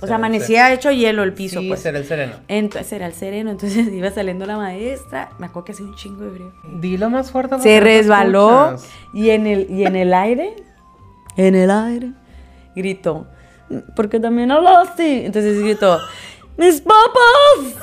O 0.00 0.06
sea, 0.06 0.16
amanecía 0.16 0.72
hecho 0.72 0.90
hielo 0.92 1.22
el 1.24 1.32
piso, 1.34 1.60
sí, 1.60 1.68
pues. 1.68 1.80
será 1.80 1.98
el 1.98 2.04
sereno. 2.04 2.34
Entonces 2.48 2.92
era 2.92 3.06
el 3.06 3.14
sereno, 3.14 3.50
entonces 3.50 3.88
iba 3.92 4.10
saliendo 4.10 4.46
la 4.46 4.56
maestra, 4.56 5.30
me 5.38 5.46
acuerdo 5.46 5.64
que 5.66 5.72
hacía 5.72 5.86
un 5.86 5.94
chingo 5.96 6.24
de 6.24 6.30
frío. 6.30 6.52
Dilo 6.80 7.10
más 7.10 7.30
fuerte. 7.32 7.58
Se 7.60 7.80
resbaló 7.80 8.76
y 9.12 9.30
en 9.30 9.46
el 9.46 9.70
y 9.70 9.84
en 9.84 9.96
el 9.96 10.14
aire, 10.14 10.54
en 11.36 11.54
el 11.56 11.70
aire 11.70 12.12
gritó, 12.76 13.26
porque 13.96 14.20
también 14.20 14.50
habló 14.52 14.76
así. 14.78 15.22
Entonces 15.24 15.58
gritó, 15.60 15.98
"Mis 16.56 16.80
papas." 16.80 17.74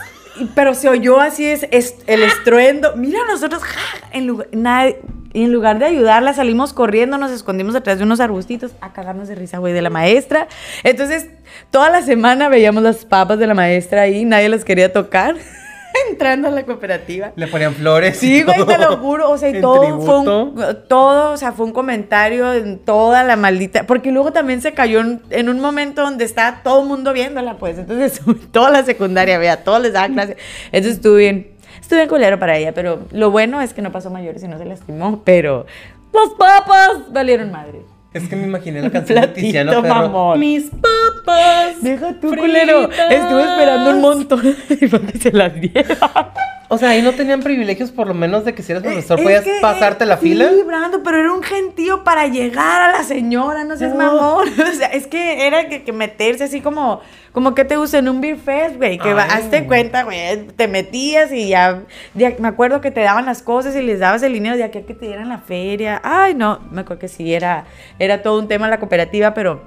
Pero 0.54 0.74
se 0.74 0.90
oyó 0.90 1.20
así 1.22 1.46
es, 1.46 1.66
es- 1.72 1.96
el 2.08 2.22
estruendo. 2.24 2.96
Mira, 2.98 3.20
nosotros 3.30 3.64
ja, 3.64 3.80
en 4.12 4.28
lugar, 4.28 4.48
nadie- 4.52 5.00
y 5.36 5.44
en 5.44 5.52
lugar 5.52 5.80
de 5.80 5.86
ayudarla 5.86 6.34
salimos 6.34 6.72
corriendo, 6.72 7.18
nos 7.18 7.30
escondimos 7.30 7.74
detrás 7.74 7.98
de 7.98 8.06
unos 8.06 8.22
arbustitos 8.22 8.72
a 8.80 8.94
cagarnos 8.94 9.28
de 9.28 9.36
risa, 9.36 9.58
güey, 9.58 9.74
de 9.74 9.82
la 9.82 9.90
maestra. 9.90 10.48
Entonces, 10.84 11.28
toda 11.72 11.90
la 11.90 12.02
semana 12.04 12.48
veíamos 12.48 12.82
las 12.82 13.04
papas 13.04 13.38
de 13.38 13.46
la 13.46 13.54
maestra 13.54 14.04
ahí, 14.04 14.24
nadie 14.24 14.48
las 14.48 14.64
quería 14.64 14.94
tocar. 14.94 15.36
Entrando 16.10 16.48
a 16.48 16.52
la 16.52 16.64
cooperativa. 16.64 17.32
Le 17.36 17.48
ponían 17.48 17.74
flores. 17.74 18.18
Sí, 18.18 18.44
güey, 18.44 18.66
te 18.66 18.78
lo 18.78 18.98
juro. 18.98 19.30
O 19.30 19.38
sea, 19.38 19.50
y 19.50 19.60
todo 19.60 20.02
fue 20.02 20.20
un, 20.20 20.56
todo, 20.88 21.32
o 21.32 21.38
sea, 21.38 21.52
fue 21.52 21.66
un 21.66 21.72
comentario 21.72 22.54
en 22.54 22.80
toda 22.80 23.24
la 23.24 23.36
maldita. 23.36 23.86
Porque 23.86 24.12
luego 24.12 24.32
también 24.32 24.62
se 24.62 24.74
cayó 24.74 25.02
en, 25.02 25.22
en 25.30 25.50
un 25.50 25.60
momento 25.60 26.02
donde 26.02 26.26
estaba 26.26 26.64
todo 26.64 26.82
el 26.82 26.88
mundo 26.88 27.14
viéndola, 27.14 27.58
pues. 27.58 27.78
Entonces, 27.78 28.22
toda 28.52 28.70
la 28.70 28.84
secundaria, 28.84 29.38
vea, 29.38 29.64
todos 29.64 29.82
les 29.82 29.94
daba 29.94 30.08
clase. 30.08 30.38
Entonces 30.72 30.96
estuve 30.96 31.20
bien, 31.20 31.55
estuve 31.86 32.00
bien 32.00 32.10
culero 32.10 32.40
para 32.40 32.58
ella, 32.58 32.74
pero 32.74 33.00
lo 33.12 33.32
bueno 33.32 33.62
es 33.62 33.74
que 33.74 33.82
no 33.82 33.92
pasó 33.92 34.10
mayores 34.10 34.44
y 34.44 34.48
no 34.48 34.58
se 34.58 34.66
lastimó. 34.66 35.22
Pero 35.24 35.66
las 36.14 36.30
papas 36.38 37.12
valieron 37.12 37.52
madre. 37.52 37.82
Es 38.14 38.28
que 38.28 38.36
me 38.36 38.44
imaginé 38.48 38.82
la 38.82 38.90
canción 38.92 39.20
de 39.22 39.28
Platito, 39.28 39.46
Tiziano 39.46 39.82
Ferro. 39.82 39.88
mamón. 39.88 40.40
Mis 40.40 40.70
papas. 40.70 41.82
Deja 41.82 42.14
fritas. 42.14 42.40
culero. 42.40 42.90
Estuve 42.90 43.44
esperando 43.44 43.90
un 43.92 44.02
montón 44.02 44.42
y 44.82 44.88
para 44.88 45.08
que 45.08 45.18
se 45.20 45.32
las 45.32 45.54
diera. 45.62 46.34
O 46.68 46.78
sea, 46.80 46.90
ahí 46.90 47.02
no 47.04 47.12
tenían 47.12 47.42
privilegios, 47.42 47.92
por 47.92 48.08
lo 48.08 48.14
menos 48.16 48.44
de 48.44 48.56
que 48.56 48.64
si 48.64 48.72
eres 48.72 48.82
profesor 48.84 49.20
Es 49.20 49.24
podías 49.24 49.44
que, 49.44 49.60
pasarte 49.62 50.04
eh, 50.04 50.08
la 50.08 50.18
fila. 50.18 50.50
Sí, 50.50 50.64
Brando, 50.66 51.04
pero 51.04 51.20
era 51.20 51.32
un 51.32 51.44
gentío 51.44 52.04
para 52.04 52.26
llegar 52.28 52.82
a 52.82 52.92
la 52.92 53.04
señora, 53.04 53.64
no 53.64 53.78
seas 53.78 53.92
No. 53.94 53.98
mamón. 53.98 54.48
O 54.60 54.72
sea, 54.76 54.88
es 54.88 55.06
que 55.06 55.46
era 55.46 55.70
que, 55.70 55.84
que 55.84 55.94
meterse 55.94 56.46
así 56.46 56.62
como, 56.62 57.02
como 57.34 57.54
que 57.54 57.66
te 57.66 57.78
gusta 57.78 58.00
en 58.00 58.10
un 58.10 58.20
beer 58.20 58.38
fest, 58.38 58.78
güey. 58.78 58.98
Que 58.98 59.10
Ay. 59.10 59.28
hazte 59.30 59.66
cuenta, 59.68 60.04
güey. 60.04 60.48
Te 60.56 60.68
metías 60.68 61.32
y 61.32 61.50
ya, 61.50 61.84
ya- 62.16 62.34
Me 62.40 62.48
acuerdo 62.48 62.82
que 62.82 62.90
te 62.90 63.02
daban 63.02 63.26
las 63.28 63.44
cosas 63.44 63.76
y 63.76 63.82
les 63.84 64.00
dabas 64.00 64.24
el 64.24 64.34
dinero 64.34 64.58
de 64.58 64.64
aquí 64.64 64.80
a 64.80 64.86
que 64.86 64.96
te 64.96 65.06
dieran 65.06 65.30
la 65.30 65.38
feria. 65.40 66.02
Ay, 66.04 66.34
no, 66.34 66.60
me 66.72 66.82
acuerdo 66.82 67.00
que 67.02 67.08
sí, 67.10 67.34
era, 67.34 67.66
era 68.00 68.24
todo 68.24 68.40
un 68.40 68.48
tema 68.48 68.68
la 68.70 68.80
cooperativa, 68.80 69.36
pero 69.36 69.62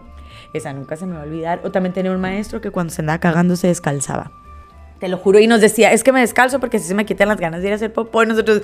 esa 0.53 0.73
nunca 0.73 0.97
se 0.97 1.07
me 1.07 1.15
va 1.15 1.21
a 1.21 1.25
olvidar. 1.25 1.61
O 1.63 1.71
también 1.71 1.93
tenía 1.93 2.11
un 2.11 2.21
maestro 2.21 2.61
que 2.61 2.71
cuando 2.73 2.93
se 2.93 3.03
andaba 3.03 3.19
cagando 3.21 3.55
se 3.55 3.69
descalzaba. 3.69 4.33
Te 5.01 5.09
lo 5.09 5.19
juro. 5.19 5.39
Y 5.39 5.47
nos 5.47 5.61
decía, 5.61 5.93
es 5.93 6.03
que 6.05 6.13
me 6.13 6.21
descalzo 6.21 6.59
porque 6.61 6.79
así 6.79 6.87
se 6.89 6.95
me 6.95 7.05
quitan 7.07 7.29
las 7.29 7.39
ganas 7.39 7.61
de 7.63 7.69
ir 7.69 7.73
a 7.73 7.77
hacer 7.77 7.93
popó. 7.93 8.23
Y 8.23 8.27
nosotros 8.27 8.63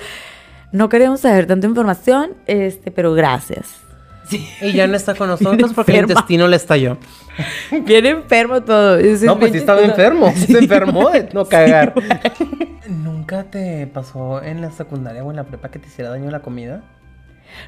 no 0.71 0.89
queríamos 0.89 1.21
saber 1.21 1.45
tanta 1.47 1.65
información, 1.67 2.31
este, 2.47 2.91
pero 2.91 3.13
gracias. 3.13 3.81
Sí. 4.27 4.47
Y 4.61 4.73
ya 4.73 4.87
no 4.87 4.95
está 4.95 5.13
con 5.13 5.27
nosotros 5.29 5.71
porque 5.73 5.91
el 5.93 6.09
intestino 6.09 6.47
le 6.47 6.55
estalló. 6.55 6.97
Bien 7.85 8.05
enfermo 8.07 8.61
todo. 8.61 8.97
Es 8.97 9.21
No, 9.21 9.37
pues 9.39 9.51
sí 9.51 9.59
estaba 9.59 9.79
todo. 9.81 9.89
enfermo. 9.91 10.33
Sí. 10.35 10.47
Se 10.53 10.57
enfermó 10.59 11.09
de 11.11 11.29
no 11.31 11.45
cagar. 11.49 11.93
¿Nunca 12.89 13.43
te 13.43 13.85
pasó 13.87 14.41
en 14.41 14.61
la 14.61 14.71
secundaria 14.71 15.23
o 15.23 15.29
en 15.29 15.35
la 15.37 15.43
prepa 15.43 15.69
que 15.69 15.79
te 15.79 15.87
hiciera 15.87 16.09
daño 16.09 16.31
la 16.31 16.39
comida? 16.41 16.81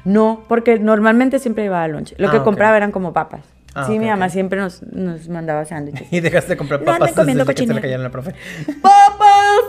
No, 0.04 0.44
porque 0.48 0.78
normalmente 0.78 1.38
siempre 1.38 1.62
llevaba 1.64 1.86
lunch. 1.88 2.14
Lo 2.18 2.28
Ah, 2.28 2.30
que 2.32 2.36
ok. 2.38 2.44
compraba 2.44 2.76
eran 2.76 2.90
como 2.92 3.12
papas. 3.12 3.42
Ah, 3.74 3.86
sí, 3.86 3.98
mi 3.98 4.06
mamá 4.06 4.28
siempre 4.28 4.58
nos, 4.58 4.82
nos 4.82 5.28
mandaba 5.28 5.64
sándwiches. 5.64 6.08
Y 6.12 6.20
dejaste 6.20 6.50
de 6.52 6.56
comprar 6.56 6.80
No 6.80 6.86
papas 6.86 7.12
comiendo 7.12 7.44
desde 7.44 7.54
que 7.54 7.66
se 7.66 7.74
le 7.74 7.80
cayeron 7.80 8.02
la 8.02 8.10
profe. 8.10 8.34
¡Papas! 8.82 9.60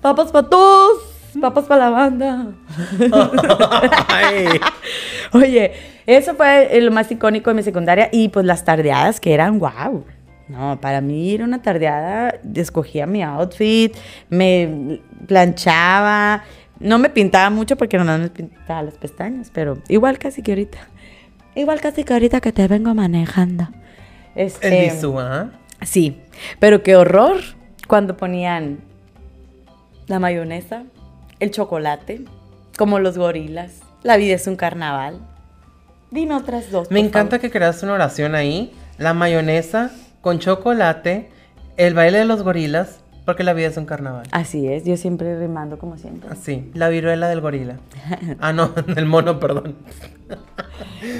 ¡Papas 0.00 0.32
para 0.32 0.48
todos! 0.48 1.02
¡Papas 1.40 1.64
para 1.66 1.84
la 1.84 1.90
banda! 1.90 2.46
Oye, 5.32 5.72
eso 6.06 6.34
fue 6.34 6.80
lo 6.80 6.90
más 6.90 7.10
icónico 7.10 7.50
de 7.50 7.54
mi 7.54 7.62
secundaria 7.62 8.08
y 8.10 8.28
pues 8.28 8.44
las 8.44 8.64
tardeadas 8.64 9.20
que 9.20 9.32
eran 9.32 9.58
wow. 9.58 10.04
No, 10.48 10.80
para 10.80 11.00
mí 11.00 11.32
era 11.32 11.44
una 11.44 11.62
tardeada, 11.62 12.34
escogía 12.56 13.06
mi 13.06 13.22
outfit, 13.22 13.94
me 14.28 15.00
planchaba, 15.28 16.42
no 16.80 16.98
me 16.98 17.08
pintaba 17.08 17.50
mucho 17.50 17.76
porque 17.76 17.96
nomás 17.96 18.18
me 18.18 18.30
pintaba 18.30 18.82
las 18.82 18.94
pestañas, 18.94 19.50
pero 19.54 19.78
igual 19.88 20.18
casi 20.18 20.42
que 20.42 20.50
ahorita. 20.50 20.78
Igual 21.54 21.80
casi 21.80 22.04
que 22.04 22.12
ahorita 22.12 22.40
que 22.40 22.52
te 22.52 22.68
vengo 22.68 22.94
manejando. 22.94 23.68
Este, 24.34 24.86
El 24.86 24.90
bisú, 24.90 25.18
¿ah? 25.18 25.50
Sí, 25.82 26.20
pero 26.58 26.82
qué 26.82 26.96
horror 26.96 27.38
cuando 27.88 28.16
ponían 28.16 28.78
la 30.06 30.18
mayonesa, 30.18 30.84
el 31.40 31.50
chocolate, 31.50 32.22
como 32.76 32.98
los 32.98 33.18
gorilas. 33.18 33.80
La 34.02 34.16
vida 34.16 34.34
es 34.34 34.46
un 34.46 34.56
carnaval. 34.56 35.20
Dime 36.10 36.34
otras 36.34 36.70
dos. 36.70 36.90
Me 36.90 37.00
encanta 37.00 37.36
favor. 37.36 37.40
que 37.40 37.50
creaste 37.50 37.84
una 37.84 37.94
oración 37.94 38.34
ahí. 38.34 38.72
La 38.98 39.14
mayonesa 39.14 39.90
con 40.20 40.38
chocolate, 40.38 41.30
el 41.76 41.94
baile 41.94 42.18
de 42.18 42.24
los 42.24 42.42
gorilas, 42.42 43.00
porque 43.30 43.44
la 43.44 43.52
vida 43.52 43.68
es 43.68 43.76
un 43.76 43.84
carnaval. 43.84 44.26
Así 44.32 44.66
es, 44.66 44.84
yo 44.84 44.96
siempre 44.96 45.38
rimando 45.38 45.78
como 45.78 45.96
siempre. 45.96 46.28
Así, 46.32 46.68
la 46.74 46.88
viruela 46.88 47.28
del 47.28 47.40
gorila. 47.40 47.76
Ah, 48.40 48.52
no, 48.52 48.70
del 48.70 49.06
mono, 49.06 49.38
perdón. 49.38 49.76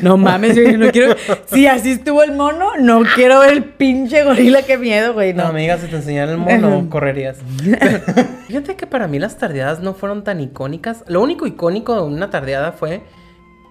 No 0.03 0.17
mames, 0.17 0.57
yo 0.57 0.77
no 0.77 0.91
quiero. 0.91 1.15
Si 1.47 1.69
así 1.69 1.93
estuvo 1.93 2.25
el 2.25 2.33
mono, 2.33 2.77
no 2.81 3.03
quiero 3.15 3.39
ver 3.39 3.53
el 3.53 3.65
pinche 3.65 4.25
gorila, 4.25 4.63
qué 4.63 4.77
miedo, 4.77 5.15
güey. 5.15 5.35
No, 5.35 5.45
No, 5.45 5.51
amiga, 5.51 5.79
si 5.79 5.87
te 5.87 5.95
enseñara 5.97 6.33
el 6.33 6.39
mono, 6.39 6.91
correrías. 6.91 7.39
Fíjate 8.49 8.75
que 8.75 8.89
para 8.89 9.07
mí 9.07 9.21
las 9.21 9.39
tardeadas 9.39 9.79
no 9.79 9.95
fueron 9.95 10.25
tan 10.25 10.41
icónicas. 10.41 11.05
Lo 11.07 11.23
único 11.23 11.47
icónico 11.47 11.95
de 11.95 12.03
una 12.03 12.29
tardeada 12.29 12.73
fue 12.73 13.03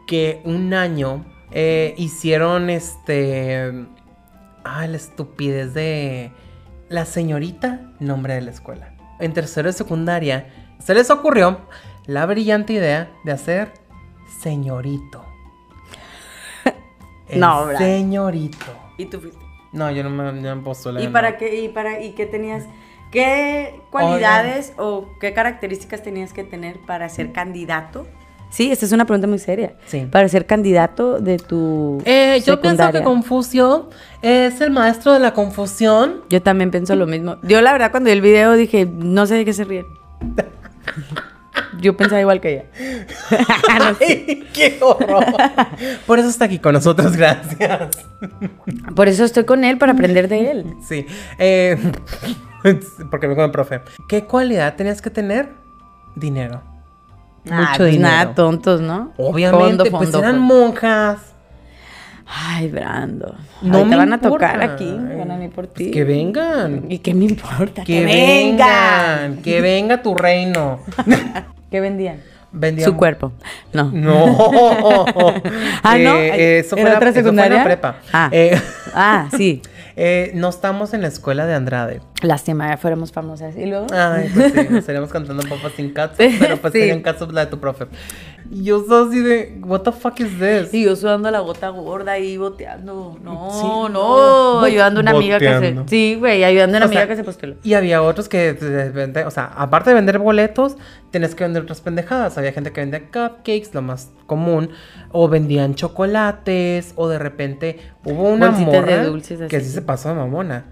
que 0.08 0.39
un 0.45 0.73
año 0.73 1.25
eh, 1.52 1.93
hicieron 1.97 2.69
este. 2.69 3.86
Ah, 4.63 4.88
la 4.88 4.95
estupidez 4.95 5.73
de. 5.73 6.32
La 6.89 7.06
señorita, 7.06 7.82
nombre 7.99 8.34
de 8.34 8.41
la 8.41 8.52
escuela. 8.52 8.93
En 9.19 9.34
tercero 9.34 9.67
de 9.67 9.73
secundaria, 9.73 10.47
se 10.80 10.93
les 10.95 11.12
ocurrió 11.12 11.60
la 12.08 12.25
brillante 12.25 12.73
idea 12.73 13.12
de 13.23 13.32
hacer 13.32 13.71
señorito. 14.41 15.23
El 17.28 17.39
No, 17.39 17.65
Bran. 17.67 17.78
Señorito. 17.78 18.65
Y 18.97 19.06
tú 19.06 19.19
fuiste. 19.19 19.39
No, 19.71 19.91
yo 19.91 20.04
no 20.04 20.10
me, 20.10 20.34
no 20.34 20.56
me 20.56 20.62
postulé, 20.63 21.04
¿Y 21.04 21.08
no. 21.08 21.13
para 21.13 21.38
qué, 21.38 21.62
y 21.62 21.69
para, 21.69 22.02
y 22.02 22.13
qué 22.13 22.25
tenías? 22.25 22.65
¿Qué 23.12 23.82
cualidades 23.91 24.73
o 24.78 25.10
qué 25.19 25.34
características 25.34 26.02
tenías 26.02 26.34
que 26.34 26.43
tener 26.43 26.80
para 26.88 27.08
ser 27.10 27.32
candidato 27.32 28.08
Sí, 28.49 28.71
esta 28.71 28.85
es 28.85 28.91
una 28.91 29.05
pregunta 29.05 29.27
muy 29.27 29.39
seria. 29.39 29.73
Sí. 29.85 30.07
Para 30.09 30.27
ser 30.27 30.45
candidato 30.45 31.19
de 31.19 31.38
tu 31.38 32.01
Eh, 32.05 32.41
yo 32.45 32.59
pienso 32.62 32.91
que. 32.91 33.03
Confucio 33.03 33.89
es 34.21 34.59
el 34.62 34.71
maestro 34.71 35.13
de 35.13 35.19
la 35.19 35.33
confusión. 35.33 36.21
Yo 36.29 36.41
también 36.41 36.71
pienso 36.71 36.95
lo 36.95 37.05
mismo. 37.05 37.38
Yo 37.43 37.62
la 37.62 37.71
verdad 37.71 37.91
cuando 37.91 38.07
vi 38.07 38.13
el 38.13 38.21
video 38.21 38.53
dije, 38.53 38.85
no 38.85 39.25
sé 39.25 39.35
de 39.35 39.45
qué 39.45 39.53
se 39.53 39.63
ríen. 39.63 39.85
Yo 41.79 41.95
pensaba 41.95 42.19
igual 42.19 42.41
que 42.41 42.53
ella. 42.53 42.65
No 43.79 43.95
sé. 43.95 44.43
¡Qué 44.53 44.77
horror! 44.81 45.23
Por 46.05 46.19
eso 46.19 46.29
está 46.29 46.45
aquí 46.45 46.59
con 46.59 46.73
nosotros, 46.73 47.15
gracias. 47.15 47.89
Por 48.95 49.07
eso 49.07 49.23
estoy 49.23 49.45
con 49.45 49.63
él, 49.63 49.77
para 49.77 49.93
aprender 49.93 50.27
de 50.27 50.51
él. 50.51 50.65
Sí. 50.88 51.05
eh, 51.38 51.77
porque 53.12 53.27
me 53.27 53.41
el 53.41 53.51
profe. 53.51 53.81
¿Qué 54.07 54.25
cualidad 54.25 54.75
tenías 54.75 55.01
que 55.01 55.09
tener? 55.09 55.49
Dinero. 56.15 56.62
Ah, 57.49 57.73
pues 57.78 57.99
nada, 57.99 58.34
tontos, 58.36 58.82
¿no? 58.82 59.12
Obviamente, 59.17 59.60
Fondo, 59.67 59.84
pues 59.86 60.10
fondo, 60.12 60.19
eran 60.19 60.36
fondo. 60.39 60.56
monjas. 60.56 61.17
Ay, 62.28 62.67
Brando. 62.69 63.36
No 63.62 63.84
me 63.86 63.91
te 63.91 63.95
van 63.97 64.13
a 64.13 64.21
tocar 64.21 64.62
aquí, 64.62 64.91
van 64.91 65.32
a 65.32 65.36
venir 65.36 65.49
por 65.52 65.67
Pues 65.67 65.73
ti. 65.86 65.91
que 65.91 66.04
vengan. 66.04 66.86
¿Y 66.89 66.99
qué 66.99 67.13
me 67.15 67.25
importa? 67.25 67.84
Que 67.84 68.06
vengan. 68.06 69.38
Que 69.41 69.62
venga 69.62 70.02
tu 70.04 70.13
reino. 70.15 70.80
¿Qué 71.71 71.80
vendían? 71.82 72.21
Vendían- 72.52 72.86
Su 72.89 72.95
cuerpo. 72.97 73.32
No. 73.73 73.86
No. 73.91 74.25
Ah, 75.84 75.97
¿no? 75.97 76.15
Eh, 76.17 76.60
eso, 76.60 76.71
fue 76.75 76.82
¿Era 76.82 76.91
la, 76.91 76.97
otra 76.97 77.10
eso 77.10 77.15
fue 77.15 77.23
secundaria? 77.23 77.58
la 77.60 77.63
prepa. 77.63 77.95
Ah. 78.13 78.30
Eh, 78.32 78.60
Ah, 78.93 79.28
sí. 79.38 79.62
Eh, 80.01 80.31
no 80.33 80.47
estamos 80.47 80.93
en 80.93 81.01
la 81.01 81.09
escuela 81.09 81.45
de 81.45 81.53
Andrade. 81.55 81.99
Lástima, 82.21 82.69
ya 82.69 82.77
fuéramos 82.77 83.12
famosas. 83.12 83.57
¿Y 83.57 83.65
luego? 83.65 83.88
Ay, 83.91 84.29
pues 84.33 84.53
sí, 84.53 84.59
estaríamos 84.77 85.12
cantando 85.12 85.43
papas 85.43 85.73
sin 85.75 85.91
caso, 85.93 86.13
pero 86.39 86.55
pues 86.57 86.71
Sí. 86.71 86.79
serían 86.79 87.01
casos 87.01 87.33
la 87.33 87.41
de 87.45 87.47
tu 87.51 87.59
profe. 87.59 87.88
Y 88.51 88.63
yo 88.63 88.83
soy 88.83 89.07
así 89.07 89.19
de, 89.21 89.59
what 89.63 89.81
the 89.81 89.91
fuck 89.91 90.19
is 90.19 90.39
this? 90.39 90.73
Y 90.73 90.85
yo 90.85 90.95
sudando 90.95 91.29
la 91.29 91.39
gota 91.39 91.69
gorda 91.69 92.13
ahí 92.13 92.35
boteando. 92.35 93.17
No, 93.23 93.49
Sí, 93.51 93.93
no. 93.93 94.62
ayudando 94.62 94.99
a 94.99 95.03
una 95.03 95.12
amiga 95.12 95.38
que 95.38 95.59
se. 95.59 95.75
Sí, 95.88 96.15
güey, 96.17 96.43
ayudando 96.43 96.77
a 96.77 96.79
una 96.79 96.85
O 96.88 96.89
sea, 96.89 97.01
amiga 97.01 97.13
que 97.13 97.15
se 97.17 97.23
postuló. 97.23 97.55
Y 97.63 97.75
había 97.75 98.01
otros 98.01 98.27
que, 98.27 98.53
de 98.53 98.85
repente, 98.85 99.23
o 99.25 99.31
sea, 99.31 99.45
aparte 99.55 99.91
de 99.91 99.93
vender 99.93 100.17
boletos, 100.17 100.77
tenías 101.12 101.35
que 101.35 101.43
vender 101.43 101.62
otras 101.63 101.81
pendejadas. 101.81 102.38
Había 102.39 102.51
gente 102.51 102.71
que 102.71 102.81
vendía 102.81 103.01
cupcakes, 103.01 103.69
lo 103.73 103.83
más 103.83 104.09
común, 104.25 104.71
o 105.12 105.27
vendían 105.29 105.75
chocolates, 105.75 106.93
o 106.95 107.07
de 107.07 107.19
repente 107.19 107.79
hubo 108.03 108.23
una 108.29 108.47
Bolsitas 108.49 108.73
de 108.73 108.79
morra 108.81 109.03
dulces 109.05 109.39
que 109.49 109.57
así. 109.57 109.65
sí 109.67 109.71
se 109.71 109.81
pasó 109.83 110.09
de 110.09 110.15
mamona. 110.15 110.65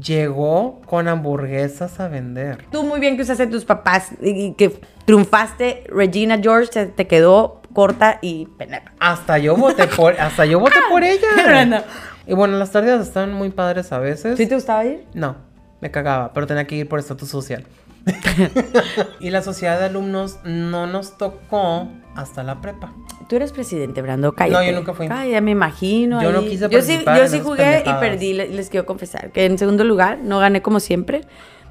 Llegó 0.00 0.80
con 0.86 1.08
hamburguesas 1.08 2.00
a 2.00 2.08
vender. 2.08 2.64
Tú 2.70 2.82
muy 2.82 3.00
bien 3.00 3.16
que 3.16 3.22
usaste 3.22 3.46
tus 3.46 3.64
papás 3.64 4.10
y 4.20 4.52
que 4.52 4.80
triunfaste. 5.04 5.84
Regina 5.88 6.38
George 6.42 6.72
se 6.72 6.86
te 6.86 7.06
quedó 7.06 7.62
corta 7.72 8.18
y 8.20 8.46
pendeja. 8.58 8.92
Hasta 8.98 9.38
yo 9.38 9.56
voté 9.56 9.86
por, 9.86 10.14
hasta 10.20 10.46
yo 10.46 10.60
voté 10.60 10.78
por 10.90 11.02
ella. 11.02 11.84
Y 12.26 12.32
bueno, 12.32 12.56
las 12.56 12.70
tardes 12.70 13.02
están 13.02 13.34
muy 13.34 13.50
padres 13.50 13.92
a 13.92 13.98
veces. 13.98 14.38
¿Sí 14.38 14.46
te 14.46 14.54
gustaba 14.54 14.82
ir? 14.86 15.04
No, 15.12 15.36
me 15.82 15.90
cagaba, 15.90 16.32
pero 16.32 16.46
tenía 16.46 16.66
que 16.66 16.74
ir 16.76 16.88
por 16.88 16.98
estatus 16.98 17.28
social. 17.28 17.66
y 19.20 19.30
la 19.30 19.42
sociedad 19.42 19.78
de 19.78 19.86
alumnos 19.86 20.38
no 20.44 20.86
nos 20.86 21.16
tocó 21.16 21.88
hasta 22.14 22.42
la 22.42 22.60
prepa. 22.60 22.92
Tú 23.28 23.36
eres 23.36 23.52
presidente, 23.52 24.02
Brando, 24.02 24.32
cállate. 24.32 24.64
No, 24.66 24.70
yo 24.70 24.76
nunca 24.78 24.92
fui. 24.94 25.08
Ay, 25.10 25.32
ya 25.32 25.40
me 25.40 25.50
imagino. 25.52 26.22
Yo 26.22 26.30
no 26.32 26.40
ahí. 26.40 26.48
quise 26.50 26.68
Yo 26.68 26.82
sí, 26.82 27.02
yo 27.04 27.28
sí 27.28 27.40
jugué 27.40 27.62
y 27.62 27.74
pendejadas. 27.76 28.00
perdí, 28.00 28.32
le- 28.34 28.48
les 28.48 28.68
quiero 28.68 28.86
confesar. 28.86 29.30
Que 29.30 29.46
en 29.46 29.58
segundo 29.58 29.84
lugar, 29.84 30.18
no 30.22 30.38
gané 30.38 30.60
como 30.62 30.80
siempre, 30.80 31.22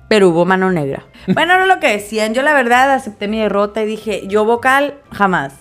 pero 0.09 0.29
hubo 0.29 0.45
mano 0.45 0.71
negra. 0.71 1.05
bueno, 1.33 1.57
no 1.59 1.65
lo 1.67 1.79
que 1.79 1.87
decían. 1.89 2.33
Yo 2.33 2.41
la 2.41 2.53
verdad 2.53 2.91
acepté 2.91 3.27
mi 3.27 3.39
derrota 3.39 3.83
y 3.83 3.85
dije, 3.85 4.27
yo 4.27 4.45
vocal, 4.45 4.95
jamás. 5.11 5.53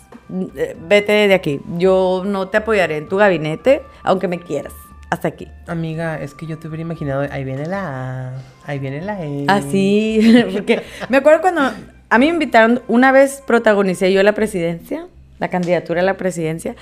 Eh, 0.56 0.76
Vete 0.88 1.12
de 1.28 1.34
aquí. 1.34 1.60
Yo 1.76 2.22
no 2.24 2.48
te 2.48 2.56
apoyaré 2.56 2.96
en 2.96 3.08
tu 3.08 3.18
gabinete, 3.18 3.82
aunque 4.02 4.28
me 4.28 4.38
quieras. 4.40 4.72
Hasta 5.12 5.28
aquí. 5.28 5.46
Amiga, 5.66 6.18
es 6.22 6.32
que 6.32 6.46
yo 6.46 6.58
te 6.58 6.68
hubiera 6.68 6.80
imaginado, 6.80 7.26
ahí 7.30 7.44
viene 7.44 7.66
la 7.66 8.28
A, 8.28 8.32
ahí 8.64 8.78
viene 8.78 9.02
la 9.02 9.22
E. 9.22 9.44
Así, 9.46 10.46
porque 10.54 10.82
me 11.10 11.18
acuerdo 11.18 11.42
cuando 11.42 11.60
a 11.60 12.18
mí 12.18 12.26
me 12.28 12.32
invitaron, 12.32 12.80
una 12.88 13.12
vez 13.12 13.42
protagonicé 13.46 14.10
yo 14.10 14.22
la 14.22 14.32
presidencia, 14.32 15.06
la 15.38 15.48
candidatura 15.48 16.00
a 16.00 16.04
la 16.04 16.16
presidencia, 16.16 16.76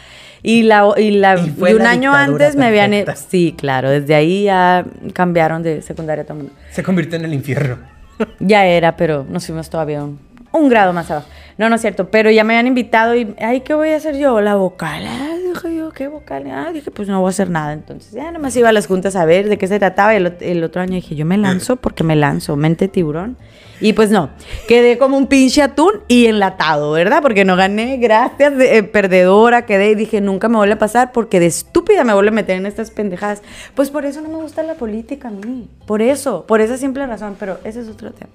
y 0.45 0.63
la 0.63 0.95
y 0.97 1.11
la 1.11 1.41
Y 1.41 1.51
fue 1.51 1.73
y 1.73 1.75
un 1.75 1.83
la 1.83 1.91
año 1.91 2.15
antes 2.15 2.55
me 2.55 2.67
habían 2.67 2.93
perfecta. 2.93 3.17
sí, 3.17 3.53
claro, 3.59 3.91
desde 3.91 4.15
ahí 4.15 4.45
ya 4.45 4.85
cambiaron 5.13 5.65
de 5.65 5.83
secundaria 5.83 6.23
a 6.23 6.25
todo 6.25 6.37
mundo. 6.37 6.53
Se 6.71 6.85
convirtió 6.85 7.19
en 7.19 7.25
el 7.25 7.35
infierno. 7.35 7.79
Ya 8.39 8.65
era, 8.65 8.97
pero 8.97 9.27
nos 9.29 9.45
fuimos 9.47 9.69
todavía 9.71 10.05
un, 10.05 10.21
un 10.53 10.69
grado 10.69 10.93
más 10.93 11.11
abajo. 11.11 11.27
No, 11.59 11.69
no 11.69 11.75
es 11.75 11.81
cierto, 11.81 12.11
pero 12.11 12.31
ya 12.31 12.45
me 12.45 12.53
habían 12.55 12.67
invitado 12.69 13.17
y, 13.17 13.35
ay, 13.41 13.63
¿qué 13.63 13.75
voy 13.75 13.89
a 13.89 13.97
hacer 13.97 14.17
yo? 14.19 14.41
La 14.41 14.55
vocal. 14.55 15.05
Ah, 15.07 15.35
dije 15.53 15.75
¿qué 15.91 16.09
vocal? 16.09 16.45
Ah, 16.51 16.71
dije, 16.73 16.91
pues 16.91 17.09
no 17.09 17.21
voy 17.21 17.29
a 17.29 17.31
hacer 17.31 17.51
nada. 17.51 17.73
Entonces 17.73 18.13
ya 18.13 18.31
nomás 18.33 18.57
iba 18.57 18.69
a 18.69 18.73
las 18.73 18.87
juntas 18.87 19.17
a 19.17 19.25
ver 19.25 19.49
de 19.49 19.59
qué 19.59 19.67
se 19.67 19.79
trataba. 19.79 20.15
El, 20.15 20.35
el 20.41 20.65
otro 20.65 20.81
año 20.83 20.95
dije, 20.95 21.15
yo 21.15 21.25
me 21.27 21.37
lanzo 21.39 21.77
porque 21.77 22.05
me 22.05 22.17
lanzo, 22.17 22.57
mente 22.57 22.89
tiburón. 22.89 23.37
Y 23.83 23.95
pues 23.95 24.11
no, 24.11 24.29
quedé 24.69 24.99
como 24.99 25.17
un 25.17 25.27
pinche 25.27 25.63
atún 25.63 25.93
y 26.07 26.27
enlatado, 26.27 26.93
¿verdad? 26.93 27.23
Porque 27.23 27.47
no 27.47 27.57
gané, 27.57 27.97
gracias, 27.97 28.55
de- 28.59 28.77
eh, 28.77 28.83
perdedora 28.83 29.65
quedé 29.65 29.93
y 29.93 29.95
dije, 29.95 30.21
nunca 30.21 30.51
me 30.51 30.57
vuelve 30.59 30.75
a 30.75 30.79
pasar 30.79 31.13
porque 31.13 31.41
de 31.41 31.47
estúpida 31.47 32.05
me 32.05 32.13
vuelve 32.13 32.29
a 32.29 32.33
meter 32.33 32.57
en 32.59 32.67
estas 32.67 32.91
pendejadas. 32.91 33.41
Pues 33.75 33.89
por 33.89 34.05
eso 34.05 34.21
no 34.21 34.29
me 34.29 34.37
gusta 34.37 34.63
la 34.63 34.75
política 34.75 35.29
a 35.29 35.31
mí, 35.31 35.67
por 35.87 36.03
eso, 36.03 36.45
por 36.47 36.61
esa 36.61 36.77
simple 36.77 37.07
razón, 37.07 37.37
pero 37.41 37.59
ese 37.65 37.81
es 37.81 37.89
otro 37.89 38.11
tema. 38.11 38.29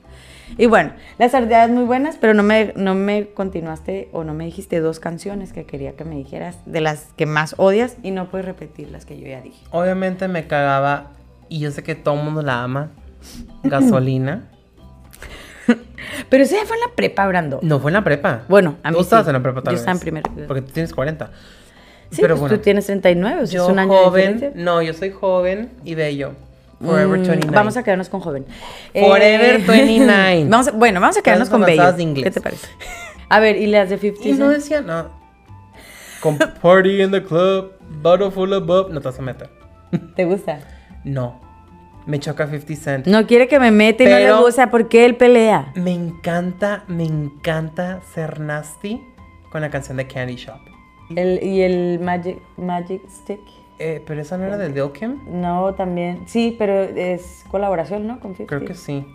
Y 0.58 0.68
bueno, 0.68 0.94
las 1.18 1.34
ardillas 1.34 1.70
muy 1.70 1.84
buenas, 1.84 2.18
pero 2.20 2.34
no 2.34 2.44
me, 2.44 2.74
no 2.76 2.96
me 2.96 3.28
continuaste 3.28 4.10
o 4.12 4.24
no 4.24 4.34
me 4.34 4.46
dijiste 4.46 4.80
dos 4.80 5.00
canciones 5.00 5.54
que 5.54 5.66
quería 5.66 5.94
que 5.94 6.06
me 6.06 6.16
dijeras 6.16 6.58
de 6.66 6.82
las 6.82 7.08
que 7.18 7.26
más 7.26 7.56
odias 7.58 7.98
y 8.04 8.12
no 8.12 8.30
puedes 8.30 8.46
repetir 8.46 8.92
las 8.92 9.06
que 9.06 9.20
yo 9.20 9.28
ya 9.28 9.42
dije. 9.42 9.64
Obviamente 9.72 10.28
me 10.28 10.48
cagaba, 10.48 11.12
y 11.50 11.60
yo 11.60 11.72
sé 11.72 11.84
que 11.84 11.96
todo 11.96 12.16
el 12.16 12.24
mundo 12.24 12.42
la 12.42 12.64
ama, 12.64 12.92
gasolina. 13.64 14.50
Pero 16.30 16.44
eso 16.44 16.56
ya 16.56 16.66
fue 16.66 16.78
en 16.78 16.82
la 16.82 16.96
prepa, 16.96 17.28
Brando. 17.28 17.60
No 17.62 17.80
fue 17.80 17.90
en 17.90 17.94
la 17.94 18.04
prepa. 18.04 18.44
Bueno, 18.48 18.78
a 18.84 18.92
mí 18.92 18.98
Tú 18.98 19.04
estabas 19.04 19.26
sí. 19.26 19.30
en 19.30 19.34
la 19.34 19.44
prepa 19.44 19.64
Yo 19.64 19.72
estaba 19.72 19.92
en 19.92 19.98
vez, 19.98 20.02
primero. 20.02 20.48
Porque 20.48 20.62
tú 20.62 20.72
tienes 20.72 20.94
40. 20.94 21.32
Sí, 22.12 22.22
pues 22.22 22.52
tú 22.52 22.58
tienes 22.60 22.86
39, 22.86 23.42
o 23.42 23.48
sea, 23.48 23.56
yo 23.56 23.66
es 23.66 23.72
un 23.72 23.80
año 23.80 23.92
de 23.92 23.98
joven, 23.98 24.52
no, 24.56 24.82
yo 24.82 24.94
soy 24.94 25.10
joven 25.12 25.72
y 25.84 25.96
bello. 25.96 26.34
Forever 26.84 27.20
Mm, 27.20 27.24
29. 27.24 27.56
Vamos 27.56 27.78
a 27.78 27.84
quedarnos 27.84 28.10
con 28.10 28.20
joven. 28.20 28.46
Forever 28.94 29.60
29. 29.62 30.46
vamos 30.50 30.68
a- 30.68 30.72
bueno, 30.72 31.00
vamos 31.00 31.18
a 31.18 31.22
quedarnos 31.22 31.50
con 31.50 31.62
bello. 31.62 31.74
avanzadas 31.74 31.98
de 31.98 32.04
inglés. 32.04 32.24
¿Qué 32.26 32.32
te 32.32 32.42
parece? 32.42 32.68
A 33.30 33.40
ver, 33.40 33.56
¿y 33.58 33.68
las 33.68 33.90
de 33.90 33.98
50 33.98 34.28
Y 34.30 34.34
no 34.34 34.50
decía 34.50 34.82
nada. 34.82 35.12
Con 36.22 36.38
party 36.38 37.02
in 37.02 37.12
the 37.12 37.24
club, 37.24 37.72
bottle 38.02 38.32
full 38.32 38.52
of 38.54 38.66
bub. 38.66 38.90
No 38.92 39.00
te 39.00 39.08
vas 39.08 39.20
a 39.20 39.22
meter. 39.22 39.50
¿Te 40.16 40.26
gusta? 40.26 40.60
No. 41.04 41.40
Me 42.06 42.20
choca 42.20 42.48
50 42.48 42.76
Cent. 42.84 43.08
No 43.08 43.26
quiere 43.26 43.48
que 43.48 43.60
me 43.60 43.72
meta 43.72 44.04
y 44.04 44.08
no 44.08 44.18
le 44.20 44.32
gusta 44.34 44.70
porque 44.70 45.06
él 45.06 45.16
pelea. 45.16 45.72
Me 45.76 45.92
encanta, 45.92 46.84
me 46.88 47.04
encanta 47.04 48.02
ser 48.14 48.40
nasty 48.40 49.02
con 49.52 49.62
la 49.62 49.70
canción 49.70 49.98
de 49.98 50.06
Candy 50.08 50.36
Shop. 50.36 50.60
El, 51.16 51.42
y 51.44 51.62
el 51.62 52.00
Magic, 52.00 52.40
Magic 52.58 53.02
Stick. 53.10 53.40
Eh, 53.80 54.02
pero 54.08 54.22
esa 54.22 54.38
no 54.38 54.46
era 54.46 54.58
de 54.58 54.70
Lil 54.70 54.92
Kim. 54.94 55.20
No, 55.28 55.74
también. 55.76 56.24
Sí, 56.28 56.56
pero 56.58 56.74
es 56.84 57.44
colaboración, 57.50 58.08
¿no? 58.08 58.20
Con 58.20 58.36
50. 58.36 58.48
Creo 58.48 58.68
que 58.68 58.74
sí. 58.74 59.06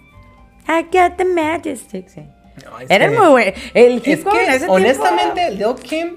I 0.69 0.83
got 0.93 1.17
the 1.17 1.25
Magic 1.25 1.77
Stick, 1.77 2.09
sí. 2.09 2.21
No, 2.65 2.79
Era 2.89 3.09
que- 3.09 3.19
muy 3.19 3.29
bueno. 3.29 3.53
El 3.75 3.95
hip 3.99 4.07
Es 4.07 4.27
hop 4.27 4.35
en 4.35 4.41
ese 4.49 4.59
tiempo- 4.59 4.75
honestamente, 4.75 5.51
Lil 5.53 5.75
Kim, 5.83 6.17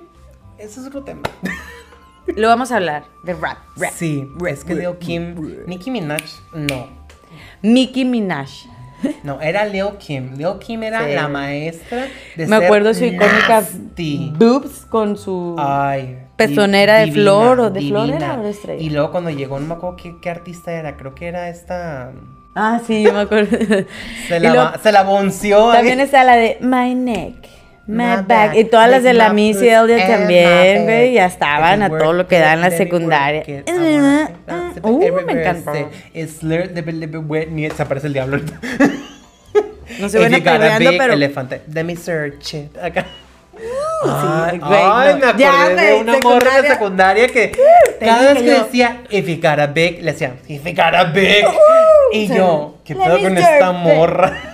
ese 0.58 0.80
es 0.82 0.88
otro 0.88 1.04
tema. 1.04 1.22
Lo 2.36 2.48
vamos 2.50 2.72
a 2.72 2.76
hablar 2.78 3.06
de 3.24 3.34
rap. 3.34 3.58
rap. 3.78 3.92
Sí, 3.94 4.28
rap, 4.38 4.48
es 4.48 4.64
que 4.66 4.74
rap, 4.76 4.82
Lil 4.84 4.98
Kim, 5.00 5.36
rap. 5.36 5.68
Nicki 5.68 5.92
Minaj, 5.92 6.22
no. 6.54 6.88
Nicki 7.62 8.04
Minaj. 8.06 8.50
No, 9.24 9.42
era 9.42 9.66
Lil 9.66 9.98
Kim. 10.00 10.36
Lil 10.38 10.58
Kim 10.60 10.84
era 10.84 11.06
Sí. 11.08 11.14
la 11.14 11.28
maestra 11.28 12.08
de 12.36 12.48
Me 12.48 12.56
acuerdo 12.58 12.94
su 12.94 13.06
icónica 13.06 13.64
boobs 14.38 14.86
con 14.90 15.18
su 15.18 15.56
Ay. 15.58 16.20
pezonera 16.36 16.96
de 17.00 17.12
flor 17.12 17.60
o 17.60 17.70
de 17.70 17.82
flor 17.82 18.06
divina. 18.08 18.26
era 18.26 18.40
o 18.40 18.44
de 18.44 18.50
estrella. 18.52 18.82
Y 18.84 18.90
luego 18.90 19.12
cuando 19.12 19.30
llegó, 19.30 19.60
no 19.60 19.68
me 19.68 19.74
acuerdo 19.76 19.96
qué, 19.98 20.16
qué 20.22 20.30
artista 20.30 20.72
era, 20.72 20.98
creo 20.98 21.14
que 21.16 21.28
era 21.28 21.50
esta. 21.50 22.12
Ah, 22.56 22.80
sí, 22.86 23.02
yo 23.04 23.14
me 23.14 23.22
acuerdo. 23.22 23.58
Se 24.28 24.40
la, 24.40 24.80
se 24.82 24.92
la 24.92 25.04
bonció. 25.04 25.72
También 25.72 26.00
está 26.00 26.24
la 26.24 26.36
de 26.36 26.58
My 26.62 26.94
Neck, 26.94 27.48
My, 27.86 28.24
Back. 28.26 28.56
Y 28.56 28.64
todas 28.66 28.90
las 28.90 29.04
de 29.04 29.14
la 29.14 29.30
Elliott 29.68 30.00
and 30.00 30.10
my 30.10 30.18
también, 30.18 30.84
güey. 30.86 31.14
Ya 31.14 31.26
estaban 31.26 31.82
a 31.84 31.88
it 31.88 31.92
todo 31.98 32.14
lo 32.14 32.28
que 32.28 32.40
da 32.40 32.54
en 32.54 32.62
la 32.62 32.68
it, 32.68 32.74
it 32.74 32.78
secundaria. 32.78 33.42
it. 33.42 33.50
It 33.50 33.76
Uh, 34.84 35.00
me 35.26 35.34
encantó. 35.34 35.72
ni- 37.52 37.70
Se 37.70 37.82
aparece 37.84 38.08
el 38.08 38.14
diablo. 38.14 38.40
No 40.00 40.10
se 40.10 40.18
got 40.40 40.56
a 40.56 40.60
perreando, 40.60 40.90
big 40.90 40.98
pero. 41.00 41.14
elefante. 41.14 41.62
Let 41.72 41.84
me 41.84 41.96
search 41.96 42.54
it. 42.54 42.78
Acá. 42.82 43.06
sí, 43.54 44.10
ay, 44.10 44.58
güey, 44.58 44.80
ay, 44.82 45.14
no. 45.20 45.34
me 45.34 45.40
Ya, 45.40 45.70
de 45.70 45.94
una 45.96 46.14
morra 46.24 46.62
de 46.62 46.70
secundaria. 46.70 47.28
secundaria 47.28 47.28
que 47.28 47.48
te 48.00 48.06
cada 48.06 48.34
vez 48.34 48.42
que 48.42 48.48
yo. 48.48 48.64
decía 48.64 49.02
if 49.10 49.28
you 49.28 49.36
got 49.36 49.60
a 49.60 49.68
big, 49.68 50.02
le 50.02 50.14
decía 50.14 50.34
if 50.48 50.64
you 50.66 50.72
got 50.74 50.96
a 50.96 51.04
big. 51.04 51.46
y 52.14 52.28
sí. 52.28 52.34
yo, 52.36 52.78
¿qué 52.84 52.96
pedo 52.96 53.20
con 53.22 53.38
esta 53.38 53.70
it. 53.70 53.76
morra? 53.76 54.53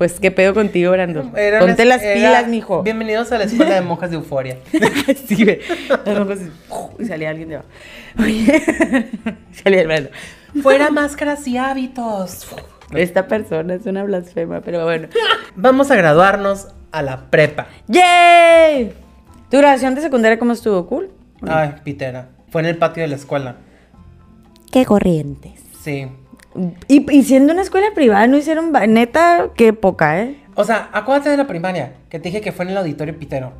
Pues, 0.00 0.18
¿qué 0.18 0.30
pedo 0.30 0.54
contigo, 0.54 0.92
Brando? 0.92 1.30
Era 1.36 1.58
Ponte 1.58 1.84
las 1.84 2.00
era- 2.02 2.14
pilas, 2.14 2.48
mijo. 2.48 2.82
Bienvenidos 2.82 3.30
a 3.32 3.36
la 3.36 3.44
escuela 3.44 3.74
de 3.74 3.82
monjas 3.82 4.08
de 4.08 4.16
euforia. 4.16 4.56
sí, 5.26 5.44
ve. 5.44 5.60
Las 6.06 6.18
monjas 6.18 6.38
y- 6.40 7.02
Y 7.02 7.04
salía 7.04 7.28
alguien 7.28 7.50
de 7.50 7.54
abajo. 7.56 7.68
Oye, 8.18 8.62
salía 9.62 9.82
el 9.82 9.86
Brando. 9.88 10.08
Fuera 10.62 10.88
máscaras 10.88 11.46
y 11.46 11.58
hábitos. 11.58 12.46
Esta 12.94 13.28
persona 13.28 13.74
es 13.74 13.84
una 13.84 14.02
blasfema, 14.04 14.62
pero 14.62 14.84
bueno. 14.84 15.08
Vamos 15.54 15.90
a 15.90 15.96
graduarnos 15.96 16.68
a 16.92 17.02
la 17.02 17.28
prepa. 17.28 17.66
¡Yay! 17.86 18.94
¿Tu 19.50 19.58
graduación 19.58 19.94
de 19.96 20.00
secundaria 20.00 20.38
cómo 20.38 20.52
estuvo? 20.52 20.86
¿Cool? 20.86 21.10
Ay, 21.46 21.74
pitera. 21.84 22.30
Fue 22.48 22.62
en 22.62 22.68
el 22.68 22.78
patio 22.78 23.02
de 23.02 23.08
la 23.10 23.16
escuela. 23.16 23.56
¡Qué 24.72 24.86
corrientes! 24.86 25.60
Sí. 25.84 26.06
Y, 26.88 27.10
y 27.12 27.22
siendo 27.22 27.52
una 27.52 27.62
escuela 27.62 27.88
privada, 27.94 28.26
no 28.26 28.36
hicieron... 28.36 28.72
Neta, 28.88 29.50
qué 29.56 29.72
poca, 29.72 30.20
¿eh? 30.22 30.36
O 30.56 30.64
sea, 30.64 30.88
acuérdate 30.92 31.30
de 31.30 31.36
la 31.36 31.46
primaria, 31.46 31.94
que 32.08 32.18
te 32.18 32.28
dije 32.28 32.40
que 32.40 32.52
fue 32.52 32.64
en 32.64 32.72
el 32.72 32.76
auditorio 32.78 33.16
pitero. 33.18 33.52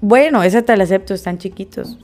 Bueno, 0.00 0.42
esa 0.42 0.62
te 0.62 0.76
la 0.76 0.84
acepto, 0.84 1.14
están 1.14 1.38
chiquitos. 1.38 1.98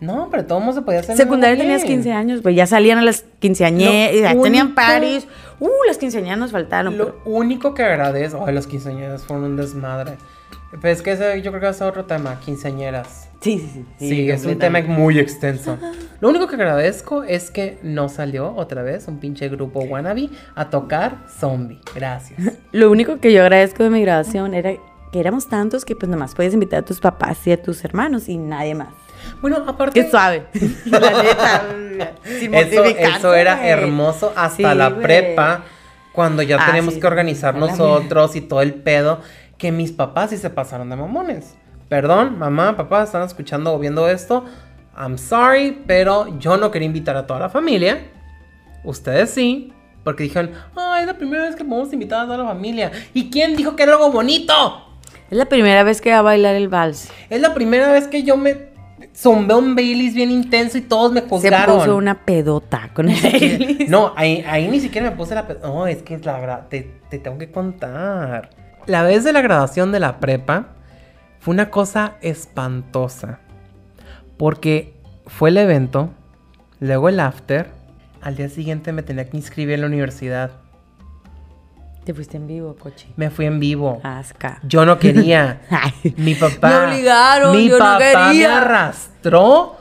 No, 0.00 0.28
pero 0.30 0.44
todo 0.46 0.58
mundo 0.58 0.74
se 0.74 0.82
podía 0.82 1.00
hacer. 1.00 1.16
Secundaria 1.16 1.56
tenías 1.56 1.82
bien. 1.82 1.94
15 1.98 2.12
años, 2.12 2.40
pues 2.42 2.56
ya 2.56 2.66
salían 2.66 2.98
a 2.98 3.02
las 3.02 3.24
quinceañeras, 3.38 4.14
ya 4.34 4.42
tenían 4.42 4.66
único- 4.68 4.74
paris. 4.74 5.28
Uh, 5.60 5.68
las 5.86 5.96
quinceañeras 5.96 6.38
nos 6.38 6.50
faltaron. 6.50 6.98
Lo 6.98 7.04
pero- 7.18 7.22
único 7.24 7.72
que 7.72 7.84
agradezco. 7.84 8.44
Ay, 8.44 8.52
las 8.54 8.66
quinceañeras 8.66 9.22
fueron 9.22 9.44
un 9.44 9.56
desmadre. 9.56 10.14
Pero 10.72 10.88
es 10.92 11.02
que 11.02 11.12
ese, 11.12 11.40
yo 11.42 11.52
creo 11.52 11.60
que 11.60 11.66
va 11.66 11.70
a 11.70 11.74
ser 11.74 11.86
otro 11.86 12.04
tema, 12.06 12.40
quinceañeras. 12.40 13.28
Sí, 13.42 13.58
sí, 13.58 13.84
sí. 13.98 14.08
Sí, 14.08 14.30
es 14.30 14.44
un 14.46 14.58
tema 14.58 14.80
muy 14.82 15.18
extenso. 15.18 15.76
Lo 16.20 16.28
único 16.28 16.46
que 16.46 16.54
agradezco 16.54 17.24
es 17.24 17.50
que 17.50 17.78
no 17.82 18.08
salió 18.08 18.54
otra 18.54 18.82
vez 18.82 19.08
un 19.08 19.18
pinche 19.18 19.48
grupo 19.48 19.80
wannabe 19.80 20.30
a 20.54 20.70
tocar 20.70 21.18
zombie. 21.28 21.80
Gracias. 21.94 22.40
Lo 22.72 22.90
único 22.90 23.18
que 23.18 23.32
yo 23.32 23.42
agradezco 23.42 23.82
de 23.82 23.90
mi 23.90 24.00
graduación 24.02 24.54
era 24.54 24.72
que 25.12 25.20
éramos 25.20 25.48
tantos 25.48 25.84
que 25.84 25.96
pues 25.96 26.08
nomás 26.08 26.34
puedes 26.34 26.54
invitar 26.54 26.78
a 26.80 26.84
tus 26.84 27.00
papás 27.00 27.44
y 27.46 27.52
a 27.52 27.60
tus 27.60 27.84
hermanos 27.84 28.28
y 28.28 28.38
nadie 28.38 28.74
más. 28.76 28.88
Bueno, 29.40 29.64
aparte. 29.66 30.00
Qué 30.02 30.08
suave. 30.10 30.44
La 30.86 31.00
neta. 31.00 32.12
sin 32.38 32.54
Eso, 32.54 32.84
eso 32.84 33.34
era 33.34 33.66
hermoso 33.68 34.32
hasta 34.36 34.56
Sí, 34.56 34.62
la 34.78 34.88
güey. 34.90 35.02
prepa, 35.02 35.64
cuando 36.12 36.42
ya 36.42 36.58
Ah, 36.60 36.66
tenemos 36.66 36.94
sí, 36.94 37.00
que 37.00 37.06
organizar 37.06 37.54
nosotros 37.56 38.36
y 38.36 38.40
todo 38.40 38.62
el 38.62 38.74
pedo, 38.74 39.20
que 39.58 39.72
mis 39.72 39.92
papás 39.92 40.30
sí 40.30 40.36
se 40.36 40.50
pasaron 40.50 40.88
de 40.90 40.96
mamones. 40.96 41.54
Perdón, 41.92 42.38
mamá, 42.38 42.74
papá, 42.74 43.02
están 43.02 43.20
escuchando 43.20 43.74
o 43.74 43.78
viendo 43.78 44.08
esto. 44.08 44.46
I'm 44.96 45.18
sorry, 45.18 45.82
pero 45.86 46.38
yo 46.38 46.56
no 46.56 46.70
quería 46.70 46.86
invitar 46.86 47.14
a 47.18 47.26
toda 47.26 47.38
la 47.38 47.50
familia. 47.50 47.98
Ustedes 48.82 49.28
sí, 49.28 49.74
porque 50.02 50.22
dijeron, 50.22 50.52
ay, 50.74 51.02
es 51.02 51.06
la 51.06 51.18
primera 51.18 51.44
vez 51.44 51.54
que 51.54 51.66
podemos 51.66 51.92
invitar 51.92 52.20
a 52.20 52.24
toda 52.24 52.38
la 52.38 52.44
familia. 52.46 52.90
¿Y 53.12 53.28
quién 53.28 53.56
dijo 53.56 53.76
que 53.76 53.82
era 53.82 53.92
algo 53.92 54.10
bonito? 54.10 54.54
Es 55.30 55.36
la 55.36 55.44
primera 55.44 55.84
vez 55.84 56.00
que 56.00 56.10
va 56.12 56.20
a 56.20 56.22
bailar 56.22 56.54
el 56.54 56.68
vals. 56.70 57.10
Es 57.28 57.42
la 57.42 57.52
primera 57.52 57.92
vez 57.92 58.08
que 58.08 58.22
yo 58.22 58.38
me 58.38 58.72
zumbé 59.14 59.52
un 59.54 59.74
Baileys 59.74 60.14
bien 60.14 60.30
intenso 60.30 60.78
y 60.78 60.80
todos 60.80 61.12
me 61.12 61.20
Se 61.20 61.28
juzgaron. 61.28 61.76
puso 61.78 61.94
una 61.94 62.24
pedota 62.24 62.88
con 62.94 63.10
el 63.10 63.20
Baileys. 63.22 63.90
No, 63.90 64.14
ahí, 64.16 64.42
ahí 64.48 64.66
ni 64.68 64.80
siquiera 64.80 65.10
me 65.10 65.14
puse 65.14 65.34
la... 65.34 65.46
pe- 65.46 65.58
No, 65.62 65.86
es 65.86 66.02
que 66.02 66.14
es 66.14 66.24
la 66.24 66.70
te, 66.70 67.02
te 67.10 67.18
tengo 67.18 67.36
que 67.36 67.50
contar. 67.52 68.48
La 68.86 69.02
vez 69.02 69.24
de 69.24 69.34
la 69.34 69.42
graduación 69.42 69.92
de 69.92 70.00
la 70.00 70.20
prepa 70.20 70.68
fue 71.42 71.52
una 71.54 71.70
cosa 71.70 72.14
espantosa. 72.20 73.40
Porque 74.38 74.94
fue 75.26 75.50
el 75.50 75.58
evento, 75.58 76.10
luego 76.78 77.08
el 77.08 77.18
after, 77.18 77.70
al 78.20 78.36
día 78.36 78.48
siguiente 78.48 78.92
me 78.92 79.02
tenía 79.02 79.28
que 79.28 79.36
inscribir 79.36 79.74
en 79.74 79.80
la 79.80 79.86
universidad. 79.88 80.52
Te 82.04 82.14
fuiste 82.14 82.36
en 82.36 82.46
vivo, 82.46 82.76
coche. 82.76 83.08
Me 83.16 83.28
fui 83.30 83.46
en 83.46 83.58
vivo. 83.58 84.00
Asca. 84.04 84.60
Yo 84.62 84.86
no 84.86 85.00
quería. 85.00 85.62
Mi 86.16 86.36
papá. 86.36 86.68
Me 86.68 86.76
obligaron, 86.86 87.56
Mi 87.56 87.68
yo 87.68 87.78
no 87.78 87.84
papá 87.84 88.32
me 88.32 88.46
arrastró 88.46 89.76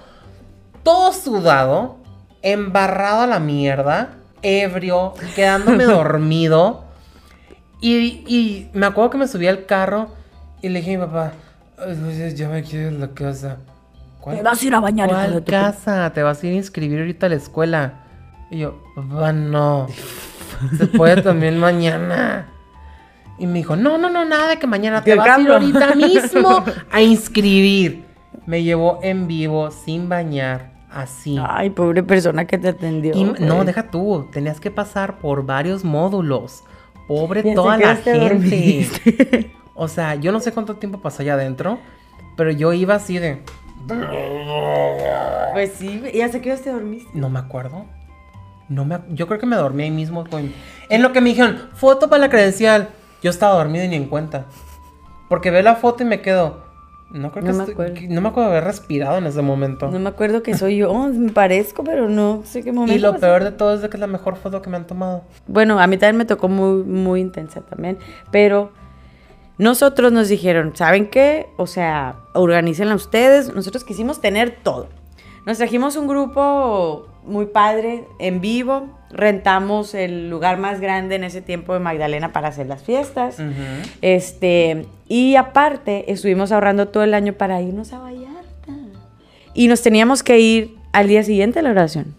todo 0.81 1.13
sudado, 1.13 1.97
embarrado 2.41 3.21
a 3.21 3.27
la 3.27 3.39
mierda, 3.39 4.15
ebrio, 4.41 5.13
quedándome 5.35 5.83
dormido. 5.85 6.85
Y, 7.81 8.23
y 8.27 8.69
me 8.73 8.87
acuerdo 8.87 9.11
que 9.11 9.17
me 9.19 9.27
subí 9.27 9.47
al 9.47 9.67
carro 9.67 10.09
y 10.63 10.69
le 10.69 10.79
dije 10.79 10.95
a 10.95 10.99
mi 10.99 11.05
papá, 11.05 11.23
"Ay, 11.25 11.31
pues, 11.31 11.50
ya 12.35 12.49
me 12.49 12.63
quiero 12.63 12.91
ir 12.91 12.95
a 12.97 12.99
la 13.07 13.13
casa. 13.13 13.57
¿Cuál, 14.19 14.37
Te 14.37 14.43
vas 14.43 14.61
a 14.61 14.65
ir 14.65 14.75
a 14.75 14.79
bañar, 14.79 15.09
¿Cuál 15.09 15.33
de 15.33 15.41
tu- 15.41 15.51
casa? 15.51 16.11
Te 16.13 16.21
vas 16.21 16.41
a 16.43 16.47
ir 16.47 16.53
a 16.53 16.55
inscribir 16.57 16.99
ahorita 16.99 17.25
a 17.25 17.29
la 17.29 17.35
escuela. 17.35 17.93
Y 18.51 18.59
yo, 18.59 18.81
papá, 18.95 19.33
no. 19.33 19.87
Se 20.77 20.85
puede 20.87 21.21
también 21.21 21.57
mañana. 21.57 22.47
Y 23.39 23.47
me 23.47 23.59
dijo, 23.59 23.75
no, 23.75 23.97
no, 23.97 24.09
no, 24.11 24.23
nada 24.25 24.49
de 24.49 24.59
que 24.59 24.67
mañana 24.67 25.01
te 25.03 25.11
¿Qué 25.11 25.17
vas 25.17 25.37
a 25.37 25.41
ir 25.41 25.49
ahorita 25.49 25.95
mismo 25.95 26.63
a 26.91 27.01
inscribir. 27.01 28.05
Me 28.45 28.61
llevó 28.63 28.99
en 29.01 29.27
vivo, 29.27 29.71
sin 29.71 30.07
bañar, 30.09 30.71
así. 30.91 31.39
Ay, 31.43 31.71
pobre 31.71 32.03
persona 32.03 32.45
que 32.45 32.57
te 32.59 32.67
atendió. 32.69 33.15
Y- 33.15 33.23
no, 33.39 33.63
deja 33.65 33.89
tú, 33.89 34.27
tenías 34.31 34.59
que 34.59 34.69
pasar 34.69 35.17
por 35.17 35.45
varios 35.45 35.83
módulos. 35.83 36.63
Pobre 37.07 37.55
toda 37.55 37.77
la 37.77 37.95
te 37.95 38.19
gente. 38.19 39.51
O 39.83 39.87
sea, 39.87 40.13
yo 40.13 40.31
no 40.31 40.39
sé 40.39 40.51
cuánto 40.51 40.75
tiempo 40.75 41.01
pasé 41.01 41.23
allá 41.23 41.33
adentro, 41.33 41.79
pero 42.37 42.51
yo 42.51 42.71
iba 42.71 42.93
así 42.93 43.17
de... 43.17 43.41
Pues 45.53 45.73
sí, 45.73 46.03
¿y 46.13 46.21
hasta 46.21 46.39
qué 46.39 46.51
horas 46.51 46.61
te 46.63 46.71
dormiste? 46.71 47.09
No 47.17 47.29
me 47.31 47.39
acuerdo. 47.39 47.85
No 48.69 48.85
me, 48.85 48.99
yo 49.09 49.25
creo 49.27 49.39
que 49.39 49.47
me 49.47 49.55
dormí 49.55 49.81
ahí 49.83 49.89
mismo. 49.91 50.23
con- 50.29 50.53
En 50.89 51.01
lo 51.01 51.11
que 51.13 51.19
me 51.19 51.29
dijeron, 51.29 51.57
foto 51.73 52.09
para 52.09 52.21
la 52.21 52.29
credencial. 52.29 52.89
Yo 53.23 53.31
estaba 53.31 53.55
dormido 53.55 53.83
y 53.83 53.87
ni 53.87 53.95
en 53.95 54.05
cuenta. 54.05 54.45
Porque 55.29 55.49
veo 55.49 55.63
la 55.63 55.75
foto 55.75 56.03
y 56.03 56.05
me 56.05 56.21
quedo. 56.21 56.63
No 57.11 57.31
creo 57.31 57.43
que 57.43 57.51
No 57.51 57.57
me 57.57 57.63
estoy- 57.65 57.93
que- 57.95 58.07
no 58.07 58.21
me 58.21 58.29
acuerdo 58.29 58.51
de 58.51 58.57
haber 58.57 58.67
respirado 58.67 59.17
en 59.17 59.25
ese 59.25 59.41
momento. 59.41 59.89
No 59.89 59.97
me 59.99 60.09
acuerdo 60.09 60.43
que 60.43 60.55
soy 60.55 60.77
yo. 60.77 60.93
Me 61.09 61.31
parezco, 61.31 61.83
pero 61.83 62.07
no 62.07 62.43
sé 62.45 62.63
qué 62.63 62.71
momento. 62.71 62.93
y 62.93 62.99
lo 62.99 63.13
pasó. 63.13 63.21
peor 63.21 63.43
de 63.43 63.51
todo 63.51 63.73
es 63.73 63.81
de 63.81 63.89
que 63.89 63.97
es 63.97 64.01
la 64.01 64.05
mejor 64.07 64.35
foto 64.37 64.61
que 64.61 64.69
me 64.69 64.77
han 64.77 64.85
tomado. 64.85 65.23
Bueno, 65.47 65.79
a 65.79 65.87
mí 65.87 65.97
también 65.97 66.17
me 66.17 66.25
tocó 66.25 66.47
muy, 66.47 66.83
muy 66.83 67.19
intensa 67.19 67.61
también. 67.61 67.97
Pero 68.31 68.71
nosotros 69.61 70.11
nos 70.11 70.27
dijeron, 70.27 70.75
¿saben 70.75 71.05
qué? 71.05 71.45
O 71.55 71.67
sea, 71.67 72.15
organícenla 72.33 72.95
ustedes. 72.95 73.53
Nosotros 73.53 73.83
quisimos 73.83 74.19
tener 74.19 74.57
todo. 74.63 74.87
Nos 75.45 75.59
trajimos 75.59 75.95
un 75.97 76.07
grupo 76.07 77.05
muy 77.25 77.45
padre 77.45 78.05
en 78.17 78.41
vivo. 78.41 78.89
Rentamos 79.11 79.93
el 79.93 80.31
lugar 80.31 80.57
más 80.57 80.81
grande 80.81 81.13
en 81.13 81.23
ese 81.23 81.43
tiempo 81.43 81.75
de 81.75 81.79
Magdalena 81.79 82.33
para 82.33 82.47
hacer 82.47 82.65
las 82.65 82.81
fiestas. 82.81 83.37
Ujú. 83.37 83.51
Este, 84.01 84.87
y 85.07 85.35
aparte, 85.35 86.11
estuvimos 86.11 86.51
ahorrando 86.51 86.87
todo 86.87 87.03
el 87.03 87.13
año 87.13 87.33
para 87.33 87.61
irnos 87.61 87.93
a 87.93 87.99
Vallarta. 87.99 88.73
Y 89.53 89.67
nos 89.67 89.83
teníamos 89.83 90.23
que 90.23 90.39
ir 90.39 90.75
al 90.91 91.07
día 91.07 91.21
siguiente 91.21 91.59
de 91.59 91.63
la 91.63 91.69
graduación. 91.69 92.15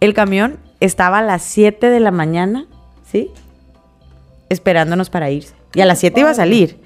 El 0.00 0.12
camión 0.12 0.58
estaba 0.80 1.20
a 1.20 1.22
las 1.22 1.40
7 1.40 1.88
de 1.88 2.00
la 2.00 2.10
mañana, 2.10 2.66
¿sí? 3.10 3.30
Esperándonos 4.50 5.08
para 5.08 5.30
irse. 5.30 5.61
Y 5.74 5.80
a 5.80 5.86
las 5.86 5.98
7 6.00 6.20
iba 6.20 6.30
a 6.30 6.34
salir. 6.34 6.78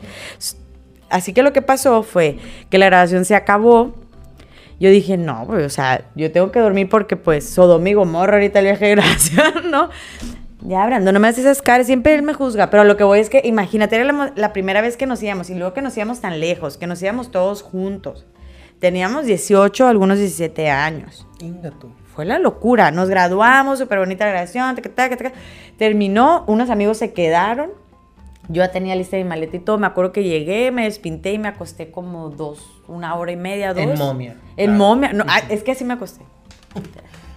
Así 1.09 1.32
que 1.32 1.43
lo 1.43 1.53
que 1.53 1.62
pasó 1.62 2.03
fue 2.03 2.39
que 2.70 2.78
la 2.78 2.87
graduación 2.87 3.24
se 3.24 3.34
acabó. 3.34 3.95
Yo 4.78 4.91
dije, 4.91 5.16
no, 5.16 5.45
pues, 5.47 5.64
o 5.64 5.70
sea, 5.70 6.05
yo 6.14 6.30
tengo 6.32 6.53
que 6.53 6.61
dormir 6.61 6.89
porque, 6.89 7.16
pues, 7.16 7.49
Sodoma 7.49 7.89
y 7.89 7.95
Gomorra 7.95 8.34
ahorita 8.34 8.59
el 8.59 8.66
viaje 8.66 8.84
de 8.87 8.91
graduación, 8.97 9.70
¿no? 9.70 9.89
Ya, 10.61 10.84
Brando, 10.84 11.12
no 11.12 11.20
me 11.20 11.28
haces 11.28 11.45
esas 11.45 11.62
caras, 11.62 11.87
siempre 11.87 12.14
él 12.14 12.22
me 12.22 12.34
juzga, 12.34 12.70
pero 12.70 12.84
lo 12.84 12.97
que 12.97 13.05
voy 13.05 13.20
es 13.20 13.30
que, 13.30 13.41
imagínate, 13.45 13.97
era 13.97 14.32
la, 14.34 14.53
primera 14.53 14.80
vez 14.80 14.97
que 14.97 15.07
nos 15.07 15.22
íbamos 15.22 15.49
y 15.49 15.55
luego 15.55 15.72
que 15.74 15.80
nos 15.80 15.97
íbamos 15.97 16.20
tan 16.20 16.41
lejos, 16.41 16.76
que 16.76 16.87
nos 16.87 17.01
íbamos 17.03 17.30
todos 17.30 17.62
juntos. 17.62 18.26
Teníamos 18.80 19.26
18, 19.26 19.87
algunos 19.87 20.18
17 20.18 20.68
años. 20.68 21.26
Inga 21.41 21.70
tú. 21.70 21.93
Fue 22.14 22.24
la 22.24 22.39
locura. 22.39 22.91
Nos 22.91 23.09
graduamos, 23.09 23.78
súper 23.78 23.99
bonita 23.99 24.24
la 24.24 24.32
graduación. 24.32 24.74
taca, 24.74 24.91
taca, 24.91 25.16
taca. 25.16 25.32
Terminó, 25.78 26.45
unos 26.47 26.68
amigos 26.68 26.99
se 26.99 27.12
quedaron. 27.12 27.70
Yo 28.49 28.62
ya 28.62 28.70
tenía 28.70 28.94
lista 28.97 29.16
mi 29.16 29.24
maleta 29.24 29.57
y 29.57 29.61
todo. 29.61 29.78
Me 29.78 29.86
acuerdo 29.86 30.12
que 30.12 30.22
llegué, 30.22 30.70
me 30.70 30.84
despinté 30.84 31.32
y 31.32 31.38
me 31.38 31.49
acosté 31.49 31.90
como 31.90 32.30
dos, 32.30 32.64
una 32.88 33.14
hora 33.14 33.32
y 33.32 33.36
media, 33.36 33.74
dos. 33.74 33.82
En 33.82 33.99
momia. 33.99 34.36
En 34.57 34.66
Claro. 34.70 34.78
momia. 34.78 35.12
No, 35.12 35.24
ah, 35.28 35.40
es 35.49 35.62
que 35.62 35.72
así 35.72 35.84
me 35.84 35.94
acosté. 35.94 36.24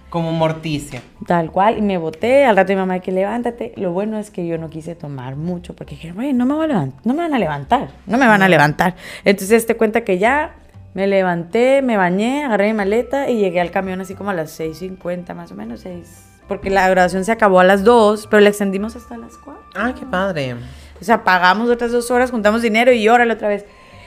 Como 0.08 0.32
Morticia. 0.32 1.02
Tal 1.26 1.52
cual, 1.52 1.78
y 1.78 1.82
me 1.82 1.96
boté, 1.96 2.44
al 2.44 2.56
rato 2.56 2.72
mi 2.72 2.76
mamá 2.78 2.98
que 2.98 3.12
levántate. 3.12 3.72
Lo 3.76 3.92
bueno 3.92 4.18
es 4.18 4.30
que 4.32 4.44
yo 4.44 4.58
no 4.58 4.68
quise 4.68 4.96
tomar 4.96 5.36
mucho, 5.36 5.76
porque 5.76 5.94
dije, 5.94 6.10
"Güey, 6.10 6.32
no 6.32 6.46
me 6.46 6.54
voy 6.54 6.64
a 6.64 6.68
levantar, 6.68 7.00
no 7.04 7.14
me 7.14 7.20
van 7.22 7.32
a 7.34 7.38
levantar, 7.38 7.88
no 8.06 8.18
me 8.18 8.26
van 8.26 8.42
a 8.42 8.48
levantar. 8.48 8.96
Entonces 9.24 9.66
te 9.66 9.76
cuenta 9.76 10.00
que 10.02 10.18
ya 10.18 10.56
me 10.94 11.06
levanté, 11.06 11.80
me 11.82 11.96
bañé, 11.96 12.44
agarré 12.44 12.66
mi 12.66 12.72
maleta 12.74 13.30
y 13.30 13.38
llegué 13.38 13.60
al 13.60 13.70
camión 13.70 14.00
así 14.00 14.14
como 14.16 14.30
a 14.30 14.34
las 14.34 14.50
6.50 14.58 15.32
más 15.34 15.52
o 15.52 15.54
menos, 15.54 15.80
6. 15.82 16.26
Porque 16.48 16.70
la 16.70 16.88
graduación 16.88 17.24
se 17.24 17.30
acabó 17.30 17.60
a 17.60 17.64
las 17.64 17.84
2, 17.84 18.26
pero 18.28 18.40
la 18.40 18.48
extendimos 18.48 18.96
hasta 18.96 19.16
las 19.16 19.36
4. 19.36 19.62
Ay, 19.76 19.92
qué 19.92 20.04
padre. 20.06 20.56
O 21.00 21.04
sea, 21.04 21.24
pagamos 21.24 21.70
otras 21.70 21.92
dos 21.92 22.10
horas, 22.10 22.30
juntamos 22.30 22.62
dinero 22.62 22.92
y 22.92 23.08
órale 23.08 23.32
otra 23.32 23.48
vez. 23.48 23.64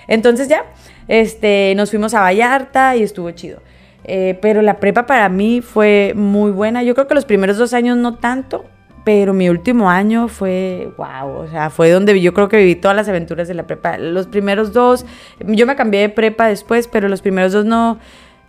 Entonces 0.07 0.47
ya, 0.47 0.65
este, 1.07 1.73
nos 1.75 1.89
fuimos 1.89 2.13
a 2.13 2.21
Vallarta 2.21 2.95
y 2.95 3.03
estuvo 3.03 3.31
chido. 3.31 3.61
Eh, 4.05 4.37
pero 4.41 4.61
la 4.61 4.79
prepa 4.79 5.05
para 5.05 5.29
mí 5.29 5.61
fue 5.61 6.13
muy 6.15 6.51
buena. 6.51 6.83
Yo 6.83 6.93
creo 6.93 7.07
que 7.07 7.15
los 7.15 7.25
primeros 7.25 7.57
dos 7.57 7.73
años 7.73 7.97
no 7.97 8.15
tanto, 8.15 8.65
Pero 9.05 9.33
mi 9.33 9.49
último 9.49 9.89
año 9.89 10.29
fue, 10.29 10.89
wow, 10.97 11.43
o 11.43 11.47
sea, 11.49 11.69
fue 11.69 11.89
donde 11.89 12.21
yo 12.21 12.33
creo 12.33 12.47
que 12.47 12.55
viví 12.55 12.75
todas 12.75 12.95
las 12.95 13.09
aventuras 13.09 13.49
de 13.49 13.53
la 13.53 13.67
prepa. 13.67 13.97
Los 13.97 14.27
primeros 14.27 14.71
dos, 14.71 15.05
yo 15.45 15.65
me 15.65 15.75
cambié 15.75 16.01
de 16.01 16.09
prepa 16.09 16.47
después, 16.47 16.87
pero 16.87 17.09
los 17.09 17.21
primeros 17.21 17.51
dos 17.51 17.65
no, 17.65 17.99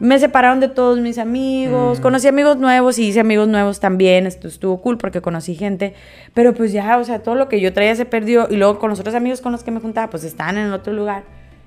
me 0.01 0.19
separaron 0.19 0.61
de 0.61 0.69
todos 0.69 0.99
mis 1.01 1.19
amigos, 1.19 1.99
Mm. 1.99 2.03
conocí 2.03 2.27
amigos 2.29 2.57
nuevos 2.57 2.99
y 2.99 3.07
hice 3.09 3.21
amigos 3.21 3.47
nuevos 3.49 3.79
también, 3.81 4.27
esto 4.27 4.49
estuvo 4.49 4.81
cool 4.83 4.99
porque 4.99 5.21
conocí 5.21 5.55
gente, 5.55 5.95
pero 6.35 6.53
pues 6.53 6.73
ya, 6.73 6.99
o 6.99 7.05
sea, 7.05 7.21
todo 7.21 7.37
lo 7.37 7.49
que 7.49 7.61
yo 7.61 7.73
traía 7.73 7.95
se 7.95 8.05
perdió 8.05 8.49
y 8.51 8.57
luego 8.57 8.79
con 8.79 8.91
los 8.91 8.99
otros 9.01 9.15
amigos 9.15 9.41
con 9.41 9.53
los 9.53 9.63
que 9.63 9.71
me 9.71 9.81
juntaba, 9.81 10.11
pues 10.11 10.25
estaban 10.25 10.59
en 10.59 10.73
otro 10.73 10.93
lugar 10.93 11.23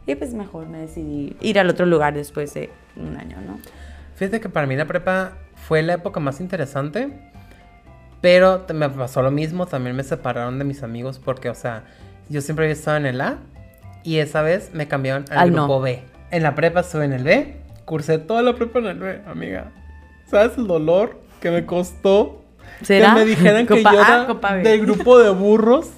y 0.06 0.16
pues 0.16 0.34
mejor 0.34 0.68
me 0.68 0.80
decidí 0.80 1.36
ir 1.42 1.58
al 1.60 1.70
otro 1.70 1.86
lugar 1.86 2.14
después 2.14 2.54
de 2.54 2.70
un 2.98 3.16
año, 3.18 3.38
¿no? 3.46 3.60
Fíjate 4.16 4.40
que 4.42 4.50
para 4.50 4.68
mí 4.68 4.76
la 4.76 4.86
prepa 4.86 5.34
fue 5.56 5.82
la 5.84 5.94
época 5.94 6.20
más 6.20 6.40
interesante, 6.42 7.10
pero 8.22 8.66
me 8.74 8.90
pasó 8.90 9.22
lo 9.22 9.32
mismo, 9.32 9.68
también 9.68 9.96
me 9.96 10.04
separaron 10.04 10.58
de 10.60 10.66
mis 10.66 10.84
amigos 10.84 11.20
porque, 11.20 11.50
o 11.50 11.56
sea, 11.56 11.84
yo 12.30 12.42
siempre 12.42 12.66
había 12.66 12.74
estado 12.74 12.98
en 12.98 13.06
el 13.06 13.22
A 13.22 13.38
y 14.04 14.18
esa 14.18 14.42
vez 14.42 14.72
me 14.74 14.88
cambiaron 14.88 15.26
al 15.30 15.38
Al 15.38 15.52
grupo 15.52 15.68
no. 15.76 15.82
B. 15.82 16.02
En 16.32 16.44
la 16.44 16.56
prepa 16.56 16.82
estuve 16.82 17.06
en 17.06 17.14
el 17.14 17.24
B, 17.24 17.56
cursé 17.88 18.18
toda 18.18 18.42
la 18.42 18.54
prepa 18.54 18.80
en 18.80 18.86
el 18.88 19.00
B, 19.00 19.22
amiga. 19.26 19.72
¿Sabes 20.30 20.58
el 20.58 20.68
dolor 20.68 21.20
que 21.40 21.50
me 21.52 21.66
costó? 21.66 22.42
¿Será? 22.82 23.14
Que 23.14 23.20
me 23.22 23.26
dijeran 23.26 23.66
que 23.66 23.82
yo 23.82 23.90
era 23.90 24.28
del 24.62 24.82
grupo 24.82 25.18
de 25.20 25.30
burros. 25.30 25.90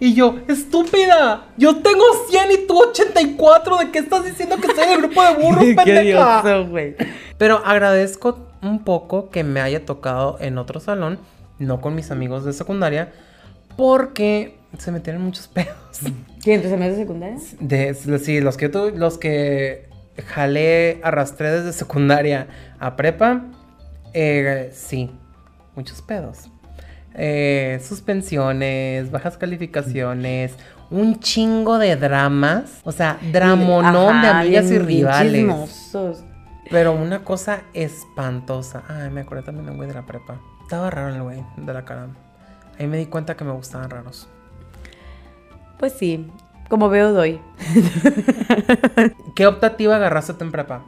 Y 0.00 0.14
yo, 0.14 0.38
estúpida, 0.48 1.44
yo 1.56 1.76
tengo 1.76 2.02
100 2.28 2.50
y 2.50 2.66
tú 2.66 2.76
84, 2.76 3.76
¿de 3.76 3.90
qué 3.92 3.98
estás 4.00 4.24
diciendo 4.24 4.56
que 4.56 4.66
estoy 4.68 4.84
en 4.86 4.92
el 4.94 4.98
grupo 5.02 5.22
de 5.22 5.34
burros, 5.44 5.62
Qué 5.64 5.74
pendeja? 5.74 6.58
güey. 6.62 6.96
Pero 7.38 7.62
agradezco 7.64 8.48
un 8.62 8.82
poco 8.82 9.28
que 9.30 9.44
me 9.44 9.60
haya 9.60 9.84
tocado 9.84 10.38
en 10.40 10.56
otro 10.58 10.80
salón, 10.80 11.18
no 11.58 11.80
con 11.80 11.94
mis 11.94 12.10
amigos 12.10 12.44
de 12.44 12.52
secundaria, 12.54 13.12
porque 13.76 14.56
se 14.78 14.90
metieron 14.90 15.22
muchos 15.22 15.46
pedos. 15.46 16.00
¿Quién, 16.42 16.62
tus 16.62 16.72
amigos 16.72 16.96
de 16.96 17.02
secundaria? 17.02 17.36
De, 17.60 17.94
sí, 18.18 18.40
los 18.40 18.56
que 18.56 18.68
tu- 18.68 18.90
los 18.96 19.18
que 19.18 19.88
jalé, 20.26 21.00
arrastré 21.02 21.50
desde 21.50 21.72
secundaria 21.72 22.46
a 22.78 22.96
prepa, 22.96 23.42
eh, 24.12 24.70
sí, 24.72 25.10
muchos 25.74 26.02
pedos. 26.02 26.48
Eh, 27.14 27.80
suspensiones, 27.86 29.10
bajas 29.10 29.36
calificaciones, 29.36 30.54
un 30.90 31.20
chingo 31.20 31.78
de 31.78 31.96
dramas, 31.96 32.80
o 32.84 32.92
sea, 32.92 33.18
dramonón 33.32 34.22
de 34.22 34.28
amigas 34.28 34.66
y 34.66 34.70
bien- 34.70 34.86
rivales. 34.86 35.32
chismosos. 35.32 36.24
Pero 36.70 36.92
una 36.92 37.22
cosa 37.22 37.62
espantosa. 37.74 38.82
Ay, 38.88 39.10
me 39.10 39.22
acordé 39.22 39.42
también 39.42 39.66
del 39.66 39.76
güey 39.76 39.88
de 39.88 39.94
la 39.94 40.06
prepa. 40.06 40.40
Estaba 40.62 40.88
raro 40.90 41.14
el 41.14 41.22
güey 41.22 41.44
de 41.56 41.72
la 41.74 41.84
cara. 41.84 42.06
Ahí 42.78 42.86
me 42.86 42.96
di 42.96 43.06
cuenta 43.06 43.36
que 43.36 43.44
me 43.44 43.52
gustaban 43.52 43.90
raros. 43.90 44.26
Pues 45.78 45.92
sí, 45.92 46.30
como 46.72 46.88
veo 46.88 47.12
doy. 47.12 47.38
¿Qué 49.34 49.46
optativa 49.46 49.96
agarraste 49.96 50.42
en 50.42 50.50
prepa? 50.50 50.80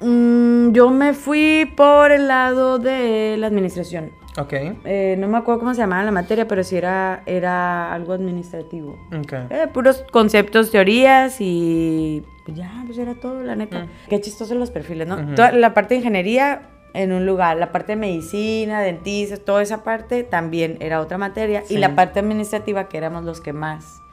Mm, 0.00 0.70
yo 0.70 0.90
me 0.90 1.12
fui 1.12 1.68
por 1.76 2.12
el 2.12 2.28
lado 2.28 2.78
de 2.78 3.34
la 3.36 3.48
administración. 3.48 4.12
Ok. 4.38 4.52
Eh, 4.52 5.16
no 5.18 5.26
me 5.26 5.38
acuerdo 5.38 5.58
cómo 5.58 5.74
se 5.74 5.80
llamaba 5.80 6.04
la 6.04 6.12
materia, 6.12 6.46
pero 6.46 6.62
sí 6.62 6.76
era, 6.76 7.24
era 7.26 7.92
algo 7.92 8.12
administrativo. 8.12 8.96
Ok. 9.12 9.32
Eh, 9.50 9.66
puros 9.74 10.04
conceptos, 10.12 10.70
teorías 10.70 11.38
y 11.40 12.22
pues 12.44 12.56
ya, 12.56 12.84
pues 12.86 12.96
era 12.98 13.16
todo, 13.16 13.42
la 13.42 13.56
neta. 13.56 13.86
Mm. 13.86 13.88
Qué 14.10 14.20
chistosos 14.20 14.56
los 14.56 14.70
perfiles, 14.70 15.08
¿no? 15.08 15.34
Toda 15.34 15.50
la 15.50 15.74
parte 15.74 15.94
de 15.94 15.98
ingeniería 15.98 16.70
en 16.92 17.10
un 17.10 17.26
lugar, 17.26 17.56
la 17.56 17.72
parte 17.72 17.94
de 17.94 17.96
medicina, 17.96 18.82
dentistas, 18.82 19.40
toda 19.40 19.62
esa 19.62 19.82
parte 19.82 20.22
también 20.22 20.76
era 20.78 21.00
otra 21.00 21.18
materia. 21.18 21.64
Sí. 21.66 21.74
Y 21.74 21.78
la 21.78 21.96
parte 21.96 22.20
administrativa, 22.20 22.88
que 22.88 22.98
éramos 22.98 23.24
los 23.24 23.40
que 23.40 23.52
más 23.52 24.03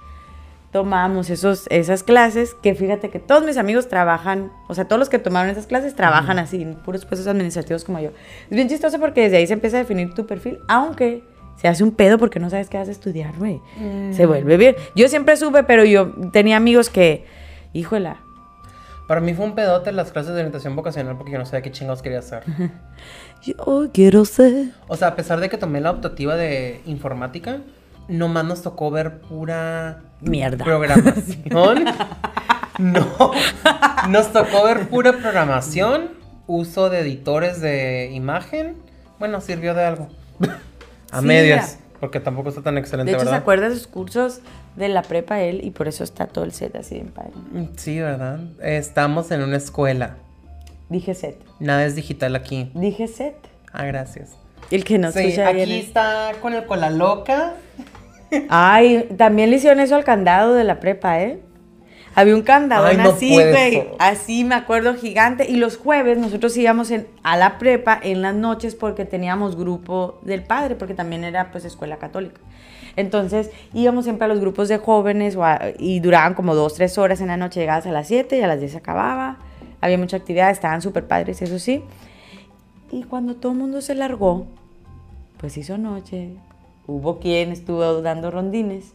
tomábamos 0.72 1.30
esos, 1.30 1.68
esas 1.70 2.04
clases, 2.04 2.56
que 2.56 2.74
fíjate 2.76 3.10
que 3.10 3.20
todos 3.20 3.44
mis 3.44 3.58
amigos 3.58 3.90
trabajan, 3.90 4.52
o 4.70 4.74
sea, 4.74 4.86
todos 4.86 5.00
los 5.00 5.10
que 5.10 5.20
tomaron 5.20 5.52
esas 5.52 5.68
clases 5.68 5.96
trabajan 5.96 6.40
así, 6.40 6.62
en 6.62 6.76
puros 6.76 7.06
puestos 7.06 7.28
administrativos 7.28 7.84
como 7.84 8.00
yo. 8.00 8.12
Es 8.50 8.56
bien 8.56 8.70
chistoso 8.70 9.00
porque 9.00 9.22
desde 9.24 9.38
ahí 9.38 9.48
se 9.48 9.54
empieza 9.54 9.78
a 9.78 9.80
definir 9.82 10.14
tu 10.14 10.26
perfil, 10.26 10.60
aunque 10.68 11.24
se 11.58 11.68
hace 11.68 11.84
un 11.84 11.92
pedo 11.92 12.18
porque 12.18 12.40
no 12.40 12.50
sabes 12.50 12.70
qué 12.70 12.78
vas 12.78 12.88
a 12.88 12.92
estudiar, 12.92 13.38
güey. 13.38 13.62
Se 14.12 14.26
vuelve 14.26 14.58
bien. 14.58 14.76
Yo 14.96 15.08
siempre 15.10 15.36
supe, 15.38 15.64
pero 15.64 15.84
yo 15.84 16.12
tenía 16.32 16.58
amigos 16.58 16.90
que, 16.90 17.26
híjola, 17.74 18.18
Para 19.08 19.20
mí 19.20 19.34
fue 19.34 19.46
un 19.46 19.56
pedote 19.56 19.92
las 19.92 20.12
clases 20.12 20.34
de 20.34 20.40
orientación 20.40 20.76
vocacional 20.76 21.18
porque 21.18 21.34
yo 21.34 21.38
no 21.38 21.46
sabía 21.46 21.62
qué 21.62 21.72
chingados 21.72 22.02
quería 22.02 22.20
hacer. 22.20 22.44
yo 23.44 23.90
quiero 23.94 24.24
ser. 24.24 24.70
O 24.88 24.96
sea, 24.96 25.10
a 25.10 25.16
pesar 25.16 25.42
de 25.42 25.50
que 25.50 25.58
tomé 25.58 25.82
la 25.82 25.92
optativa 25.92 26.36
de 26.36 26.82
informática, 26.86 27.60
nomás 28.12 28.46
nos 28.46 28.62
tocó 28.62 28.92
ver 28.92 29.20
pura 29.22 30.02
Mierda. 30.22 30.64
programación. 30.64 31.86
no. 32.80 33.32
Nos 34.10 34.32
tocó 34.32 34.64
ver 34.66 34.88
pura 34.90 35.14
programación, 35.14 36.12
uso 36.48 36.90
de 36.90 37.00
editores 37.00 37.62
de 37.62 38.10
imagen. 38.14 38.78
Bueno, 39.20 39.42
sirvió 39.42 39.74
de 39.74 39.84
algo. 39.86 40.10
a 41.12 41.20
Sí, 41.22 41.26
medias, 41.26 41.80
porque 42.00 42.20
tampoco 42.20 42.50
está 42.50 42.62
tan 42.62 42.78
excelente, 42.78 43.12
De 43.12 43.18
hecho, 43.18 43.26
¿se 43.26 43.26
¿verdad? 43.26 43.42
acuerda 43.42 43.70
de 43.70 43.76
sus 43.76 43.88
cursos 43.88 44.40
de 44.76 44.90
la 44.90 45.02
prepa 45.04 45.42
él 45.42 45.62
y 45.64 45.72
por 45.72 45.88
eso 45.88 46.04
está 46.04 46.28
todo 46.28 46.44
el 46.46 46.54
set 46.54 46.76
así 46.76 46.96
bien 46.96 47.10
padre? 47.10 47.32
Sí, 47.78 48.00
¿verdad? 48.00 48.40
Estamos 48.62 49.32
en 49.32 49.42
una 49.44 49.58
escuela. 49.58 50.16
Dije 50.90 51.14
set. 51.14 51.38
Nada 51.60 51.86
es 51.86 51.96
digital 51.96 52.36
aquí. 52.36 52.72
Dije 52.74 53.08
set. 53.08 53.36
Ah, 53.72 53.86
gracias. 53.86 54.32
El 54.72 54.84
que 54.84 54.98
no 54.98 55.12
sí, 55.12 55.40
aquí 55.40 55.74
está 55.80 56.32
con 56.42 56.54
el 56.54 56.66
cola 56.66 56.90
loca. 56.90 57.54
Ay, 58.50 59.08
también 59.18 59.50
le 59.50 59.58
hicieron 59.58 59.80
eso 59.80 59.96
al 59.96 60.04
candado 60.04 60.54
de 60.54 60.64
la 60.64 60.80
prepa, 60.80 61.22
¿eh? 61.22 61.40
Había 62.14 62.36
un 62.36 62.42
candado 62.42 62.88
Ay, 62.88 62.98
no 62.98 63.10
así, 63.12 63.30
güey. 63.34 63.88
Así 64.00 64.44
me 64.44 64.56
acuerdo, 64.56 64.96
gigante. 64.96 65.50
Y 65.50 65.56
los 65.56 65.78
jueves 65.78 66.18
nosotros 66.18 66.56
íbamos 66.58 66.92
en- 66.92 67.08
a 67.24 67.38
la 67.38 67.58
prepa 67.58 67.98
en 68.02 68.22
las 68.22 68.36
noches 68.36 68.76
porque 68.76 69.06
teníamos 69.06 69.56
grupo 69.56 70.20
del 70.24 70.44
padre, 70.44 70.76
porque 70.76 70.94
también 70.94 71.24
era 71.24 71.52
pues 71.52 71.64
escuela 71.64 71.98
católica. 71.98 72.42
Entonces 72.98 73.50
íbamos 73.74 74.04
siempre 74.04 74.26
a 74.26 74.28
los 74.28 74.42
grupos 74.42 74.68
de 74.68 74.78
jóvenes 74.78 75.38
o 75.38 75.46
a- 75.46 75.60
y 75.80 76.02
duraban 76.02 76.34
como 76.34 76.54
dos, 76.54 76.74
tres 76.74 76.98
horas 76.98 77.22
en 77.22 77.28
la 77.28 77.38
noche. 77.38 77.62
Llegabas 77.62 77.86
a 77.88 77.92
las 77.92 78.08
7 78.08 78.38
y 78.38 78.42
a 78.42 78.48
las 78.48 78.60
10 78.60 78.74
se 78.74 78.80
acababa. 78.80 79.38
Había 79.80 79.98
mucha 79.98 80.18
actividad, 80.18 80.50
estaban 80.52 80.82
súper 80.82 81.08
padres, 81.08 81.42
eso 81.42 81.60
sí. 81.60 81.82
Y 82.92 83.04
cuando 83.04 83.36
todo 83.38 83.54
el 83.54 83.58
mundo 83.58 83.80
se 83.82 83.96
largó, 83.96 84.48
pues 85.38 85.56
hizo 85.58 85.78
noche. 85.78 86.32
Hubo 86.88 87.20
quien 87.20 87.52
estuvo 87.52 88.02
dando 88.02 88.32
rondines. 88.32 88.94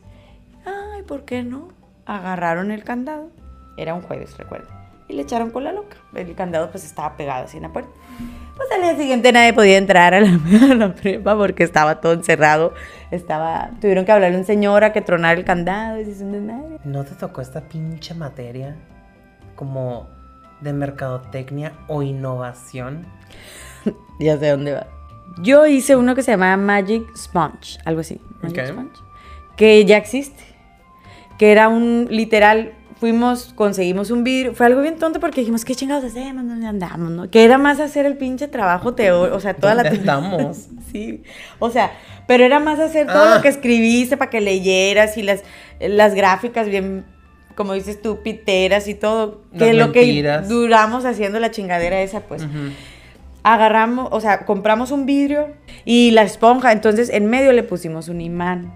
Ay, 0.64 1.03
¿por 1.03 1.24
qué 1.24 1.43
no? 1.43 1.68
Agarraron 2.05 2.70
el 2.70 2.84
candado. 2.84 3.30
Era 3.76 3.95
un 3.95 4.03
jueves, 4.03 4.37
recuerdo. 4.39 4.68
Y 5.09 5.14
le 5.14 5.22
echaron 5.22 5.51
con 5.51 5.64
la 5.64 5.72
loca. 5.72 5.97
El 6.14 6.34
candado 6.34 6.70
pues 6.70 6.84
estaba 6.84 7.16
pegado 7.16 7.45
así 7.45 7.59
en 7.59 7.64
la 7.64 7.72
puerta. 7.72 7.91
Pues 8.57 8.68
al 8.72 8.82
día 8.82 8.97
siguiente 8.97 9.32
nadie 9.32 9.53
podía 9.53 9.76
entrar 9.76 10.14
a 10.14 10.20
la, 10.20 10.28
a 10.70 10.74
la 10.74 10.95
prepa 10.95 11.37
porque 11.37 11.62
estaba 11.62 12.01
todo 12.01 12.14
encerrado. 12.14 12.74
Estaba, 13.11 13.70
tuvieron 13.80 14.05
que 14.05 14.12
hablarle 14.12 14.37
a 14.37 14.41
un 14.41 14.47
señor 14.47 14.82
a 14.82 14.93
que 14.93 15.03
tronara 15.03 15.39
el 15.39 15.45
candado. 15.45 16.01
Y. 16.01 16.07
¿No 16.84 17.05
te 17.05 17.14
tocó 17.14 17.41
esta 17.41 17.61
pinche 17.68 18.14
materia 18.14 18.76
como 19.55 20.09
de 20.61 20.72
mercadotecnia 20.72 21.72
o 21.89 22.03
innovación? 22.03 23.07
Ya 24.18 24.39
sé 24.39 24.49
dónde 24.49 24.72
va. 24.72 24.95
Yo 25.39 25.66
hice 25.66 25.97
uno 25.97 26.14
que 26.14 26.22
se 26.22 26.30
llamaba 26.32 26.57
Magic 26.57 27.05
Sponge, 27.16 27.78
algo 27.84 28.01
así. 28.01 28.20
Magic 28.43 28.59
Ok. 28.61 28.66
Sponge. 28.68 29.01
Que 29.57 29.84
ya 29.84 29.97
existe. 29.97 30.43
Que 31.39 31.53
era 31.53 31.68
un 31.68 32.07
literal. 32.11 32.72
Fuimos, 32.99 33.53
conseguimos 33.55 34.11
un 34.11 34.24
vidrio. 34.24 34.55
Fue 34.55 34.64
algo 34.64 34.80
bien 34.80 34.97
tonto 34.99 35.20
porque 35.20 35.41
dijimos, 35.41 35.66
¿qué 35.66 35.74
chingados 35.74 36.03
hacemos? 36.05 36.47
¿Dónde 36.49 36.66
andamos? 36.66 37.11
¿no? 37.11 37.30
Que 37.30 37.45
era 37.45 37.59
más 37.59 37.78
hacer 37.78 38.07
el 38.07 38.16
pinche 38.16 38.49
trabajo 38.49 38.95
teórico. 38.95 39.37
O 39.37 39.41
sea, 39.41 39.53
toda 39.55 39.74
la. 39.74 39.82
¿Dónde 39.82 39.99
estamos? 39.99 40.68
sí. 40.93 41.22
O 41.59 41.68
sea, 41.70 41.93
pero 42.26 42.45
era 42.45 42.59
más 42.59 42.78
hacer 42.80 43.07
todo 43.07 43.24
Ah. 43.32 43.34
lo 43.37 43.43
que 43.43 43.49
escribiste 43.49 44.16
para 44.16 44.30
que 44.30 44.41
leyeras 44.41 45.18
y 45.18 45.22
las, 45.22 45.43
las 45.80 46.14
gráficas 46.14 46.68
bien. 46.68 47.05
Como 47.55 47.72
dices 47.74 48.01
tú, 48.01 48.22
piteras 48.22 48.89
y 48.89 48.95
todo. 48.95 49.43
Que 49.59 49.74
lo 49.74 49.93
que 49.93 50.22
duramos 50.49 51.05
haciendo 51.05 51.39
la 51.41 51.51
chingadera 51.51 52.01
esa, 52.01 52.20
pues 52.20 52.43
Ujú. 52.45 52.70
Agarramos, 53.47 54.09
o 54.11 54.20
sea, 54.20 54.44
compramos 54.44 54.90
un 54.90 55.07
vidrio 55.07 55.53
y 55.84 56.11
la 56.11 56.22
esponja, 56.22 56.72
entonces 56.72 57.09
en 57.11 57.26
medio 57.26 57.53
le 57.53 57.62
pusimos 57.62 58.09
un 58.09 58.20
imán 58.20 58.74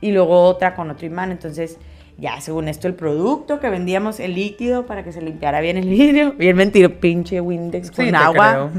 y 0.00 0.12
luego 0.12 0.42
otra 0.42 0.76
con 0.76 0.92
otro 0.92 1.06
imán, 1.06 1.32
entonces 1.32 1.80
ya 2.16 2.40
según 2.40 2.68
esto 2.68 2.86
el 2.86 2.94
producto 2.94 3.58
que 3.58 3.68
vendíamos 3.70 4.20
el 4.20 4.36
líquido 4.36 4.86
para 4.86 5.02
que 5.02 5.10
se 5.10 5.20
limpiara 5.20 5.60
bien 5.60 5.76
el 5.76 5.88
vidrio, 5.88 6.32
bien 6.38 6.54
mentira, 6.54 6.88
pinche 6.88 7.40
Windex 7.40 7.90
con 7.90 8.14
agua. 8.14 8.70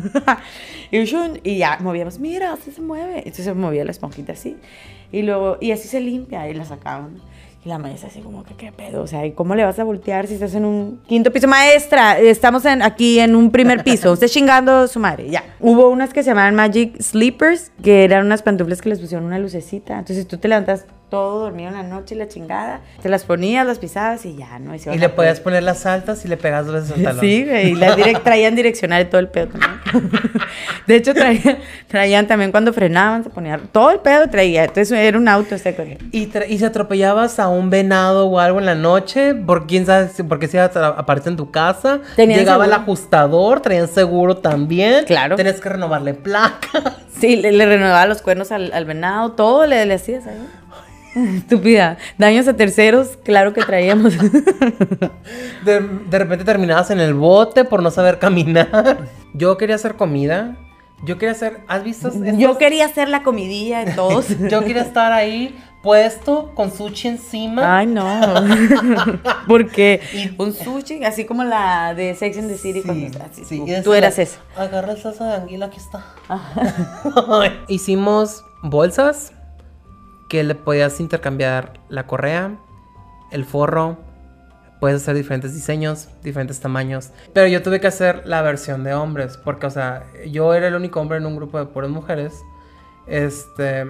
y, 0.91 1.57
ya 1.57 1.77
movíamos, 1.81 2.17
mira, 2.17 2.53
así 2.53 2.71
se 2.71 2.81
mueve, 2.81 3.17
entonces 3.17 3.43
se 3.43 3.53
movía 3.53 3.83
la 3.83 3.91
esponjita 3.91 4.31
así. 4.31 4.55
Y 5.11 5.23
luego 5.23 5.57
y 5.59 5.71
así 5.71 5.89
se 5.89 5.99
limpia 5.99 6.47
y 6.47 6.53
la 6.53 6.63
sacábamos. 6.63 7.21
Y 7.65 7.69
la 7.69 7.79
maestra 7.79 8.09
así 8.09 8.19
como 8.19 8.43
que, 8.43 8.53
¿qué 8.53 8.71
pedo? 8.71 9.01
O 9.01 9.07
sea, 9.07 9.25
¿y 9.25 9.31
cómo 9.31 9.55
le 9.55 9.63
vas 9.63 9.79
a 9.79 9.83
voltear 9.83 10.27
si 10.27 10.35
estás 10.35 10.53
en 10.53 10.65
un 10.65 11.01
quinto 11.07 11.31
piso? 11.31 11.47
Maestra, 11.47 12.19
estamos 12.19 12.63
en, 12.65 12.83
aquí 12.83 13.19
en 13.19 13.35
un 13.35 13.49
primer 13.49 13.83
piso. 13.83 14.11
Usted 14.11 14.27
chingando 14.27 14.87
su 14.87 14.99
madre, 14.99 15.31
ya. 15.31 15.43
Hubo 15.59 15.89
unas 15.89 16.13
que 16.13 16.21
se 16.21 16.29
llamaban 16.29 16.53
Magic 16.53 17.01
Sleepers, 17.01 17.71
que 17.81 18.03
eran 18.03 18.23
unas 18.23 18.43
pantuflas 18.43 18.83
que 18.83 18.89
les 18.89 18.99
pusieron 18.99 19.25
una 19.25 19.39
lucecita. 19.39 19.97
Entonces 19.97 20.27
tú 20.27 20.37
te 20.37 20.47
levantas 20.47 20.85
todo 21.15 21.39
dormido 21.39 21.69
en 21.69 21.75
la 21.75 21.83
noche 21.83 22.13
y 22.15 22.17
la 22.17 22.27
chingada. 22.27 22.81
Te 23.01 23.07
las 23.09 23.23
ponías, 23.23 23.65
las 23.65 23.79
pisabas 23.79 24.25
y 24.25 24.35
ya, 24.35 24.59
¿no? 24.59 24.75
Y, 24.75 24.79
se 24.79 24.93
Y 24.93 24.97
le 24.97 25.07
podías 25.09 25.39
poner 25.39 25.63
las 25.63 25.85
altas 25.85 26.25
y 26.25 26.27
le 26.27 26.35
dos 26.35 26.73
veces 26.73 26.91
al 26.97 27.03
talón. 27.03 27.21
Sí, 27.21 27.45
y 27.49 27.75
las 27.75 27.95
direct- 27.97 28.23
traían 28.23 28.55
direccional 28.55 29.01
y 29.03 29.05
todo 29.05 29.19
el 29.19 29.29
pedo 29.29 29.47
también. 29.47 29.71
De 30.87 30.95
hecho, 30.95 31.13
traían, 31.13 31.57
traían 31.87 32.27
también 32.27 32.51
cuando 32.51 32.73
frenaban, 32.73 33.23
se 33.23 33.29
ponían 33.29 33.61
todo 33.71 33.91
el 33.91 33.99
pedo 33.99 34.29
traía. 34.29 34.65
Entonces 34.65 34.91
era 34.91 35.17
un 35.17 35.27
auto 35.27 35.55
este 35.55 35.73
con 35.75 35.87
Y, 36.11 36.29
y 36.47 36.57
si 36.59 36.65
atropellabas 36.65 37.39
a 37.39 37.47
un 37.47 37.69
venado 37.69 38.27
o 38.27 38.39
algo 38.39 38.59
en 38.59 38.65
la 38.65 38.75
noche, 38.75 39.33
por 39.33 39.67
quién 39.67 39.85
sabe, 39.85 40.09
porque 40.27 40.47
si 40.47 40.57
aparece 40.57 41.29
en 41.29 41.37
tu 41.37 41.49
casa, 41.49 41.99
llegaba 42.17 42.65
el 42.65 42.73
ajustador, 42.73 43.61
traían 43.61 43.87
seguro 43.87 44.37
también. 44.37 45.05
Claro. 45.05 45.35
Tenías 45.37 45.59
que 45.61 45.69
renovarle 45.69 46.13
placas. 46.13 46.97
Sí, 47.19 47.37
le, 47.37 47.51
le 47.53 47.65
renovaba 47.65 48.05
los 48.07 48.21
cuernos 48.21 48.51
al, 48.51 48.73
al 48.73 48.83
venado, 48.85 49.31
todo 49.31 49.65
le, 49.65 49.85
le 49.85 49.93
hacías 49.93 50.27
ahí. 50.27 50.35
Estúpida. 51.15 51.97
Daños 52.17 52.47
a 52.47 52.53
terceros, 52.55 53.17
claro 53.23 53.53
que 53.53 53.61
traíamos. 53.63 54.13
De, 55.63 55.79
de 56.09 56.19
repente 56.19 56.43
terminabas 56.43 56.91
en 56.91 56.99
el 56.99 57.13
bote 57.13 57.63
por 57.65 57.81
no 57.81 57.91
saber 57.91 58.19
caminar. 58.19 59.07
Yo 59.33 59.57
quería 59.57 59.75
hacer 59.75 59.95
comida. 59.95 60.57
Yo 61.03 61.17
quería 61.17 61.31
hacer. 61.33 61.59
¿Has 61.67 61.83
visto? 61.83 62.07
estos- 62.09 62.37
Yo 62.37 62.57
quería 62.57 62.85
hacer 62.85 63.09
la 63.09 63.23
comidilla 63.23 63.83
de 63.85 63.91
todos. 63.93 64.27
Yo 64.49 64.63
quería 64.63 64.81
estar 64.81 65.11
ahí 65.11 65.55
puesto 65.83 66.51
con 66.55 66.71
sushi 66.71 67.09
encima. 67.09 67.77
Ay, 67.77 67.85
no. 67.85 68.05
Porque 69.47 70.01
un 70.37 70.51
sushi, 70.53 71.03
así 71.03 71.25
como 71.25 71.43
la 71.43 71.93
de 71.93 72.15
Sex 72.15 72.37
and 72.39 72.49
the 72.49 72.57
City. 72.57 72.81
Sí, 72.81 72.85
cuando- 72.87 73.19
así, 73.23 73.45
sí, 73.45 73.63
tú, 73.83 73.93
eras 73.93 74.17
esa. 74.19 74.39
Agarra 74.57 74.93
el 74.93 74.97
salsa 75.01 75.25
de 75.27 75.33
anguila, 75.35 75.67
aquí 75.67 75.77
está. 75.77 76.05
Hicimos 77.67 78.43
bolsas 78.63 79.31
que 80.35 80.43
le 80.43 80.55
podías 80.55 80.99
intercambiar 80.99 81.73
la 81.89 82.05
correa, 82.07 82.55
el 83.31 83.45
forro. 83.45 83.97
Puedes 84.81 85.01
hacer 85.01 85.15
diferentes 85.15 85.53
diseños, 85.53 86.09
diferentes 86.21 86.59
tamaños. 86.59 87.11
Pero 87.33 87.47
yo 87.47 87.63
tuve 87.63 87.79
que 87.79 87.87
hacer 87.87 88.23
la 88.25 88.41
versión 88.41 88.83
de 88.83 88.93
hombres. 88.93 89.37
Porque, 89.37 89.65
o 89.67 89.69
sea, 89.69 90.03
yo 90.29 90.53
era 90.53 90.67
el 90.67 90.75
único 90.75 90.99
hombre 90.99 91.17
en 91.17 91.25
un 91.25 91.35
grupo 91.35 91.57
de 91.57 91.65
puras 91.65 91.89
mujeres. 91.89 92.33
Este. 93.07 93.85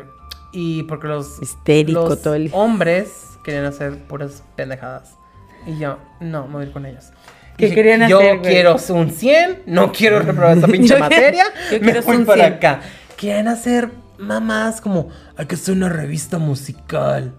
Y 0.52 0.84
porque 0.84 1.08
los, 1.08 1.42
Histérico 1.42 2.08
los 2.10 2.22
todo 2.22 2.36
el- 2.36 2.50
hombres 2.54 3.10
querían 3.44 3.66
hacer 3.66 3.98
puras 4.08 4.44
pendejadas. 4.56 5.18
Y 5.66 5.78
yo, 5.80 5.98
no, 6.22 6.48
me 6.48 6.54
voy 6.54 6.64
a 6.64 6.68
ir 6.68 6.72
con 6.72 6.86
ellas. 6.86 7.12
¿Qué 7.58 7.66
Dije, 7.66 7.76
querían 7.76 8.08
yo 8.08 8.20
hacer, 8.20 8.38
güey? 8.40 8.54
quiero 8.54 8.76
un 8.90 9.10
100, 9.12 9.64
no 9.66 9.92
quiero 9.92 10.20
reprobar 10.20 10.56
esta 10.56 10.68
pinche 10.72 10.90
Yo 10.90 10.96
quiero- 10.96 11.10
materia. 11.10 11.44
yo 11.72 11.80
me 11.80 11.92
quiero 11.92 12.02
voy 12.04 12.18
un 12.18 12.26
para 12.26 12.44
100. 12.44 12.54
acá. 12.54 12.80
Quieren 13.18 13.48
hacer 13.48 13.90
mamás 14.18 14.82
como, 14.82 15.10
hay 15.38 15.46
que 15.46 15.56
hacer 15.56 15.76
una 15.76 15.90
revista 15.90 16.38
musical. 16.38 17.34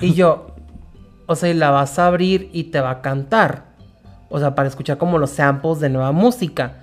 y 0.00 0.14
yo, 0.14 0.54
o 1.26 1.36
sea, 1.36 1.48
y 1.50 1.54
la 1.54 1.70
vas 1.70 1.98
a 1.98 2.06
abrir 2.06 2.50
y 2.52 2.64
te 2.64 2.80
va 2.80 2.90
a 2.90 3.02
cantar. 3.02 3.64
O 4.28 4.38
sea, 4.38 4.54
para 4.54 4.68
escuchar 4.68 4.98
como 4.98 5.18
los 5.18 5.30
samples 5.30 5.80
de 5.80 5.88
nueva 5.88 6.12
música. 6.12 6.80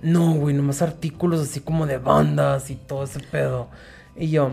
No, 0.00 0.32
güey, 0.34 0.54
nomás 0.54 0.80
artículos 0.80 1.40
así 1.40 1.60
como 1.60 1.86
de 1.86 1.98
bandas 1.98 2.70
y 2.70 2.76
todo 2.76 3.04
ese 3.04 3.18
pedo. 3.18 3.68
Y 4.16 4.30
yo, 4.30 4.52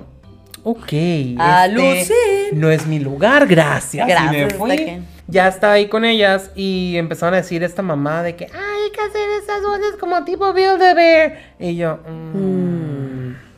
ok. 0.63 0.91
Este 0.91 2.49
no 2.53 2.71
es 2.71 2.87
mi 2.87 2.99
lugar, 2.99 3.45
gracias. 3.47 4.09
Y 4.09 4.11
me 4.31 4.47
Gracias. 4.47 5.03
Ya 5.27 5.47
estaba 5.47 5.73
ahí 5.73 5.87
con 5.87 6.05
ellas 6.05 6.51
y 6.55 6.97
empezaron 6.97 7.33
a 7.33 7.37
decir 7.37 7.63
esta 7.63 7.81
mamá 7.81 8.21
de 8.21 8.35
que 8.35 8.45
"Ay, 8.45 8.75
hay 8.85 8.91
que 8.91 9.01
hacer 9.01 9.27
esas 9.41 9.61
voces 9.63 9.95
como 9.99 10.23
tipo 10.23 10.53
Build 10.53 10.81
a 10.81 10.93
Bear. 10.93 11.37
Y 11.59 11.75
yo, 11.75 11.97
mm, 12.07 12.54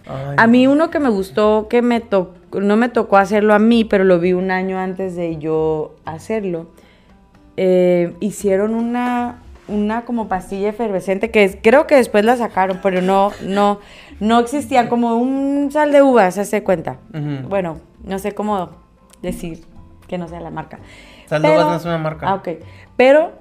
ay, 0.10 0.36
A 0.38 0.48
mí 0.48 0.68
uno 0.68 0.90
que 0.90 1.00
me 1.00 1.10
gustó, 1.10 1.68
que 1.70 1.82
me 1.82 2.00
tocó, 2.02 2.60
no 2.62 2.78
me 2.78 2.90
tocó 2.90 3.18
hacerlo 3.18 3.54
a 3.54 3.60
mí, 3.60 3.84
pero 3.86 4.04
lo 4.04 4.20
vi 4.20 4.34
un 4.34 4.52
año 4.52 4.78
antes 4.80 5.16
de 5.16 5.38
yo 5.38 5.96
hacerlo. 6.06 6.68
eh, 7.58 8.14
hicieron 8.20 8.76
una, 8.76 9.38
una 9.68 10.06
como 10.06 10.28
pastilla 10.28 10.70
efervescente 10.70 11.32
que 11.32 11.44
es- 11.44 11.58
creo 11.62 11.88
que 11.88 11.96
después 11.96 12.24
la 12.24 12.38
sacaron, 12.38 12.80
pero 12.84 13.02
no, 13.02 13.32
no, 13.44 13.80
no 14.20 14.40
existía 14.40 14.90
como 14.90 15.16
un 15.16 15.70
sal 15.72 15.92
de 15.92 16.02
uvas, 16.04 16.36
se 16.36 16.42
hace 16.42 16.64
cuenta. 16.64 16.98
Bueno, 17.50 17.80
no 18.04 18.20
sé 18.20 18.34
cómo 18.34 18.70
decir 19.24 19.64
que 20.08 20.18
no 20.20 20.28
sea 20.28 20.40
la 20.40 20.52
marca. 20.52 20.80
Sal 21.26 21.42
de 21.42 21.50
uvas 21.50 21.66
no 21.68 21.76
es 21.78 21.86
una 21.86 21.98
marca. 21.98 22.30
Ah, 22.30 22.36
ok. 22.36 22.50
Pero 22.96 23.32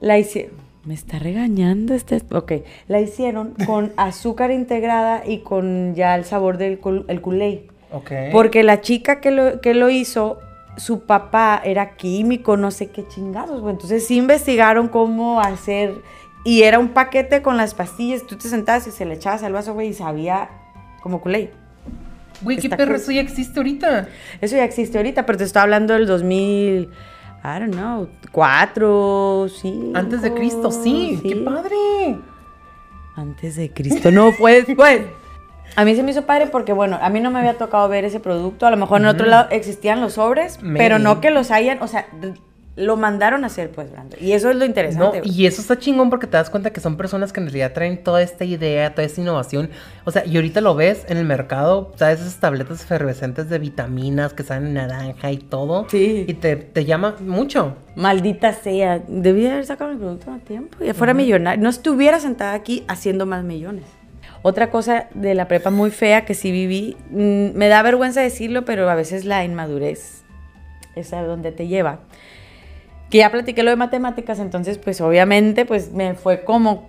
la 0.00 0.18
hicieron. 0.18 0.54
Me 0.84 0.94
está 0.94 1.18
regañando 1.18 1.94
este. 1.94 2.22
Ok. 2.32 2.52
La 2.88 3.00
hicieron 3.00 3.54
con 3.66 3.92
azúcar 3.96 4.50
integrada 4.50 5.22
y 5.26 5.38
con 5.38 5.94
ya 5.94 6.14
el 6.14 6.24
sabor 6.24 6.58
del 6.58 6.80
el 7.08 7.22
Kool-Aid. 7.22 7.60
Ok. 7.92 8.10
Porque 8.32 8.62
la 8.62 8.80
chica 8.80 9.20
que 9.20 9.30
lo, 9.30 9.60
que 9.60 9.74
lo 9.74 9.88
hizo, 9.88 10.38
su 10.76 11.00
papá 11.00 11.62
era 11.64 11.96
químico, 11.96 12.56
no 12.56 12.70
sé 12.70 12.88
qué 12.90 13.06
chingados, 13.06 13.60
güey. 13.60 13.74
Entonces 13.74 14.06
sí 14.06 14.16
investigaron 14.16 14.88
cómo 14.88 15.40
hacer. 15.40 15.94
Y 16.44 16.62
era 16.62 16.78
un 16.78 16.88
paquete 16.88 17.40
con 17.40 17.56
las 17.56 17.72
pastillas. 17.72 18.26
Tú 18.26 18.36
te 18.36 18.48
sentabas 18.48 18.86
y 18.86 18.90
se 18.90 19.06
le 19.06 19.14
echabas 19.14 19.42
al 19.42 19.54
vaso, 19.54 19.72
güey, 19.72 19.88
y 19.88 19.94
sabía 19.94 20.50
como 21.02 21.22
Kool-Aid. 21.22 21.48
Güey, 22.42 22.58
¿qué 22.58 22.68
perro 22.68 22.92
cool. 22.92 22.96
eso 22.96 23.12
ya 23.12 23.20
existe 23.20 23.58
ahorita? 23.58 24.08
Eso 24.40 24.56
ya 24.56 24.64
existe 24.64 24.98
ahorita, 24.98 25.24
pero 25.24 25.38
te 25.38 25.44
estoy 25.44 25.62
hablando 25.62 25.94
del 25.94 26.06
2000, 26.06 26.90
I 27.44 27.58
don't 27.60 27.74
know, 27.74 28.08
4, 28.32 29.48
sí. 29.50 29.92
Antes 29.94 30.22
de 30.22 30.32
Cristo, 30.32 30.70
sí. 30.70 31.20
¡Qué 31.22 31.36
padre! 31.36 32.18
Antes 33.16 33.56
de 33.56 33.70
Cristo, 33.70 34.10
no 34.10 34.32
fue 34.32 34.62
después. 34.62 35.02
A 35.76 35.84
mí 35.84 35.94
se 35.94 36.02
me 36.02 36.12
hizo 36.12 36.22
padre 36.24 36.46
porque, 36.46 36.72
bueno, 36.72 36.98
a 37.02 37.08
mí 37.08 37.20
no 37.20 37.32
me 37.32 37.40
había 37.40 37.58
tocado 37.58 37.88
ver 37.88 38.04
ese 38.04 38.20
producto. 38.20 38.64
A 38.66 38.70
lo 38.70 38.76
mejor 38.76 39.00
en 39.00 39.06
otro 39.06 39.26
lado 39.26 39.48
existían 39.50 40.00
los 40.00 40.12
sobres, 40.12 40.60
pero 40.76 41.00
no 41.00 41.20
que 41.20 41.30
los 41.30 41.50
hayan, 41.50 41.82
o 41.82 41.88
sea, 41.88 42.06
lo 42.76 42.96
mandaron 42.96 43.44
a 43.44 43.46
hacer, 43.46 43.70
pues, 43.70 43.90
Brando. 43.92 44.16
Y 44.20 44.32
eso 44.32 44.50
es 44.50 44.56
lo 44.56 44.64
interesante. 44.64 45.22
y 45.24 45.46
eso 45.46 45.60
está 45.60 45.78
chingón 45.78 46.10
porque 46.10 46.26
te 46.26 46.36
das 46.36 46.50
cuenta 46.50 46.72
que 46.72 46.80
son 46.80 46.96
personas 46.96 47.32
que 47.32 47.40
en 47.40 47.46
realidad 47.46 47.72
traen 47.72 48.02
toda 48.02 48.20
esta 48.20 48.44
idea, 48.44 48.94
toda 48.94 49.06
esta 49.06 49.20
innovación. 49.20 49.70
O 50.04 50.10
sea, 50.10 50.24
y 50.26 50.34
ahorita 50.36 50.60
lo 50.60 50.74
ves 50.74 51.04
en 51.08 51.18
el 51.18 51.24
mercado, 51.24 51.92
¿sabes? 51.96 52.20
Esas 52.20 52.40
tabletas 52.40 52.82
efervescentes 52.82 53.48
de 53.48 53.58
vitaminas 53.58 54.32
que 54.32 54.42
salen 54.42 54.68
en 54.68 54.74
naranja 54.74 55.30
y 55.30 55.38
todo. 55.38 55.86
Sí. 55.88 56.24
Y 56.26 56.34
te, 56.34 56.56
te 56.56 56.84
llama 56.84 57.14
mucho. 57.20 57.76
Maldita 57.94 58.52
sea, 58.52 59.00
debía 59.06 59.52
haber 59.52 59.66
sacado 59.66 59.92
mi 59.92 59.98
producto 59.98 60.32
a 60.32 60.38
tiempo. 60.38 60.76
Ya 60.84 60.94
fuera 60.94 61.14
millonario. 61.14 61.62
No 61.62 61.68
estuviera 61.68 62.18
sentada 62.18 62.54
aquí 62.54 62.84
haciendo 62.88 63.24
más 63.24 63.44
millones. 63.44 63.84
Otra 64.42 64.70
cosa 64.70 65.08
de 65.14 65.34
la 65.34 65.48
prepa 65.48 65.70
muy 65.70 65.90
fea 65.90 66.24
que 66.26 66.34
sí 66.34 66.50
viví, 66.50 66.96
mm, 67.10 67.56
me 67.56 67.68
da 67.68 67.82
vergüenza 67.82 68.20
decirlo, 68.20 68.64
pero 68.64 68.90
a 68.90 68.94
veces 68.94 69.24
la 69.24 69.42
inmadurez 69.44 70.24
es 70.96 71.12
a 71.12 71.22
donde 71.22 71.52
te 71.52 71.66
lleva. 71.66 72.00
Que 73.14 73.18
ya 73.18 73.30
platiqué 73.30 73.62
lo 73.62 73.70
de 73.70 73.76
matemáticas, 73.76 74.40
entonces 74.40 74.76
pues 74.76 75.00
obviamente 75.00 75.64
pues 75.66 75.92
me 75.92 76.14
fue 76.14 76.42
como, 76.42 76.88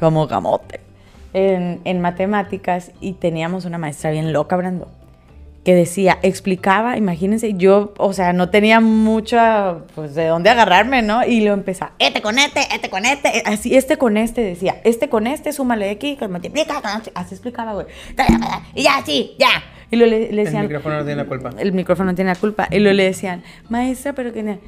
como 0.00 0.26
gamote 0.26 0.80
en, 1.32 2.00
matemáticas 2.00 2.90
y 3.00 3.12
teníamos 3.12 3.66
una 3.66 3.78
maestra 3.78 4.10
bien 4.10 4.32
loca, 4.32 4.56
Brando 4.56 4.88
que 5.64 5.76
decía, 5.76 6.18
explicaba, 6.22 6.96
imagínense, 6.96 7.54
yo, 7.54 7.94
o 7.96 8.12
sea, 8.12 8.32
no 8.32 8.50
tenía 8.50 8.80
mucha, 8.80 9.76
pues, 9.94 10.16
de 10.16 10.26
dónde 10.26 10.50
agarrarme, 10.50 11.02
¿no? 11.02 11.24
Y 11.24 11.42
lo 11.42 11.52
empezaba, 11.52 11.92
este 12.00 12.20
con 12.20 12.36
este, 12.40 12.62
este 12.74 12.90
con 12.90 13.04
este, 13.04 13.44
así, 13.46 13.76
este 13.76 13.96
con 13.96 14.16
este, 14.16 14.40
decía, 14.40 14.80
este 14.82 15.08
con 15.08 15.28
este, 15.28 15.52
súmale 15.52 15.88
aquí, 15.88 16.16
que 16.16 16.26
multiplica, 16.26 16.82
con 16.82 16.90
este", 16.96 17.12
así 17.14 17.36
explicaba, 17.36 17.74
güey. 17.74 17.86
Y 18.74 18.82
ya, 18.82 19.04
sí, 19.06 19.36
ya. 19.38 19.50
Y 19.92 19.96
lo 19.96 20.06
le, 20.06 20.32
le 20.32 20.44
decían... 20.44 20.62
el 20.62 20.68
micrófono 20.68 20.96
no 20.96 21.04
tiene 21.04 21.22
la 21.22 21.28
culpa. 21.28 21.50
El 21.58 21.72
micrófono 21.72 22.10
no 22.10 22.14
tiene 22.16 22.30
la 22.32 22.40
culpa. 22.40 22.66
Y 22.70 22.80
lo 22.80 22.92
le 22.92 23.04
decían, 23.04 23.42
maestra, 23.68 24.12
pero 24.14 24.32
que... 24.32 24.58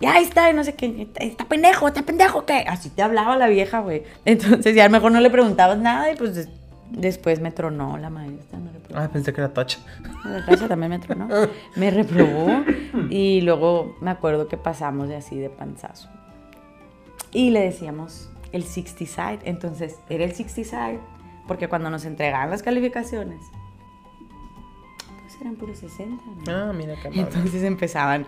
Ya 0.00 0.18
está, 0.18 0.50
y 0.50 0.54
no 0.54 0.64
sé 0.64 0.74
qué, 0.74 1.06
está 1.20 1.44
pendejo, 1.44 1.86
está 1.86 2.02
pendejo, 2.02 2.44
¿qué? 2.44 2.64
Así 2.66 2.88
te 2.90 3.02
hablaba 3.02 3.36
la 3.36 3.46
vieja, 3.46 3.78
güey. 3.78 4.02
Entonces 4.24 4.74
ya 4.74 4.82
a 4.84 4.88
lo 4.88 4.92
mejor 4.92 5.12
no 5.12 5.20
le 5.20 5.30
preguntabas 5.30 5.78
nada 5.78 6.10
y 6.10 6.16
pues 6.16 6.34
des- 6.34 6.48
después 6.90 7.38
me 7.40 7.52
tronó 7.52 7.96
la 7.98 8.10
maestra, 8.10 8.58
me 8.58 8.72
reprobó. 8.72 9.00
Ay, 9.00 9.08
pensé 9.12 9.32
que 9.32 9.40
era 9.40 9.52
touch. 9.54 9.76
La 10.24 10.44
casa 10.44 10.66
también 10.66 10.90
me 10.90 10.98
tronó. 10.98 11.28
Me 11.76 11.90
reprobó 11.92 12.64
y 13.10 13.42
luego 13.42 13.96
me 14.00 14.10
acuerdo 14.10 14.48
que 14.48 14.56
pasamos 14.56 15.06
de 15.08 15.14
así 15.14 15.38
de 15.38 15.50
panzazo. 15.50 16.08
Y 17.30 17.50
le 17.50 17.60
decíamos 17.60 18.28
el 18.50 18.64
60 18.64 19.06
side. 19.06 19.38
Entonces 19.44 19.94
era 20.08 20.24
el 20.24 20.32
60 20.34 20.64
side 20.68 21.00
porque 21.46 21.68
cuando 21.68 21.90
nos 21.90 22.04
entregaban 22.06 22.50
las 22.50 22.64
calificaciones, 22.64 23.38
eran 25.42 25.56
puros 25.56 25.78
60. 25.78 26.22
¿no? 26.46 26.52
Ah, 26.52 26.72
mira 26.72 26.94
qué 26.96 27.08
padre. 27.08 27.20
Entonces 27.20 27.62
empezaban 27.62 28.26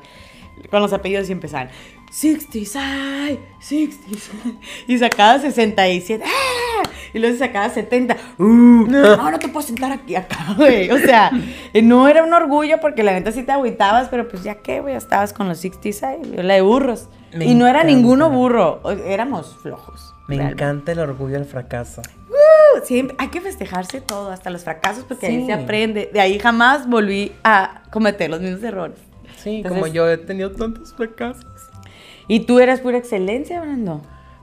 con 0.70 0.80
los 0.82 0.92
apellidos 0.92 1.28
y 1.28 1.32
empezaban 1.32 1.68
60 2.10 2.52
side, 2.52 3.40
60 3.60 4.06
side. 4.08 4.58
Y 4.86 4.98
sacaba 4.98 5.38
67. 5.40 6.22
¡Ah! 6.24 6.88
Y 7.12 7.18
luego 7.18 7.36
sacaba 7.38 7.68
70. 7.70 8.16
Uh, 8.38 8.44
no, 8.44 9.30
no 9.30 9.38
te 9.38 9.48
puedo 9.48 9.66
sentar 9.66 9.90
aquí, 9.92 10.14
acá, 10.16 10.52
güey. 10.56 10.90
O 10.90 10.98
sea, 10.98 11.30
eh, 11.72 11.82
no 11.82 12.08
era 12.08 12.22
un 12.24 12.32
orgullo 12.32 12.78
porque 12.80 13.02
la 13.02 13.12
neta 13.12 13.32
sí 13.32 13.42
te 13.44 13.52
agüitabas, 13.52 14.08
pero 14.08 14.28
pues 14.28 14.42
ya 14.42 14.56
qué, 14.56 14.80
güey, 14.80 14.94
estabas 14.96 15.32
con 15.32 15.48
los 15.48 15.58
66, 15.58 16.44
la 16.44 16.54
de 16.54 16.60
burros. 16.60 17.08
Me 17.32 17.46
y 17.46 17.54
no 17.54 17.66
era 17.66 17.80
encanta. 17.80 17.96
ninguno 17.96 18.30
burro, 18.30 18.80
éramos 19.06 19.56
flojos. 19.60 20.14
Me 20.28 20.36
realmente. 20.36 20.62
encanta 20.64 20.92
el 20.92 20.98
orgullo 21.00 21.34
del 21.34 21.44
fracaso. 21.46 22.00
Siempre, 22.82 23.16
hay 23.18 23.28
que 23.28 23.40
festejarse 23.40 24.00
todo, 24.00 24.30
hasta 24.30 24.50
los 24.50 24.64
fracasos, 24.64 25.04
porque 25.04 25.26
ahí 25.26 25.46
se 25.46 25.52
aprende. 25.52 26.10
De 26.12 26.20
ahí 26.20 26.38
jamás 26.38 26.88
volví 26.88 27.32
a 27.44 27.82
cometer 27.90 28.30
los 28.30 28.40
mismos 28.40 28.62
errores. 28.62 28.98
Sí, 29.42 29.56
Entonces- 29.56 29.80
como 29.80 29.92
yo 29.92 30.08
he 30.10 30.16
tenido 30.18 30.50
tantos 30.52 30.92
fracasos. 30.94 31.44
¿Y 32.28 32.40
tú 32.40 32.58
eras 32.58 32.80
pura 32.80 32.96
excelencia, 32.98 33.60
Brando? 33.60 34.00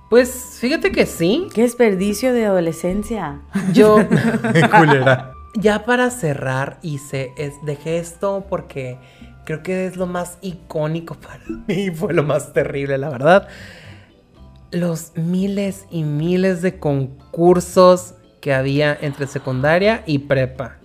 Pues 0.09 0.57
fíjate 0.59 0.91
que 0.91 1.05
sí. 1.05 1.47
Qué 1.53 1.61
desperdicio 1.61 2.33
de 2.33 2.45
adolescencia. 2.45 3.41
Yo. 3.73 3.95
Culera. 4.77 5.33
Ya 5.55 5.85
para 5.85 6.09
cerrar, 6.11 6.77
hice. 6.81 7.31
Es, 7.37 7.53
dejé 7.65 7.97
esto 7.97 8.45
porque 8.49 8.97
creo 9.45 9.63
que 9.63 9.85
es 9.87 9.97
lo 9.97 10.07
más 10.07 10.37
icónico 10.41 11.15
para 11.15 11.39
mí. 11.67 11.89
Fue 11.91 12.13
lo 12.13 12.23
más 12.23 12.53
terrible, 12.53 12.97
la 12.97 13.09
verdad. 13.09 13.47
Los 14.71 15.13
miles 15.15 15.85
y 15.89 16.03
miles 16.03 16.61
de 16.61 16.77
concursos 16.79 18.13
que 18.41 18.53
había 18.53 18.97
entre 19.01 19.27
secundaria 19.27 20.01
y 20.05 20.19
prepa. 20.19 20.77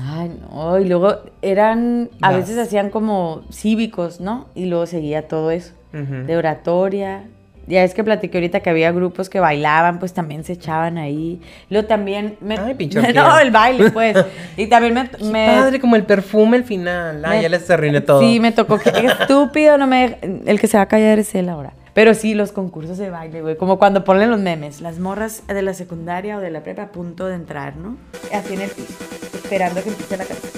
Ay, 0.00 0.30
no, 0.50 0.78
y 0.78 0.84
luego 0.86 1.16
eran, 1.42 2.10
a 2.20 2.28
Vas. 2.30 2.40
veces 2.40 2.58
hacían 2.58 2.90
como 2.90 3.42
cívicos, 3.50 4.20
¿no? 4.20 4.46
Y 4.54 4.66
luego 4.66 4.86
seguía 4.86 5.26
todo 5.28 5.50
eso, 5.50 5.72
de 5.92 6.36
oratoria. 6.36 7.24
Ya 7.68 7.82
es 7.82 7.94
que 7.94 8.04
platiqué 8.04 8.38
ahorita 8.38 8.60
que 8.60 8.70
había 8.70 8.92
grupos 8.92 9.28
que 9.28 9.40
bailaban, 9.40 9.98
pues 9.98 10.12
también 10.12 10.44
se 10.44 10.52
echaban 10.52 10.98
ahí. 10.98 11.40
Luego 11.68 11.88
también 11.88 12.36
me... 12.40 12.56
Ay, 12.58 12.74
pinche 12.78 13.00
No, 13.12 13.38
el 13.40 13.50
baile, 13.50 13.90
pues. 13.90 14.16
Y 14.56 14.68
también 14.68 14.94
me... 14.94 15.08
Qué 15.10 15.24
me- 15.24 15.46
Padre, 15.48 15.80
como 15.80 15.96
el 15.96 16.04
perfume 16.04 16.58
al 16.58 16.62
final. 16.64 17.22
Me- 17.28 17.42
ya 17.42 17.48
les 17.48 17.68
arruiné 17.68 18.00
todo. 18.02 18.20
Sí, 18.20 18.38
me 18.38 18.52
tocó. 18.52 18.78
que 18.78 18.92
qué 18.92 19.06
estúpido, 19.06 19.78
no 19.78 19.88
me... 19.88 20.16
El 20.46 20.60
que 20.60 20.68
se 20.68 20.76
va 20.76 20.84
a 20.84 20.86
callar 20.86 21.18
es 21.18 21.34
él 21.34 21.48
ahora. 21.48 21.72
Pero 21.96 22.12
sí, 22.12 22.34
los 22.34 22.52
concursos 22.52 22.98
de 22.98 23.08
baile, 23.08 23.40
güey. 23.40 23.56
Como 23.56 23.78
cuando 23.78 24.04
ponen 24.04 24.30
los 24.30 24.38
memes. 24.38 24.82
Las 24.82 24.98
morras 24.98 25.42
de 25.46 25.62
la 25.62 25.72
secundaria 25.72 26.36
o 26.36 26.40
de 26.40 26.50
la 26.50 26.62
prepa 26.62 26.82
a 26.82 26.92
punto 26.92 27.24
de 27.24 27.36
entrar, 27.36 27.76
¿no? 27.76 27.96
Así 28.34 28.52
en 28.52 28.60
el 28.60 28.68
piso, 28.68 28.92
esperando 29.34 29.82
que 29.82 29.88
empiece 29.88 30.18
la 30.18 30.26
canción. 30.26 30.52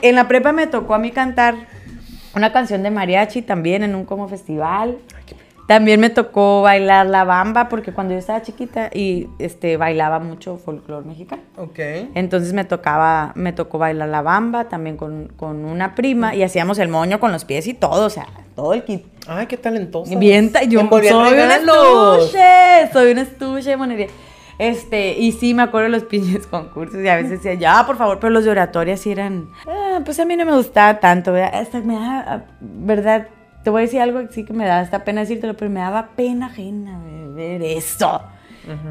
En 0.00 0.14
la 0.14 0.28
prepa 0.28 0.52
me 0.52 0.68
tocó 0.68 0.94
a 0.94 1.00
mí 1.00 1.10
cantar 1.10 1.56
una 2.36 2.52
canción 2.52 2.84
de 2.84 2.92
mariachi 2.92 3.42
también 3.42 3.82
en 3.82 3.96
un 3.96 4.04
como 4.04 4.28
festival. 4.28 4.98
También 5.66 5.98
me 5.98 6.10
tocó 6.10 6.62
bailar 6.62 7.06
la 7.06 7.24
bamba 7.24 7.68
porque 7.68 7.92
cuando 7.92 8.14
yo 8.14 8.18
estaba 8.18 8.40
chiquita 8.42 8.88
y 8.92 9.28
este 9.38 9.76
bailaba 9.76 10.20
mucho 10.20 10.58
folclore 10.58 11.04
mexicano. 11.06 11.42
Ok. 11.56 11.78
Entonces 12.14 12.52
me 12.52 12.64
tocaba, 12.64 13.32
me 13.34 13.52
tocó 13.52 13.78
bailar 13.78 14.08
la 14.08 14.22
bamba 14.22 14.68
también 14.68 14.96
con, 14.96 15.32
con 15.36 15.64
una 15.64 15.96
prima 15.96 16.34
y 16.36 16.44
hacíamos 16.44 16.78
el 16.78 16.88
moño 16.88 17.18
con 17.18 17.32
los 17.32 17.44
pies 17.44 17.66
y 17.66 17.74
todo, 17.74 18.06
o 18.06 18.10
sea, 18.10 18.26
todo 18.54 18.74
el 18.74 18.84
kit. 18.84 19.04
Ay, 19.26 19.46
qué 19.46 19.56
talentoso. 19.56 20.16
Bien, 20.18 20.52
yo 20.68 20.88
soy 20.88 21.34
un 21.34 21.50
estuche, 21.50 22.92
soy 22.92 23.12
un 23.12 23.18
estuche 23.18 23.70
de 23.70 23.76
monería. 23.76 24.06
Este, 24.58 25.18
y 25.18 25.32
sí, 25.32 25.52
me 25.52 25.62
acuerdo 25.62 25.90
de 25.90 25.98
los 25.98 26.04
pinches 26.08 26.46
concursos 26.46 27.02
y 27.02 27.08
a 27.08 27.16
veces 27.16 27.42
decía, 27.42 27.54
ya, 27.54 27.84
por 27.86 27.96
favor, 27.96 28.18
pero 28.20 28.30
los 28.30 28.44
de 28.44 28.50
oratoria 28.50 28.96
sí 28.96 29.10
eran, 29.10 29.50
ah, 29.66 30.00
pues 30.04 30.18
a 30.20 30.24
mí 30.24 30.36
no 30.36 30.46
me 30.46 30.56
gustaba 30.56 31.00
tanto, 31.00 31.32
¿verdad? 31.32 31.60
Hasta 31.60 31.80
me 31.80 31.94
da, 31.94 32.24
ah, 32.26 32.44
¿verdad? 32.60 33.28
Te 33.66 33.70
voy 33.70 33.80
a 33.80 33.82
decir 33.82 34.00
algo 34.00 34.20
que 34.20 34.32
sí 34.32 34.44
que 34.44 34.52
me 34.52 34.64
da 34.64 34.78
hasta 34.78 35.02
pena 35.02 35.22
decírtelo, 35.22 35.56
pero 35.56 35.68
me 35.72 35.80
daba 35.80 36.10
pena 36.14 36.46
ajena 36.46 37.00
ver 37.34 37.60
eso. 37.62 38.22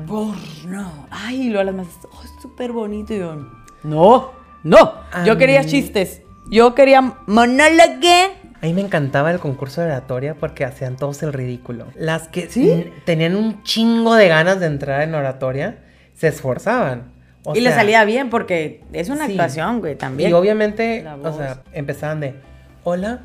Porno. 0.06 1.08
Ay, 1.10 1.44
y 1.44 1.50
luego 1.50 1.64
las 1.64 1.76
más, 1.76 1.88
oh, 2.12 2.22
es 2.22 2.32
súper 2.42 2.74
bonito. 2.74 3.14
Y 3.14 3.20
yo, 3.20 3.38
no, 3.84 4.32
no. 4.64 4.94
A 5.14 5.24
Yo 5.24 5.38
quería 5.38 5.64
chistes. 5.64 6.24
Yo 6.50 6.76
quería 6.76 7.00
monólogo. 7.26 8.34
A 8.62 8.66
mí 8.66 8.74
me 8.74 8.82
encantaba 8.82 9.32
el 9.32 9.40
concurso 9.40 9.80
de 9.80 9.88
oratoria 9.88 10.36
porque 10.36 10.66
hacían 10.66 10.98
todos 10.98 11.24
el 11.24 11.32
ridículo. 11.32 11.86
Las 11.96 12.28
que 12.28 12.50
¿Sí? 12.50 12.92
tenían 13.06 13.38
un 13.38 13.64
chingo 13.64 14.16
de 14.16 14.28
ganas 14.28 14.60
de 14.60 14.66
entrar 14.66 15.04
en 15.04 15.16
oratoria 15.16 15.86
se 16.16 16.28
esforzaban. 16.28 17.14
O 17.46 17.56
y 17.56 17.62
le 17.62 17.70
sea, 17.70 17.78
salía 17.78 18.04
bien 18.04 18.30
porque 18.30 18.84
es 18.92 19.08
una 19.08 19.28
sí. 19.28 19.32
actuación, 19.32 19.80
güey, 19.80 19.96
también. 19.96 20.32
Y 20.32 20.34
obviamente, 20.34 21.08
o 21.24 21.32
sea, 21.32 21.64
empezaban 21.72 22.20
de, 22.20 22.36
hola, 22.84 23.22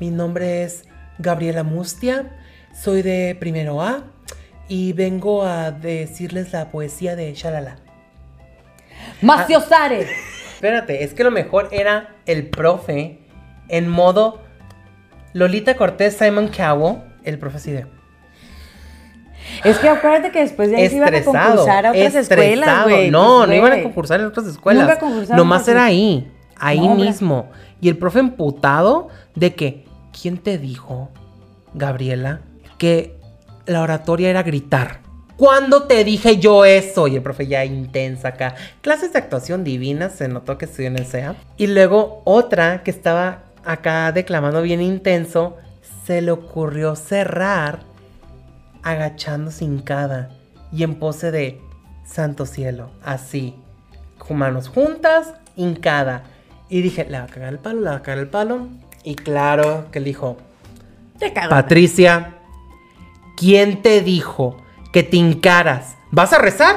mi 0.00 0.10
nombre 0.10 0.62
es 0.62 0.84
Gabriela 1.18 1.64
Mustia, 1.64 2.30
soy 2.72 3.02
de 3.02 3.36
primero 3.38 3.82
A 3.82 4.04
y 4.68 4.92
vengo 4.92 5.44
a 5.44 5.70
decirles 5.70 6.52
la 6.52 6.70
poesía 6.70 7.16
de 7.16 7.32
Shalala. 7.34 7.78
Maciosare. 9.22 10.06
Espérate, 10.54 11.04
es 11.04 11.14
que 11.14 11.24
lo 11.24 11.30
mejor 11.30 11.68
era 11.72 12.16
el 12.26 12.48
profe 12.48 13.18
en 13.68 13.88
modo 13.88 14.42
Lolita 15.32 15.76
Cortés, 15.76 16.16
Simon 16.16 16.48
Cowell, 16.48 17.02
el 17.24 17.38
profe 17.38 17.56
así 17.58 17.72
de... 17.72 17.86
Es 19.64 19.78
que 19.78 19.88
acuérdate 19.88 20.30
que 20.30 20.40
después 20.40 20.70
de 20.70 20.76
ahí 20.76 20.88
se 20.88 20.96
iban 20.96 21.14
a 21.14 21.22
concursar 21.22 21.86
a 21.86 21.90
otras 21.90 22.14
escuelas, 22.14 22.84
güey. 22.84 23.10
No, 23.10 23.38
Pues, 23.38 23.48
no 23.48 23.54
iban 23.54 23.72
a 23.72 23.82
concursar 23.82 24.20
en 24.20 24.26
otras 24.26 24.46
escuelas. 24.46 25.00
Nunca 25.00 25.36
Nomás 25.36 25.66
era 25.68 25.84
ahí, 25.84 26.30
ahí 26.56 26.86
No, 26.86 26.94
mismo. 26.94 27.50
Y 27.80 27.88
el 27.88 27.96
profe 27.96 28.18
emputado 28.18 29.08
de 29.34 29.54
que, 29.54 29.84
¿quién 30.20 30.38
te 30.38 30.58
dijo, 30.58 31.10
Gabriela, 31.74 32.40
que 32.78 33.16
la 33.66 33.82
oratoria 33.82 34.30
era 34.30 34.42
gritar? 34.42 35.00
¿Cuándo 35.36 35.84
te 35.84 36.02
dije 36.02 36.38
yo 36.38 36.64
eso? 36.64 37.06
Y 37.06 37.16
el 37.16 37.22
profe 37.22 37.46
ya 37.46 37.64
intensa 37.64 38.28
acá. 38.28 38.56
Clases 38.80 39.12
de 39.12 39.20
actuación 39.20 39.62
divinas, 39.62 40.14
se 40.14 40.26
notó 40.26 40.58
que 40.58 40.64
estudió 40.64 40.88
en 40.88 40.98
el 40.98 41.06
SEA. 41.06 41.36
Y 41.56 41.68
luego 41.68 42.22
otra 42.24 42.82
que 42.82 42.90
estaba 42.90 43.44
acá 43.64 44.10
declamando 44.10 44.62
bien 44.62 44.80
intenso, 44.80 45.56
se 46.04 46.22
le 46.22 46.32
ocurrió 46.32 46.96
cerrar 46.96 47.80
agachándose 48.82 49.64
hincada 49.64 50.30
y 50.72 50.82
en 50.82 50.96
pose 50.96 51.30
de 51.30 51.60
santo 52.04 52.46
cielo, 52.46 52.90
así, 53.04 53.54
manos 54.34 54.68
juntas, 54.68 55.34
hincada. 55.56 56.24
Y 56.68 56.82
dije, 56.82 57.06
le 57.08 57.18
va 57.18 57.24
a 57.24 57.28
cagar 57.28 57.52
el 57.52 57.58
palo, 57.58 57.80
le 57.80 57.90
va 57.90 57.96
a 57.96 58.02
cagar 58.02 58.18
el 58.18 58.28
palo. 58.28 58.68
Y 59.08 59.14
claro 59.14 59.86
que 59.90 60.00
le 60.00 60.06
dijo, 60.06 60.36
Te 61.18 61.32
cago. 61.32 61.48
Patricia, 61.48 62.40
¿quién 63.38 63.80
te 63.80 64.02
dijo 64.02 64.58
que 64.92 65.02
te 65.02 65.16
hincaras? 65.16 65.96
¿Vas 66.10 66.34
a 66.34 66.38
rezar? 66.38 66.76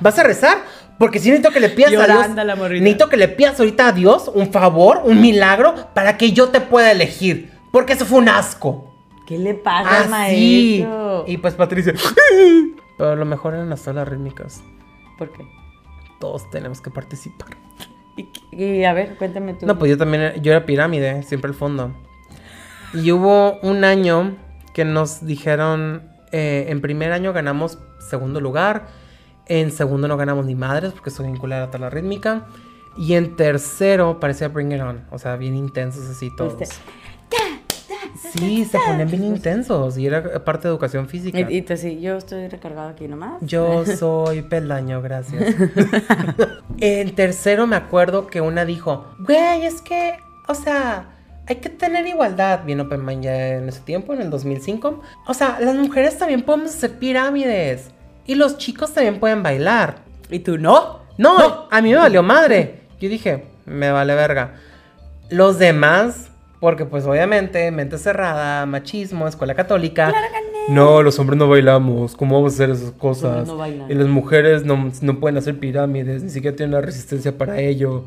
¿Vas 0.00 0.18
a 0.18 0.24
rezar? 0.24 0.58
Porque 0.98 1.20
si 1.20 1.28
necesito 1.30 1.52
que 1.52 1.60
le 1.60 1.68
pidas 1.68 1.92
a 1.92 2.06
Dios. 2.06 2.34
la 2.34 2.56
necesito 2.56 3.08
que 3.08 3.16
le 3.16 3.28
pidas 3.28 3.60
ahorita 3.60 3.86
a 3.86 3.92
Dios 3.92 4.28
un 4.34 4.50
favor, 4.50 5.02
un 5.04 5.20
milagro, 5.20 5.76
para 5.94 6.16
que 6.16 6.32
yo 6.32 6.48
te 6.48 6.60
pueda 6.60 6.90
elegir. 6.90 7.52
Porque 7.70 7.92
eso 7.92 8.04
fue 8.04 8.18
un 8.18 8.28
asco. 8.28 8.92
¿Qué 9.24 9.38
le 9.38 9.54
pasa 9.54 9.88
al 9.88 10.02
Ah, 10.02 10.02
sí. 10.04 10.80
maestro? 10.80 11.24
Y 11.28 11.36
pues 11.36 11.54
Patricia. 11.54 11.94
Pero 12.98 13.14
lo 13.14 13.24
mejor 13.24 13.54
eran 13.54 13.70
las 13.70 13.86
olas 13.86 14.08
rítmicas. 14.08 14.62
¿Por 15.16 15.30
qué? 15.30 15.46
Todos 16.18 16.50
tenemos 16.50 16.80
que 16.80 16.90
participar. 16.90 17.50
Y, 18.18 18.28
y, 18.52 18.84
a 18.84 18.92
ver, 18.92 19.16
cuéntame 19.16 19.54
tú. 19.54 19.64
No, 19.64 19.78
pues 19.78 19.90
yo 19.90 19.96
también, 19.96 20.22
era- 20.22 20.36
yo 20.36 20.50
era 20.52 20.66
pirámide, 20.66 21.22
siempre 21.22 21.48
al 21.48 21.54
fondo. 21.54 21.94
Y 22.92 23.10
hubo 23.12 23.58
un 23.60 23.84
año 23.84 24.36
que 24.74 24.84
nos 24.84 25.24
dijeron, 25.24 26.02
eh, 26.32 26.66
en 26.68 26.80
primer 26.80 27.12
año 27.12 27.32
ganamos 27.32 27.78
segundo 28.00 28.40
lugar, 28.40 28.88
en 29.46 29.70
segundo 29.70 30.08
no 30.08 30.16
ganamos 30.16 30.44
ni 30.46 30.54
madres 30.54 30.92
porque 30.92 31.10
soy 31.10 31.26
vinculada 31.26 31.70
a 31.72 31.78
la 31.78 31.88
rítmica. 31.90 32.46
Y 32.96 33.14
en 33.14 33.36
tercero 33.36 34.18
parecía 34.18 34.48
Bring 34.48 34.72
It 34.72 34.80
On, 34.82 35.04
o 35.10 35.18
sea, 35.18 35.36
bien 35.36 35.54
intensos 35.54 36.08
así 36.10 36.34
todos. 36.36 36.60
Este, 36.60 36.74
Sí, 38.32 38.64
se 38.64 38.78
ponían 38.78 39.08
bien 39.08 39.24
intensos 39.24 39.96
y 39.98 40.06
era 40.06 40.44
parte 40.44 40.68
de 40.68 40.72
educación 40.72 41.08
física. 41.08 41.38
Y, 41.38 41.58
y 41.58 41.62
tú 41.62 41.76
sí, 41.76 42.00
yo 42.00 42.16
estoy 42.16 42.48
recargado 42.48 42.88
aquí 42.88 43.06
nomás. 43.08 43.38
Yo 43.42 43.84
soy 43.98 44.42
peldaño, 44.42 45.00
gracias. 45.00 45.54
en 46.78 47.14
tercero 47.14 47.66
me 47.66 47.76
acuerdo 47.76 48.26
que 48.26 48.40
una 48.40 48.64
dijo, 48.64 49.06
güey, 49.18 49.64
es 49.64 49.80
que, 49.80 50.18
o 50.48 50.54
sea, 50.54 51.18
hay 51.46 51.56
que 51.56 51.70
tener 51.70 52.06
igualdad. 52.06 52.64
Bien 52.64 52.80
Open 52.80 53.04
Mind 53.04 53.24
ya 53.24 53.48
en 53.54 53.68
ese 53.68 53.80
tiempo, 53.80 54.12
en 54.12 54.20
el 54.20 54.30
2005. 54.30 55.00
O 55.26 55.34
sea, 55.34 55.58
las 55.60 55.76
mujeres 55.76 56.18
también 56.18 56.42
podemos 56.42 56.74
hacer 56.74 56.98
pirámides. 56.98 57.90
Y 58.26 58.34
los 58.34 58.58
chicos 58.58 58.92
también 58.92 59.18
pueden 59.18 59.42
bailar. 59.42 60.00
¿Y 60.30 60.40
tú 60.40 60.58
no? 60.58 61.00
No, 61.16 61.68
a 61.70 61.80
mí 61.80 61.90
me 61.90 61.96
valió 61.96 62.22
madre. 62.22 62.82
Yo 63.00 63.08
dije, 63.08 63.46
me 63.64 63.90
vale 63.90 64.14
verga. 64.14 64.54
Los 65.30 65.58
demás, 65.58 66.30
porque 66.60 66.84
pues 66.84 67.04
obviamente, 67.06 67.70
mente 67.70 67.98
cerrada, 67.98 68.66
machismo, 68.66 69.28
escuela 69.28 69.54
católica. 69.54 70.12
No, 70.68 71.02
los 71.02 71.18
hombres 71.18 71.38
no 71.38 71.48
bailamos. 71.48 72.14
¿Cómo 72.16 72.36
vamos 72.36 72.52
a 72.52 72.54
hacer 72.56 72.70
esas 72.70 72.90
cosas? 72.92 73.46
no 73.46 73.56
bailan. 73.56 73.90
y 73.90 73.94
las 73.94 74.06
mujeres 74.08 74.64
no, 74.64 74.90
no 75.00 75.20
pueden 75.20 75.38
hacer 75.38 75.58
pirámides, 75.58 76.22
ni 76.22 76.30
siquiera 76.30 76.56
tienen 76.56 76.74
la 76.74 76.80
resistencia 76.80 77.36
para 77.38 77.58
ello. 77.60 78.04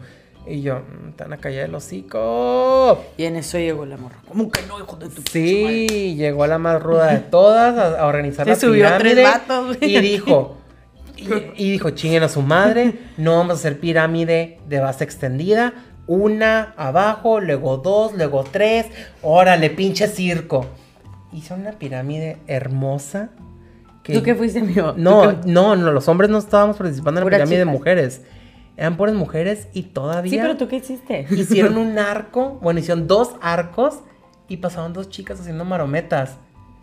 Y 0.47 0.62
yo, 0.64 0.80
"Mm, 0.80 1.12
te 1.14 1.24
van 1.24 1.34
a 1.34 1.38
callar 1.38 1.66
el 1.66 1.76
hocico. 1.76 2.99
Y 3.18 3.26
en 3.26 3.36
eso 3.36 3.58
llegó 3.60 3.86
la 3.86 3.97
morra. 3.97 4.18
¿Cómo 4.28 4.52
que 4.52 4.62
no, 4.68 4.80
hijo 4.80 4.95
de 4.95 5.08
tu 5.10 5.22
Sí, 5.32 6.16
llegó 6.18 6.45
la 6.47 6.58
más 6.58 6.82
ruda 6.82 7.08
de 7.14 7.20
todas 7.20 7.78
a, 7.78 7.99
a 8.02 8.06
organizar 8.08 8.47
la 8.47 8.56
subió 8.56 8.86
pirámide. 8.86 9.12
tres 9.12 9.24
vatos, 9.24 9.78
güey. 9.78 9.95
Y 9.95 9.99
dijo, 10.02 10.58
y, 11.18 11.28
y 11.58 11.72
dijo, 11.72 11.91
chinguen 11.91 12.24
a 12.24 12.30
su 12.30 12.41
madre, 12.41 12.95
no 13.18 13.38
vamos 13.38 13.52
a 13.52 13.54
hacer 13.60 13.80
pirámide 13.80 14.58
de 14.68 14.80
base 14.80 15.04
extendida. 15.04 15.74
Una 16.14 16.74
abajo, 16.76 17.39
luego 17.39 17.78
dos, 17.78 18.14
luego 18.16 18.43
tres. 18.43 18.88
Órale, 19.22 19.70
pinche 19.70 20.07
circo. 20.09 20.66
Hizo 21.32 21.55
una 21.55 21.72
pirámide 21.72 22.38
hermosa. 22.47 23.30
que- 24.03 24.14
¿Tú 24.14 24.22
qué 24.24 24.36
fuiste, 24.36 24.59
amigo? 24.59 24.93
No, 24.97 25.22
¿Tú 25.22 25.41
qué- 25.43 25.51
no, 25.51 25.76
no, 25.78 25.91
los 25.91 26.07
hombres 26.09 26.30
no 26.30 26.38
estábamos 26.39 26.76
participando 26.76 27.22
en 27.22 27.26
la 27.28 27.32
pirámide 27.32 27.59
de 27.59 27.66
mujeres. 27.66 28.24
Eran 28.76 28.97
puras 28.97 29.16
mujeres 29.16 29.70
y 29.74 29.84
todavía 29.84 30.30
Sí, 30.32 30.38
pero 30.41 30.57
¿tú 30.57 30.68
qué 30.68 30.78
hiciste? 30.78 31.26
hicieron 31.32 31.78
un 31.78 31.97
arco, 31.97 32.59
bueno, 32.62 32.82
hicieron 32.82 33.07
dos 33.07 33.36
arcos 33.41 33.99
y 34.49 34.57
pasaban 34.57 34.91
dos 34.91 35.09
chicas 35.09 35.39
haciendo 35.39 35.64
marometas. 35.64 36.39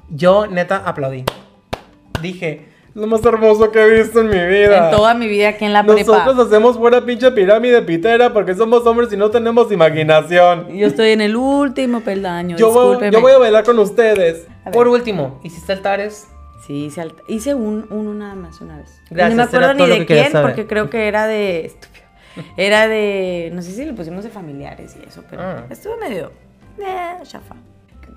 Yo, 0.09 0.47
neta, 0.47 0.77
aplaudí. 0.79 1.25
Dije, 2.23 2.68
lo 2.95 3.07
más 3.07 3.25
hermoso 3.25 3.71
que 3.71 3.79
he 3.81 4.03
visto 4.03 4.21
en 4.21 4.29
mi 4.29 4.47
vida. 4.47 4.91
En 4.91 4.97
toda 4.97 5.15
mi 5.15 5.29
vida 5.29 5.51
aquí 5.51 5.65
en 5.65 5.73
la 5.73 5.83
Nosotros 5.83 6.23
prepa. 6.25 6.43
hacemos 6.43 6.77
fuera 6.77 7.01
pinche 7.05 7.31
pirámide 7.31 7.83
pitera 7.83 8.33
porque 8.33 8.55
somos 8.55 8.85
hombres 8.87 9.13
y 9.13 9.17
no 9.17 9.31
tenemos 9.31 9.71
imaginación. 9.71 10.69
Yo 10.77 10.87
estoy 10.89 11.11
en 11.11 11.21
el 11.21 11.37
último 11.37 12.01
peldaño, 12.01 12.57
Yo 12.57 12.71
voy, 12.73 12.83
discúlpeme. 12.87 13.13
yo 13.13 13.21
voy 13.21 13.33
a 13.33 13.39
bailar 13.39 13.65
con 13.65 13.79
ustedes. 13.79 14.47
Por 14.73 14.89
último, 14.89 15.41
¿hiciste 15.45 15.73
altares? 15.73 16.27
Sí, 16.67 16.87
hice, 16.87 17.03
alt- 17.03 17.23
hice 17.29 17.55
un, 17.55 17.87
uno 17.91 18.13
nada 18.15 18.35
más 18.35 18.61
una 18.61 18.77
vez. 18.79 19.01
Y 19.11 19.15
Gracias, 19.15 19.37
no 19.53 19.61
me 19.61 19.67
acuerdo 19.67 19.87
ni 19.87 19.99
de 20.01 20.07
quién, 20.07 20.33
saber. 20.33 20.51
porque 20.51 20.67
creo 20.67 20.91
que 20.91 21.09
era 21.09 21.27
de... 21.27 21.67
Estúpido. 21.67 22.05
Era 22.57 22.87
de... 22.89 23.51
No 23.55 23.63
sé 23.63 23.71
si 23.73 23.85
le 23.85 23.93
pusimos 23.95 24.23
de 24.25 24.31
familiares 24.31 24.95
y 25.03 25.07
eso, 25.09 25.23
pero 25.31 25.41
Ah. 25.43 25.65
estuvo 25.71 25.97
medio... 25.97 26.31
Eh, 26.79 27.15
chafa. 27.23 27.55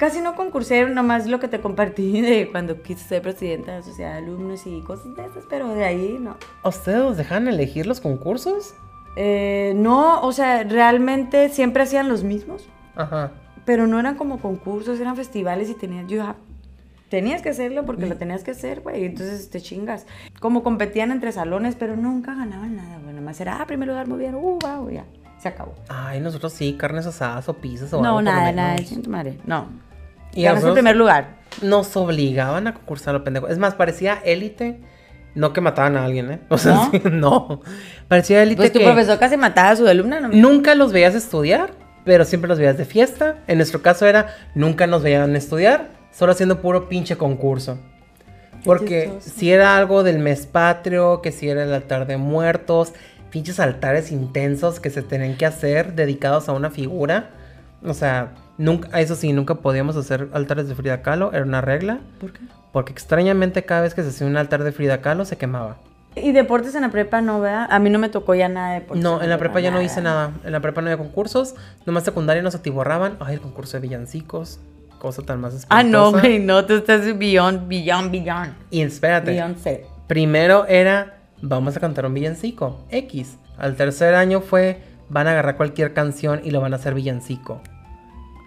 Casi 0.01 0.19
no 0.19 0.33
concursé, 0.33 0.83
nomás 0.89 1.27
lo 1.27 1.39
que 1.39 1.47
te 1.47 1.61
compartí 1.61 2.21
de 2.23 2.49
cuando 2.49 2.81
quise 2.81 3.07
ser 3.07 3.21
presidenta 3.21 3.73
de 3.73 3.77
la 3.77 3.83
sociedad 3.83 4.13
de 4.13 4.17
alumnos 4.17 4.65
y 4.65 4.81
cosas 4.81 5.15
de 5.15 5.27
esas, 5.27 5.43
pero 5.47 5.67
de 5.75 5.83
ahí 5.85 6.17
no. 6.19 6.37
¿A 6.63 6.69
ustedes 6.69 6.97
los 6.97 7.17
dejan 7.17 7.47
elegir 7.47 7.85
los 7.85 8.01
concursos? 8.01 8.73
Eh, 9.15 9.73
no, 9.75 10.21
o 10.21 10.31
sea, 10.31 10.63
realmente 10.63 11.49
siempre 11.49 11.83
hacían 11.83 12.09
los 12.09 12.23
mismos, 12.23 12.67
Ajá. 12.95 13.31
pero 13.63 13.85
no 13.85 13.99
eran 13.99 14.15
como 14.15 14.39
concursos, 14.39 14.99
eran 14.99 15.15
festivales 15.15 15.69
y 15.69 15.75
tenías, 15.75 16.07
you 16.07 16.19
have- 16.19 16.33
tenías 17.09 17.43
que 17.43 17.49
hacerlo 17.49 17.85
porque 17.85 18.07
lo 18.07 18.15
tenías 18.17 18.43
que 18.43 18.51
hacer, 18.51 18.79
güey, 18.81 19.05
entonces 19.05 19.51
te 19.51 19.61
chingas. 19.61 20.07
Como 20.39 20.63
competían 20.63 21.11
entre 21.11 21.31
salones, 21.31 21.75
pero 21.75 21.95
nunca 21.95 22.33
ganaban 22.33 22.75
nada, 22.75 22.97
güey, 23.03 23.13
nomás 23.13 23.39
era, 23.39 23.61
ah, 23.61 23.67
primer 23.67 23.87
lugar, 23.87 24.07
muy 24.07 24.17
bien, 24.17 24.33
uh, 24.33 24.57
wow, 24.63 24.89
ya, 24.89 25.05
se 25.39 25.47
acabó. 25.49 25.75
Ay, 25.89 26.19
nosotros 26.21 26.53
sí, 26.53 26.73
carnes 26.75 27.05
asadas 27.05 27.47
o 27.49 27.53
pizzas 27.53 27.93
o 27.93 27.97
algo 27.97 28.07
No, 28.07 28.15
por 28.15 28.23
lo 28.23 28.31
nada, 28.31 28.45
menos. 28.45 28.55
nada, 28.55 28.77
siento 28.79 29.09
madre, 29.11 29.37
no. 29.45 29.90
Y 30.33 30.43
Ganas 30.43 30.63
el 30.63 30.73
primer 30.73 30.95
lugar. 30.95 31.35
nos 31.61 31.95
obligaban 31.97 32.67
a 32.67 32.73
concursar 32.73 33.13
lo 33.13 33.23
pendejo. 33.23 33.47
Es 33.47 33.57
más, 33.57 33.75
parecía 33.75 34.19
élite. 34.23 34.79
No 35.33 35.53
que 35.53 35.61
mataban 35.61 35.95
a 35.95 36.03
alguien, 36.03 36.31
¿eh? 36.31 36.39
O 36.49 36.57
sea, 36.57 36.73
¿No? 36.73 36.89
sí, 36.91 37.01
no. 37.09 37.61
Parecía 38.07 38.43
élite 38.43 38.57
Pues 38.57 38.73
tu 38.73 38.79
que 38.79 38.85
profesor 38.85 39.17
casi 39.17 39.37
mataba 39.37 39.69
a 39.69 39.75
su 39.75 39.87
alumna, 39.87 40.19
¿no? 40.19 40.27
nunca 40.29 40.75
los 40.75 40.91
veías 40.91 41.15
estudiar, 41.15 41.71
pero 42.03 42.25
siempre 42.25 42.49
los 42.49 42.57
veías 42.59 42.77
de 42.77 42.85
fiesta. 42.85 43.37
En 43.47 43.57
nuestro 43.57 43.81
caso 43.81 44.05
era, 44.05 44.35
nunca 44.55 44.87
nos 44.87 45.03
veían 45.03 45.35
estudiar, 45.35 45.87
solo 46.11 46.33
haciendo 46.33 46.61
puro 46.61 46.89
pinche 46.89 47.15
concurso. 47.15 47.77
Porque 48.65 49.13
si 49.21 49.51
era 49.51 49.77
algo 49.77 50.03
del 50.03 50.19
mes 50.19 50.45
patrio, 50.45 51.21
que 51.21 51.31
si 51.31 51.49
era 51.49 51.63
el 51.63 51.73
altar 51.73 52.05
de 52.07 52.17
muertos, 52.17 52.93
pinches 53.31 53.59
altares 53.59 54.11
intensos 54.11 54.79
que 54.79 54.89
se 54.89 55.01
tenían 55.01 55.35
que 55.35 55.45
hacer 55.45 55.93
dedicados 55.95 56.47
a 56.49 56.51
una 56.51 56.69
figura. 56.69 57.29
O 57.83 57.93
sea, 57.93 58.33
nunca, 58.57 58.99
eso 58.99 59.15
sí, 59.15 59.33
nunca 59.33 59.55
podíamos 59.55 59.95
hacer 59.97 60.29
altares 60.33 60.67
de 60.67 60.75
Frida 60.75 61.01
Kahlo, 61.01 61.33
era 61.33 61.43
una 61.43 61.61
regla. 61.61 61.99
¿Por 62.19 62.33
qué? 62.33 62.39
Porque 62.71 62.91
extrañamente 62.93 63.63
cada 63.65 63.81
vez 63.81 63.93
que 63.93 64.03
se 64.03 64.09
hacía 64.09 64.27
un 64.27 64.37
altar 64.37 64.63
de 64.63 64.71
Frida 64.71 65.01
Kahlo 65.01 65.25
se 65.25 65.37
quemaba. 65.37 65.77
Y 66.15 66.33
deportes 66.33 66.75
en 66.75 66.81
la 66.81 66.89
prepa 66.89 67.21
no, 67.21 67.39
¿verdad? 67.39 67.67
A 67.69 67.79
mí 67.79 67.89
no 67.89 67.97
me 67.97 68.09
tocó 68.09 68.35
ya 68.35 68.49
nada 68.49 68.73
de 68.73 68.79
deportes. 68.81 69.01
No, 69.03 69.21
en 69.21 69.29
la 69.29 69.37
prepa 69.37 69.61
ya 69.61 69.71
no 69.71 69.81
hice 69.81 70.01
nada. 70.01 70.31
En 70.43 70.51
la 70.51 70.59
prepa 70.59 70.81
no 70.81 70.87
había 70.87 70.97
concursos. 70.97 71.55
Nomás 71.85 72.03
secundaria 72.03 72.43
nos 72.43 72.53
atiborraban. 72.53 73.15
Ay, 73.21 73.35
el 73.35 73.41
concurso 73.41 73.77
de 73.77 73.81
villancicos. 73.81 74.59
Cosa 74.99 75.21
tan 75.21 75.39
más 75.39 75.65
Ah, 75.69 75.83
no, 75.83 76.07
espantosa. 76.07 76.19
güey, 76.27 76.39
no, 76.39 76.65
tú 76.65 76.73
estás 76.75 77.17
beyond, 77.17 77.67
beyond, 77.69 78.11
beyond. 78.11 78.53
Y 78.71 78.81
espérate. 78.81 79.31
Beyoncé. 79.31 79.85
Primero 80.07 80.65
era, 80.67 81.19
vamos 81.41 81.77
a 81.77 81.79
cantar 81.79 82.05
un 82.05 82.13
villancico. 82.13 82.85
X. 82.89 83.37
Al 83.57 83.77
tercer 83.77 84.13
año 84.13 84.41
fue, 84.41 84.83
van 85.07 85.27
a 85.27 85.31
agarrar 85.31 85.55
cualquier 85.55 85.93
canción 85.93 86.41
y 86.43 86.51
lo 86.51 86.59
van 86.59 86.73
a 86.73 86.75
hacer 86.75 86.93
villancico. 86.93 87.61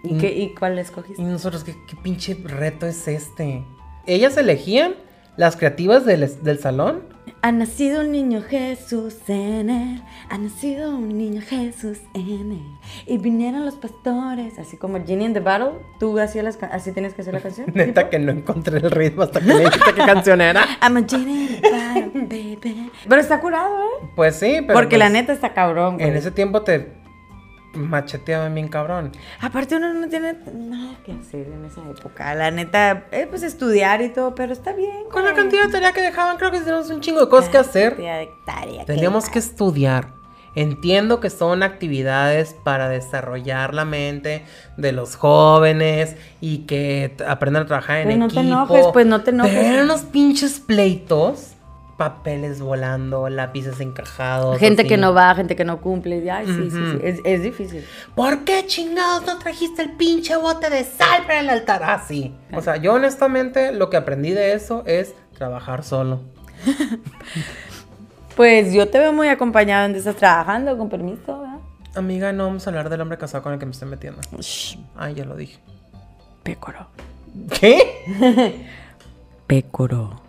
¿Y, 0.05 0.17
qué, 0.17 0.31
¿Y 0.31 0.53
cuál 0.53 0.77
escogiste? 0.79 1.21
Y 1.21 1.25
nosotros, 1.25 1.63
¿qué, 1.63 1.75
qué 1.87 1.95
pinche 1.95 2.35
reto 2.43 2.85
es 2.85 3.07
este? 3.07 3.63
Ellas 4.05 4.37
elegían 4.37 4.95
las 5.37 5.57
creativas 5.57 6.05
del, 6.05 6.29
del 6.43 6.59
salón. 6.59 7.03
Ha 7.41 7.51
nacido 7.51 8.01
un 8.01 8.11
niño 8.11 8.41
Jesús 8.41 9.17
en 9.27 9.69
él, 9.69 10.03
ha 10.29 10.37
nacido 10.37 10.95
un 10.95 11.15
niño 11.15 11.41
Jesús 11.41 11.99
en 12.13 12.51
él. 12.51 12.79
Y 13.05 13.17
vinieron 13.19 13.65
los 13.65 13.75
pastores, 13.75 14.57
así 14.57 14.77
como 14.77 15.03
Ginny 15.03 15.25
in 15.25 15.33
the 15.33 15.39
Battle, 15.39 15.73
tú 15.99 16.17
hacías 16.19 16.43
las 16.43 16.61
así 16.71 16.91
tienes 16.91 17.13
que 17.13 17.21
hacer 17.21 17.33
la 17.33 17.41
canción. 17.41 17.67
Neta 17.73 18.01
¿tipo? 18.01 18.09
que 18.09 18.19
no 18.19 18.31
encontré 18.31 18.77
el 18.77 18.89
ritmo 18.89 19.23
hasta 19.23 19.41
que 19.41 19.47
le 19.47 19.59
dijiste 19.65 19.93
qué 19.95 20.05
canción 20.05 20.41
era. 20.41 20.65
I'm 20.81 20.97
a 20.97 21.03
Ginny 21.07 21.45
in 21.45 21.61
the 21.61 21.71
Battle, 21.71 22.11
baby. 22.13 22.91
Pero 23.07 23.21
está 23.21 23.39
curado, 23.39 23.75
¿eh? 23.79 24.07
Pues 24.15 24.35
sí, 24.35 24.57
pero. 24.61 24.73
Porque 24.73 24.97
la 24.97 25.05
pues, 25.05 25.13
neta 25.13 25.33
está 25.33 25.53
cabrón, 25.53 25.95
güey. 25.95 26.07
En 26.09 26.15
ese 26.15 26.31
tiempo 26.31 26.63
te 26.63 27.04
macheteaban 27.75 28.53
bien 28.53 28.67
cabrón. 28.67 29.11
Aparte 29.41 29.75
uno 29.75 29.93
no 29.93 30.07
tiene 30.07 30.35
nada 30.53 30.97
que 31.05 31.11
hacer 31.13 31.47
en 31.47 31.65
esa 31.65 31.81
época. 31.89 32.33
La 32.35 32.51
neta, 32.51 33.05
eh, 33.11 33.27
pues 33.29 33.43
estudiar 33.43 34.01
y 34.01 34.09
todo, 34.09 34.35
pero 34.35 34.53
está 34.53 34.73
bien. 34.73 35.05
Con 35.11 35.23
la 35.23 35.33
cantidad 35.33 35.65
de 35.65 35.71
tarea 35.71 35.93
que 35.93 36.01
dejaban, 36.01 36.37
creo 36.37 36.51
que 36.51 36.59
teníamos 36.59 36.89
un 36.89 37.01
chingo 37.01 37.21
de 37.21 37.29
cosas 37.29 37.49
que 37.49 37.57
hacer. 37.57 37.95
Tarea 38.45 38.85
Teníamos 38.85 39.29
que 39.29 39.39
estudiar. 39.39 40.13
Entiendo 40.55 41.19
que 41.19 41.29
son 41.29 41.63
actividades 41.63 42.55
para 42.63 42.87
desarrollar 42.87 43.73
la 43.73 43.83
mente 43.83 44.45
de 44.77 44.93
los 44.93 45.17
jóvenes 45.17 46.15
y 46.39 46.59
que 46.59 47.13
aprendan 47.27 47.63
a 47.63 47.65
trabajar 47.65 47.97
en 47.97 48.05
Pues 48.05 48.17
no 48.17 48.25
equipo. 48.27 48.41
te 48.41 48.47
enojes, 48.47 48.85
pues 48.93 49.05
no 49.05 49.21
te 49.21 49.31
enojes. 49.31 49.53
Pero 49.53 49.67
eran 49.67 49.83
unos 49.83 50.03
pinches 50.03 50.61
pleitos, 50.61 51.54
papeles 51.97 52.59
volando, 52.61 53.29
lápices 53.29 53.79
encajados. 53.79 54.57
Gente 54.59 54.81
así. 54.81 54.89
que 54.89 54.97
no 54.97 55.13
va, 55.13 55.33
gente 55.35 55.55
que 55.55 55.63
no 55.63 55.79
cumple. 55.81 56.29
Ay, 56.29 56.45
sí, 56.45 56.69
sí, 56.69 56.77
sí. 56.91 56.99
Es, 57.01 57.19
es 57.23 57.41
difícil. 57.43 57.85
¿Por 58.15 58.43
qué 58.43 58.65
chingados 58.67 59.25
no 59.25 59.37
trajiste 59.39 59.81
el 59.81 59.91
pinche 59.93 60.35
bote 60.35 60.69
de 60.69 60.83
sal 60.83 61.23
para 61.23 61.39
el 61.39 61.49
altar? 61.49 61.81
Ah, 61.83 62.03
sí. 62.05 62.35
O 62.53 62.61
sea, 62.61 62.77
yo 62.77 62.93
honestamente 62.93 63.71
lo 63.71 63.89
que 63.89 63.97
aprendí 63.97 64.31
de 64.31 64.53
eso 64.53 64.83
es 64.85 65.13
trabajar 65.37 65.83
solo. 65.83 66.21
Pues 68.35 68.73
yo 68.73 68.89
te 68.89 68.99
veo 68.99 69.13
muy 69.13 69.29
acompañado 69.29 69.83
donde 69.83 69.99
estás 69.99 70.17
trabajando, 70.17 70.77
con 70.77 70.89
permiso, 70.89 71.39
¿verdad? 71.39 71.59
Amiga, 71.95 72.33
no 72.33 72.47
vamos 72.47 72.67
a 72.67 72.69
hablar 72.69 72.89
del 72.89 72.99
hombre 72.99 73.17
casado 73.17 73.41
con 73.41 73.53
el 73.53 73.59
que 73.59 73.65
me 73.65 73.71
estoy 73.71 73.87
metiendo. 73.87 74.19
Shh, 74.39 74.77
Ay, 74.97 75.13
ya 75.13 75.23
lo 75.23 75.37
dije. 75.37 75.57
pécoro. 76.43 76.87
¿Qué? 77.57 78.65
Pécoro. 79.47 80.21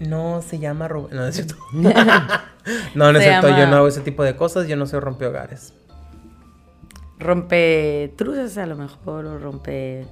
No, 0.00 0.42
se 0.42 0.58
llama 0.58 0.88
Rubén. 0.88 1.16
No, 1.16 1.22
no 1.22 1.28
es 1.28 1.34
cierto. 1.34 1.56
no, 1.72 3.12
no 3.12 3.18
es 3.18 3.24
cierto. 3.24 3.48
Yo 3.48 3.66
no 3.66 3.76
hago 3.76 3.88
ese 3.88 4.00
tipo 4.00 4.22
de 4.22 4.36
cosas. 4.36 4.68
Yo 4.68 4.76
no 4.76 4.86
soy 4.86 5.00
rompehogares. 5.00 5.74
Rompe 7.18 8.12
truzas 8.16 8.56
a 8.58 8.66
lo 8.66 8.76
mejor, 8.76 9.26
o 9.26 9.38
rompe 9.38 10.06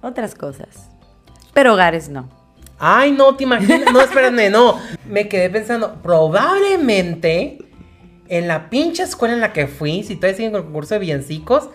otras 0.00 0.34
cosas. 0.34 0.90
Pero 1.52 1.74
hogares 1.74 2.08
no. 2.08 2.28
Ay, 2.78 3.12
no, 3.12 3.34
te 3.34 3.44
imaginas. 3.44 3.92
No, 3.92 4.00
espérame, 4.00 4.50
no. 4.50 4.78
Me 5.06 5.28
quedé 5.28 5.50
pensando, 5.50 5.94
probablemente 6.02 7.58
en 8.28 8.48
la 8.48 8.70
pinche 8.70 9.02
escuela 9.02 9.34
en 9.34 9.40
la 9.40 9.52
que 9.52 9.66
fui, 9.66 10.02
si 10.02 10.16
todavía 10.16 10.36
siguen 10.36 10.52
con 10.52 10.60
el 10.60 10.64
concurso 10.66 10.94
de 10.94 11.00
villancicos, 11.00 11.68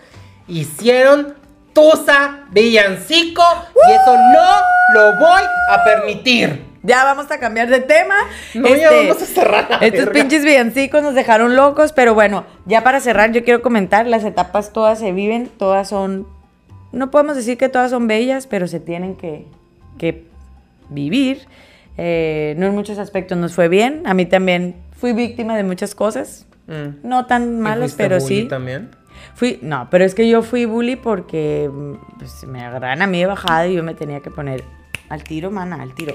hicieron 0.48 1.34
Tusa 1.72 2.46
Villancico 2.50 3.42
y 3.88 3.92
eso 3.92 4.16
no 4.16 4.50
lo 4.94 5.18
voy 5.20 5.42
a 5.70 5.84
permitir. 5.84 6.67
Ya 6.82 7.04
vamos 7.04 7.30
a 7.30 7.38
cambiar 7.40 7.68
de 7.68 7.80
tema. 7.80 8.14
No, 8.54 8.68
ya 8.74 8.90
vamos 8.90 9.20
a 9.22 9.26
cerrar 9.26 9.66
la 9.68 9.76
Estos 9.78 10.06
verga. 10.06 10.12
pinches 10.12 10.44
villancicos 10.44 11.02
nos 11.02 11.14
dejaron 11.14 11.56
locos, 11.56 11.92
pero 11.92 12.14
bueno, 12.14 12.44
ya 12.66 12.82
para 12.84 13.00
cerrar 13.00 13.32
yo 13.32 13.42
quiero 13.44 13.62
comentar, 13.62 14.06
las 14.06 14.24
etapas 14.24 14.72
todas 14.72 14.98
se 14.98 15.12
viven, 15.12 15.48
todas 15.58 15.88
son, 15.88 16.26
no 16.92 17.10
podemos 17.10 17.36
decir 17.36 17.58
que 17.58 17.68
todas 17.68 17.90
son 17.90 18.06
bellas, 18.06 18.46
pero 18.46 18.66
se 18.68 18.78
tienen 18.80 19.16
que, 19.16 19.46
que 19.98 20.24
vivir. 20.88 21.40
Eh, 21.96 22.54
no 22.58 22.66
en 22.66 22.74
muchos 22.74 22.98
aspectos 22.98 23.36
nos 23.38 23.54
fue 23.54 23.68
bien, 23.68 24.02
a 24.06 24.14
mí 24.14 24.24
también 24.24 24.76
fui 24.96 25.12
víctima 25.12 25.56
de 25.56 25.64
muchas 25.64 25.94
cosas, 25.94 26.44
Mm. 26.68 26.98
no 27.08 27.24
tan 27.24 27.44
¿Y 27.44 27.60
malas, 27.60 27.94
pero 27.96 28.18
bully 28.20 28.42
sí. 28.42 28.44
también? 28.46 28.90
Fui, 29.34 29.58
no, 29.62 29.88
pero 29.90 30.04
es 30.04 30.14
que 30.14 30.28
yo 30.28 30.42
fui 30.42 30.66
bully 30.66 30.96
porque 30.96 31.70
pues, 32.18 32.44
me 32.46 32.62
agarraron 32.62 33.00
a 33.00 33.06
mí 33.06 33.18
de 33.20 33.24
bajada 33.26 33.66
y 33.66 33.74
yo 33.74 33.82
me 33.82 33.94
tenía 33.94 34.20
que 34.20 34.30
poner 34.30 34.62
al 35.08 35.24
tiro, 35.24 35.50
mana, 35.50 35.80
al 35.80 35.94
tiro. 35.94 36.14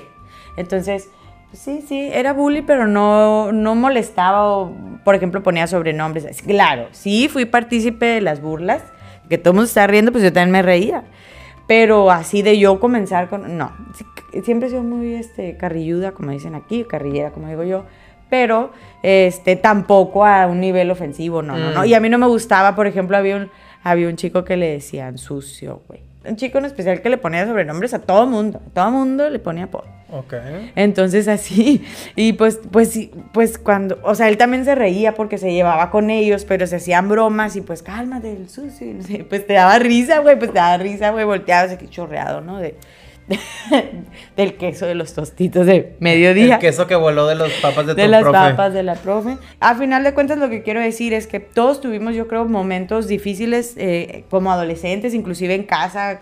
Entonces, 0.58 1.10
Sí, 1.54 1.84
sí, 1.88 2.10
era 2.12 2.34
bully, 2.34 2.64
pero 2.64 2.88
no, 2.88 3.52
no 3.52 3.76
molestaba 3.76 4.48
o, 4.48 4.74
por 5.04 5.14
ejemplo, 5.14 5.44
ponía 5.44 5.68
sobrenombres. 5.68 6.42
Claro, 6.42 6.88
sí 6.92 7.30
fui 7.30 7.46
partícipe 7.46 8.06
de 8.08 8.22
las 8.22 8.42
burlas, 8.42 8.82
que 9.30 9.38
todo 9.38 9.52
el 9.52 9.56
mundo 9.58 9.68
está 9.68 9.86
riendo, 9.86 10.12
pues 10.12 10.24
yo 10.24 10.34
también 10.34 10.52
me 10.52 10.62
reía. 10.64 11.04
Pero 11.68 12.10
así 12.10 12.42
de 12.42 12.58
yo 12.58 12.80
comenzar 12.80 13.30
con... 13.30 13.56
No, 13.56 13.72
siempre 14.44 14.68
he 14.68 14.72
sido 14.72 14.84
muy 14.84 15.14
este, 15.14 15.56
carrilluda, 15.56 16.12
como 16.12 16.32
dicen 16.32 16.56
aquí, 16.56 16.86
carrillera, 16.86 17.32
como 17.32 17.48
digo 17.48 17.64
yo. 17.64 17.86
Pero 18.30 18.72
este, 19.04 19.56
tampoco 19.56 20.26
a 20.26 20.48
un 20.48 20.60
nivel 20.60 20.90
ofensivo, 20.90 21.44
no, 21.44 21.56
no, 21.56 21.72
no. 21.72 21.82
Mm. 21.82 21.86
Y 21.86 21.94
a 21.94 22.00
mí 22.00 22.10
no 22.10 22.18
me 22.18 22.28
gustaba, 22.28 22.76
por 22.76 22.88
ejemplo, 22.88 23.16
había 23.16 23.36
un, 23.36 23.52
había 23.84 24.08
un 24.08 24.16
chico 24.16 24.44
que 24.44 24.58
le 24.58 24.72
decían 24.72 25.20
sucio, 25.20 25.84
güey. 25.88 26.02
Un 26.26 26.36
chico 26.36 26.58
en 26.58 26.66
especial 26.66 27.02
que 27.02 27.10
le 27.10 27.18
ponía 27.18 27.46
sobrenombres 27.46 27.94
a 27.94 28.00
todo 28.00 28.26
mundo. 28.26 28.60
A 28.66 28.70
todo 28.72 28.92
mundo 28.92 29.30
le 29.30 29.40
ponía 29.40 29.66
apodo. 29.66 29.86
Ok. 30.14 30.34
Entonces 30.76 31.28
así, 31.28 31.84
y 32.16 32.34
pues, 32.34 32.60
pues, 32.72 32.92
sí, 32.92 33.12
pues 33.34 33.58
cuando, 33.58 34.00
o 34.04 34.14
sea, 34.14 34.30
él 34.30 34.38
también 34.38 34.64
se 34.64 34.76
reía 34.76 35.16
porque 35.16 35.40
se 35.40 35.52
llevaba 35.52 35.90
con 35.90 36.12
ellos, 36.12 36.46
pero 36.46 36.68
se 36.68 36.76
hacían 36.76 37.10
bromas 37.10 37.56
y 37.56 37.62
pues 37.62 37.82
cálmate, 37.82 38.32
el 38.32 38.48
sucio, 38.48 38.88
y 38.88 38.94
no 38.94 39.04
sé, 39.04 39.26
pues 39.28 39.48
te 39.48 39.54
daba 39.54 39.80
risa, 39.80 40.20
güey, 40.20 40.38
pues 40.38 40.52
te 40.52 40.60
daba 40.60 40.78
risa, 40.78 41.10
güey, 41.10 41.26
volteado, 41.26 41.68
así 41.68 41.78
que 41.78 41.90
chorreado, 41.90 42.42
¿no? 42.42 42.60
De, 42.60 42.76
del 44.38 44.56
queso 44.56 44.86
de 44.86 44.94
los 44.94 45.14
tostitos 45.14 45.66
de 45.66 45.96
mediodía. 46.00 46.56
El 46.56 46.62
queso 46.62 46.86
que 46.86 46.96
voló 46.96 47.26
de 47.26 47.36
los 47.36 47.52
papas 47.54 47.88
de, 47.88 47.96
de 47.96 48.04
tu 48.04 48.12
las 48.12 48.22
profe. 48.22 48.38
papas 48.38 48.74
de 48.74 48.84
la 48.84 48.96
profe. 48.96 49.38
A 49.60 49.74
final 49.76 50.04
de 50.04 50.14
cuentas 50.14 50.38
lo 50.38 50.50
que 50.50 50.62
quiero 50.62 50.80
decir 50.80 51.14
es 51.14 51.26
que 51.26 51.40
todos 51.40 51.82
tuvimos, 51.82 52.14
yo 52.14 52.28
creo, 52.28 52.46
momentos 52.46 53.08
difíciles 53.08 53.74
eh, 53.78 54.26
como 54.30 54.52
adolescentes, 54.52 55.16
inclusive 55.16 55.56
en 55.56 55.64
casa 55.64 56.20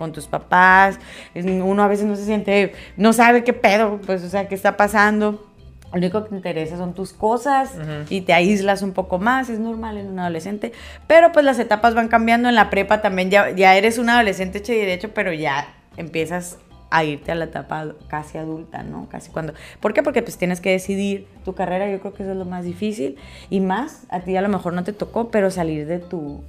con 0.00 0.12
tus 0.12 0.26
papás. 0.26 0.98
Uno 1.34 1.82
a 1.82 1.86
veces 1.86 2.06
no 2.06 2.16
se 2.16 2.24
siente, 2.24 2.72
no 2.96 3.12
sabe 3.12 3.44
qué 3.44 3.52
pedo, 3.52 4.00
pues, 4.06 4.24
o 4.24 4.30
sea, 4.30 4.48
qué 4.48 4.54
está 4.54 4.78
pasando. 4.78 5.46
Lo 5.92 5.98
único 5.98 6.22
que 6.24 6.30
te 6.30 6.36
interesa 6.36 6.78
son 6.78 6.94
tus 6.94 7.12
cosas 7.12 7.74
y 8.08 8.22
te 8.22 8.32
aíslas 8.32 8.80
un 8.80 8.92
poco 8.92 9.18
más, 9.18 9.50
es 9.50 9.58
normal 9.58 9.98
en 9.98 10.06
un 10.06 10.18
adolescente. 10.18 10.72
Pero 11.06 11.32
pues 11.32 11.44
las 11.44 11.58
etapas 11.58 11.94
van 11.94 12.08
cambiando, 12.08 12.48
en 12.48 12.54
la 12.54 12.70
prepa 12.70 13.02
también 13.02 13.30
ya, 13.30 13.50
ya 13.50 13.76
eres 13.76 13.98
un 13.98 14.08
adolescente 14.08 14.58
hecho 14.58 14.72
y 14.72 14.76
derecho, 14.76 15.10
pero 15.12 15.34
ya 15.34 15.66
empiezas 15.98 16.56
a 16.90 17.04
irte 17.04 17.30
a 17.30 17.34
la 17.34 17.44
etapa 17.44 17.94
casi 18.08 18.38
adulta, 18.38 18.82
¿no? 18.82 19.06
Casi 19.10 19.30
cuando... 19.30 19.52
¿Por 19.80 19.92
qué? 19.92 20.02
Porque 20.02 20.22
pues 20.22 20.38
tienes 20.38 20.62
que 20.62 20.70
decidir 20.70 21.26
tu 21.44 21.54
carrera, 21.54 21.90
yo 21.90 22.00
creo 22.00 22.14
que 22.14 22.22
eso 22.22 22.32
es 22.32 22.38
lo 22.38 22.46
más 22.46 22.64
difícil. 22.64 23.18
Y 23.50 23.60
más, 23.60 24.06
a 24.08 24.20
ti 24.20 24.34
a 24.34 24.40
lo 24.40 24.48
mejor 24.48 24.72
no 24.72 24.82
te 24.82 24.94
tocó, 24.94 25.30
pero 25.30 25.50
salir 25.50 25.86
de 25.86 25.98
tu, 25.98 26.42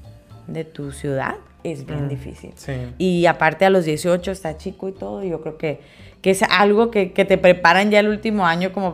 de 0.47 0.63
tu 0.63 0.93
ciudad 0.93 1.35
es 1.63 1.85
bien 1.85 2.07
difícil. 2.07 2.53
Sí. 2.55 2.73
Y 2.97 3.25
aparte 3.25 3.65
a 3.65 3.69
los 3.69 3.85
18 3.85 4.31
está 4.31 4.57
chico 4.57 4.89
y 4.89 4.91
todo, 4.91 5.23
y 5.23 5.29
yo 5.29 5.41
creo 5.41 5.57
que, 5.57 5.79
que 6.21 6.31
es 6.31 6.43
algo 6.43 6.91
que, 6.91 7.13
que 7.13 7.25
te 7.25 7.37
preparan 7.37 7.91
ya 7.91 7.99
el 7.99 8.07
último 8.07 8.45
año 8.45 8.71
como 8.71 8.93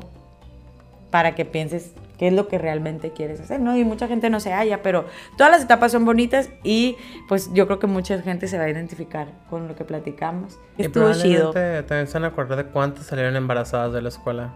para 1.09 1.35
que 1.35 1.45
pienses 1.45 1.93
qué 2.17 2.27
es 2.27 2.33
lo 2.33 2.47
que 2.47 2.57
realmente 2.57 3.11
quieres 3.11 3.39
hacer, 3.39 3.59
¿no? 3.59 3.77
Y 3.77 3.83
mucha 3.83 4.07
gente 4.07 4.29
no 4.29 4.39
se 4.39 4.51
halla, 4.51 4.81
pero 4.81 5.05
todas 5.37 5.51
las 5.51 5.63
etapas 5.63 5.91
son 5.91 6.03
bonitas 6.05 6.49
y 6.63 6.97
pues 7.27 7.51
yo 7.53 7.67
creo 7.67 7.79
que 7.79 7.87
mucha 7.87 8.19
gente 8.21 8.47
se 8.47 8.57
va 8.57 8.65
a 8.65 8.69
identificar 8.69 9.27
con 9.49 9.67
lo 9.67 9.75
que 9.75 9.85
platicamos. 9.85 10.59
Y 10.77 10.83
Estuvo 10.83 11.13
chido. 11.13 11.51
también 11.51 12.07
se 12.07 12.13
van 12.13 12.25
a 12.25 12.27
acordar 12.27 12.57
de 12.57 12.65
cuántas 12.71 13.05
salieron 13.05 13.35
embarazadas 13.35 13.93
de 13.93 14.01
la 14.01 14.09
escuela. 14.09 14.53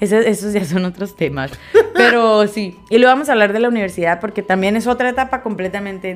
Esos, 0.00 0.24
esos 0.24 0.52
ya 0.52 0.64
son 0.64 0.84
otros 0.84 1.16
temas. 1.16 1.52
Pero 1.94 2.46
sí. 2.46 2.76
Y 2.90 2.98
luego 2.98 3.12
vamos 3.12 3.28
a 3.28 3.32
hablar 3.32 3.52
de 3.52 3.60
la 3.60 3.68
universidad 3.68 4.20
porque 4.20 4.42
también 4.42 4.76
es 4.76 4.86
otra 4.86 5.08
etapa 5.08 5.42
completamente 5.42 6.14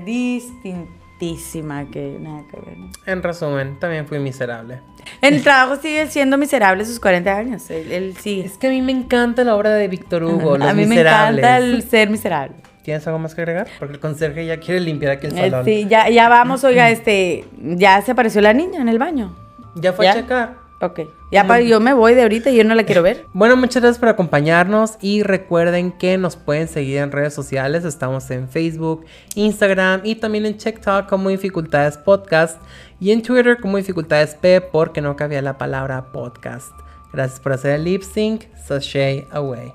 distintísima 1.18 1.86
que 1.90 2.16
nada 2.20 2.42
que 2.50 2.56
ver. 2.60 2.78
¿no? 2.78 2.90
En 3.06 3.22
resumen, 3.22 3.78
también 3.78 4.06
fui 4.06 4.18
miserable. 4.18 4.80
En 5.20 5.34
el 5.34 5.42
trabajo 5.42 5.80
sigue 5.80 6.06
siendo 6.08 6.38
miserable 6.38 6.84
sus 6.84 7.00
40 7.00 7.36
años. 7.36 7.70
Él, 7.70 7.90
él 7.92 8.16
sigue. 8.16 8.44
Es 8.46 8.58
que 8.58 8.68
a 8.68 8.70
mí 8.70 8.82
me 8.82 8.92
encanta 8.92 9.44
la 9.44 9.56
obra 9.56 9.70
de 9.70 9.88
Víctor 9.88 10.22
Hugo, 10.24 10.56
Los 10.58 10.68
a 10.68 10.74
mí 10.74 10.86
Miserables. 10.86 11.42
me 11.42 11.48
encanta 11.48 11.56
el 11.58 11.82
ser 11.82 12.10
miserable. 12.10 12.56
¿Tienes 12.82 13.06
algo 13.06 13.18
más 13.18 13.34
que 13.34 13.42
agregar? 13.42 13.66
Porque 13.78 13.94
el 13.94 14.00
conserje 14.00 14.46
ya 14.46 14.58
quiere 14.58 14.80
limpiar 14.80 15.12
aquí 15.12 15.26
el 15.26 15.36
Eh, 15.36 15.50
salón. 15.50 15.64
sí, 15.64 15.86
ya, 15.88 16.08
ya 16.08 16.28
vamos, 16.28 16.64
oiga, 16.64 16.88
este, 16.90 17.44
ya 17.58 18.00
se 18.02 18.12
apareció 18.12 18.40
la 18.40 18.52
niña 18.54 18.80
en 18.80 18.88
el 18.88 18.98
baño. 18.98 19.36
Ya 19.76 19.92
fue 19.92 20.06
¿Ya? 20.06 20.12
a 20.12 20.14
checar. 20.14 20.67
Ok. 20.80 21.00
Ya 21.32 21.46
para, 21.46 21.60
yo 21.62 21.80
me 21.80 21.92
voy 21.92 22.14
de 22.14 22.22
ahorita 22.22 22.50
y 22.50 22.56
yo 22.56 22.64
no 22.64 22.74
la 22.74 22.84
quiero 22.84 23.02
ver. 23.02 23.26
Bueno, 23.32 23.56
muchas 23.56 23.82
gracias 23.82 23.98
por 23.98 24.08
acompañarnos 24.08 24.96
y 25.00 25.22
recuerden 25.22 25.92
que 25.92 26.18
nos 26.18 26.36
pueden 26.36 26.68
seguir 26.68 26.98
en 26.98 27.10
redes 27.10 27.34
sociales. 27.34 27.84
Estamos 27.84 28.30
en 28.30 28.48
Facebook, 28.48 29.04
Instagram 29.34 30.02
y 30.04 30.14
también 30.16 30.46
en 30.46 30.56
TikTok 30.56 31.08
como 31.08 31.30
Dificultades 31.30 31.98
Podcast 31.98 32.60
y 33.00 33.10
en 33.10 33.22
Twitter 33.22 33.58
como 33.60 33.76
Dificultades 33.76 34.34
P 34.34 34.60
porque 34.60 35.00
no 35.00 35.16
cabía 35.16 35.42
la 35.42 35.58
palabra 35.58 36.12
podcast. 36.12 36.72
Gracias 37.12 37.40
por 37.40 37.52
hacer 37.52 37.72
el 37.72 37.84
lip 37.84 38.02
sync. 38.02 38.44
Sashay 38.66 39.26
away. 39.30 39.72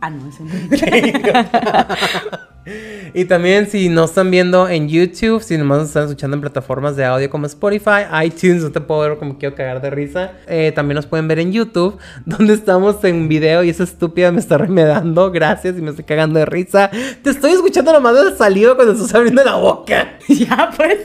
Ah, 0.00 0.10
no, 0.10 0.28
eso 0.28 0.44
no. 0.44 0.52
Y 3.12 3.24
también 3.26 3.68
si 3.68 3.88
no 3.88 4.04
están 4.04 4.30
viendo 4.30 4.68
en 4.68 4.88
YouTube, 4.88 5.42
si 5.42 5.56
nomás 5.58 5.78
nos 5.78 5.88
están 5.88 6.04
escuchando 6.04 6.34
en 6.36 6.40
plataformas 6.40 6.96
de 6.96 7.04
audio 7.04 7.28
como 7.30 7.46
Spotify, 7.46 8.04
iTunes, 8.24 8.62
no 8.62 8.72
te 8.72 8.80
puedo 8.80 9.00
ver 9.00 9.18
como 9.18 9.38
quiero 9.38 9.54
cagar 9.54 9.80
de 9.80 9.90
risa. 9.90 10.32
eh, 10.46 10.72
también 10.74 10.96
nos 10.96 11.06
pueden 11.06 11.28
ver 11.28 11.38
en 11.38 11.52
YouTube, 11.52 11.98
donde 12.26 12.54
estamos 12.54 13.02
en 13.04 13.28
video 13.28 13.62
y 13.64 13.70
esa 13.70 13.84
estúpida 13.84 14.32
me 14.32 14.40
está 14.40 14.58
remedando. 14.58 15.30
Gracias 15.30 15.76
y 15.78 15.82
me 15.82 15.90
estoy 15.90 16.04
cagando 16.04 16.38
de 16.38 16.46
risa. 16.46 16.90
Te 17.22 17.30
estoy 17.30 17.52
escuchando 17.52 17.92
nomás 17.92 18.14
del 18.14 18.36
salido 18.36 18.74
cuando 18.76 18.94
estás 18.94 19.14
abriendo 19.14 19.44
la 19.44 19.56
boca. 19.56 20.14
ya, 20.28 20.70
pues. 20.76 20.98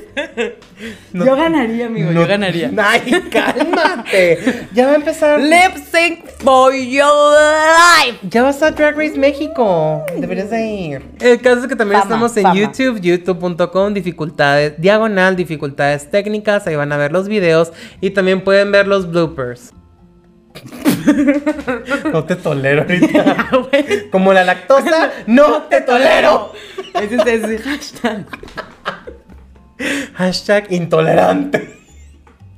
Yo 1.13 1.35
ganaría, 1.35 1.87
amigo, 1.87 2.11
No- 2.11 2.21
yo 2.21 2.27
ganaría. 2.27 2.71
Ay, 2.77 3.01
cálmate. 3.31 4.67
Ya 4.73 4.85
va 4.87 4.93
a 4.93 4.95
empezar. 4.95 5.39
Lip 5.39 5.75
sync 5.91 6.25
for 6.39 6.73
your 6.73 7.11
life. 7.33 8.17
Ya 8.29 8.43
va 8.43 8.49
a 8.49 8.71
Drag 8.71 8.95
Race 8.97 9.17
México. 9.17 10.03
Deberías 10.17 10.49
de 10.49 10.65
ir. 10.67 11.01
El 11.19 11.41
caso 11.49 11.61
es 11.61 11.67
que 11.67 11.75
también 11.75 12.01
Fama, 12.01 12.13
estamos 12.13 12.37
en 12.37 12.43
fama. 12.43 12.55
YouTube, 12.55 13.01
youtube.com, 13.01 13.93
dificultades, 13.93 14.79
diagonal, 14.79 15.35
dificultades 15.35 16.09
técnicas. 16.09 16.65
Ahí 16.67 16.75
van 16.75 16.91
a 16.91 16.97
ver 16.97 17.11
los 17.11 17.27
videos 17.27 17.71
y 18.01 18.11
también 18.11 18.43
pueden 18.43 18.71
ver 18.71 18.87
los 18.87 19.09
bloopers. 19.09 19.73
no 22.11 22.23
te 22.23 22.35
tolero 22.35 22.81
ahorita. 22.83 23.49
Como 24.11 24.33
la 24.33 24.43
lactosa, 24.43 25.11
no 25.27 25.63
te 25.63 25.81
tolero. 25.81 26.51
Ese 26.93 27.15
es 27.15 27.25
ese 27.25 27.57
hashtag. 27.59 28.25
Hashtag 30.15 30.71
intolerante. 30.71 31.77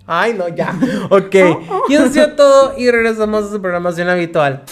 Ay, 0.07 0.33
no, 0.33 0.47
ya. 0.49 0.77
Ok. 1.09 1.35
Y 1.87 1.93
eso 1.93 2.05
ha 2.05 2.09
sido 2.09 2.35
todo 2.35 2.77
y 2.77 2.89
regresamos 2.89 3.45
a 3.45 3.51
su 3.51 3.61
programación 3.61 4.09
habitual. 4.09 4.63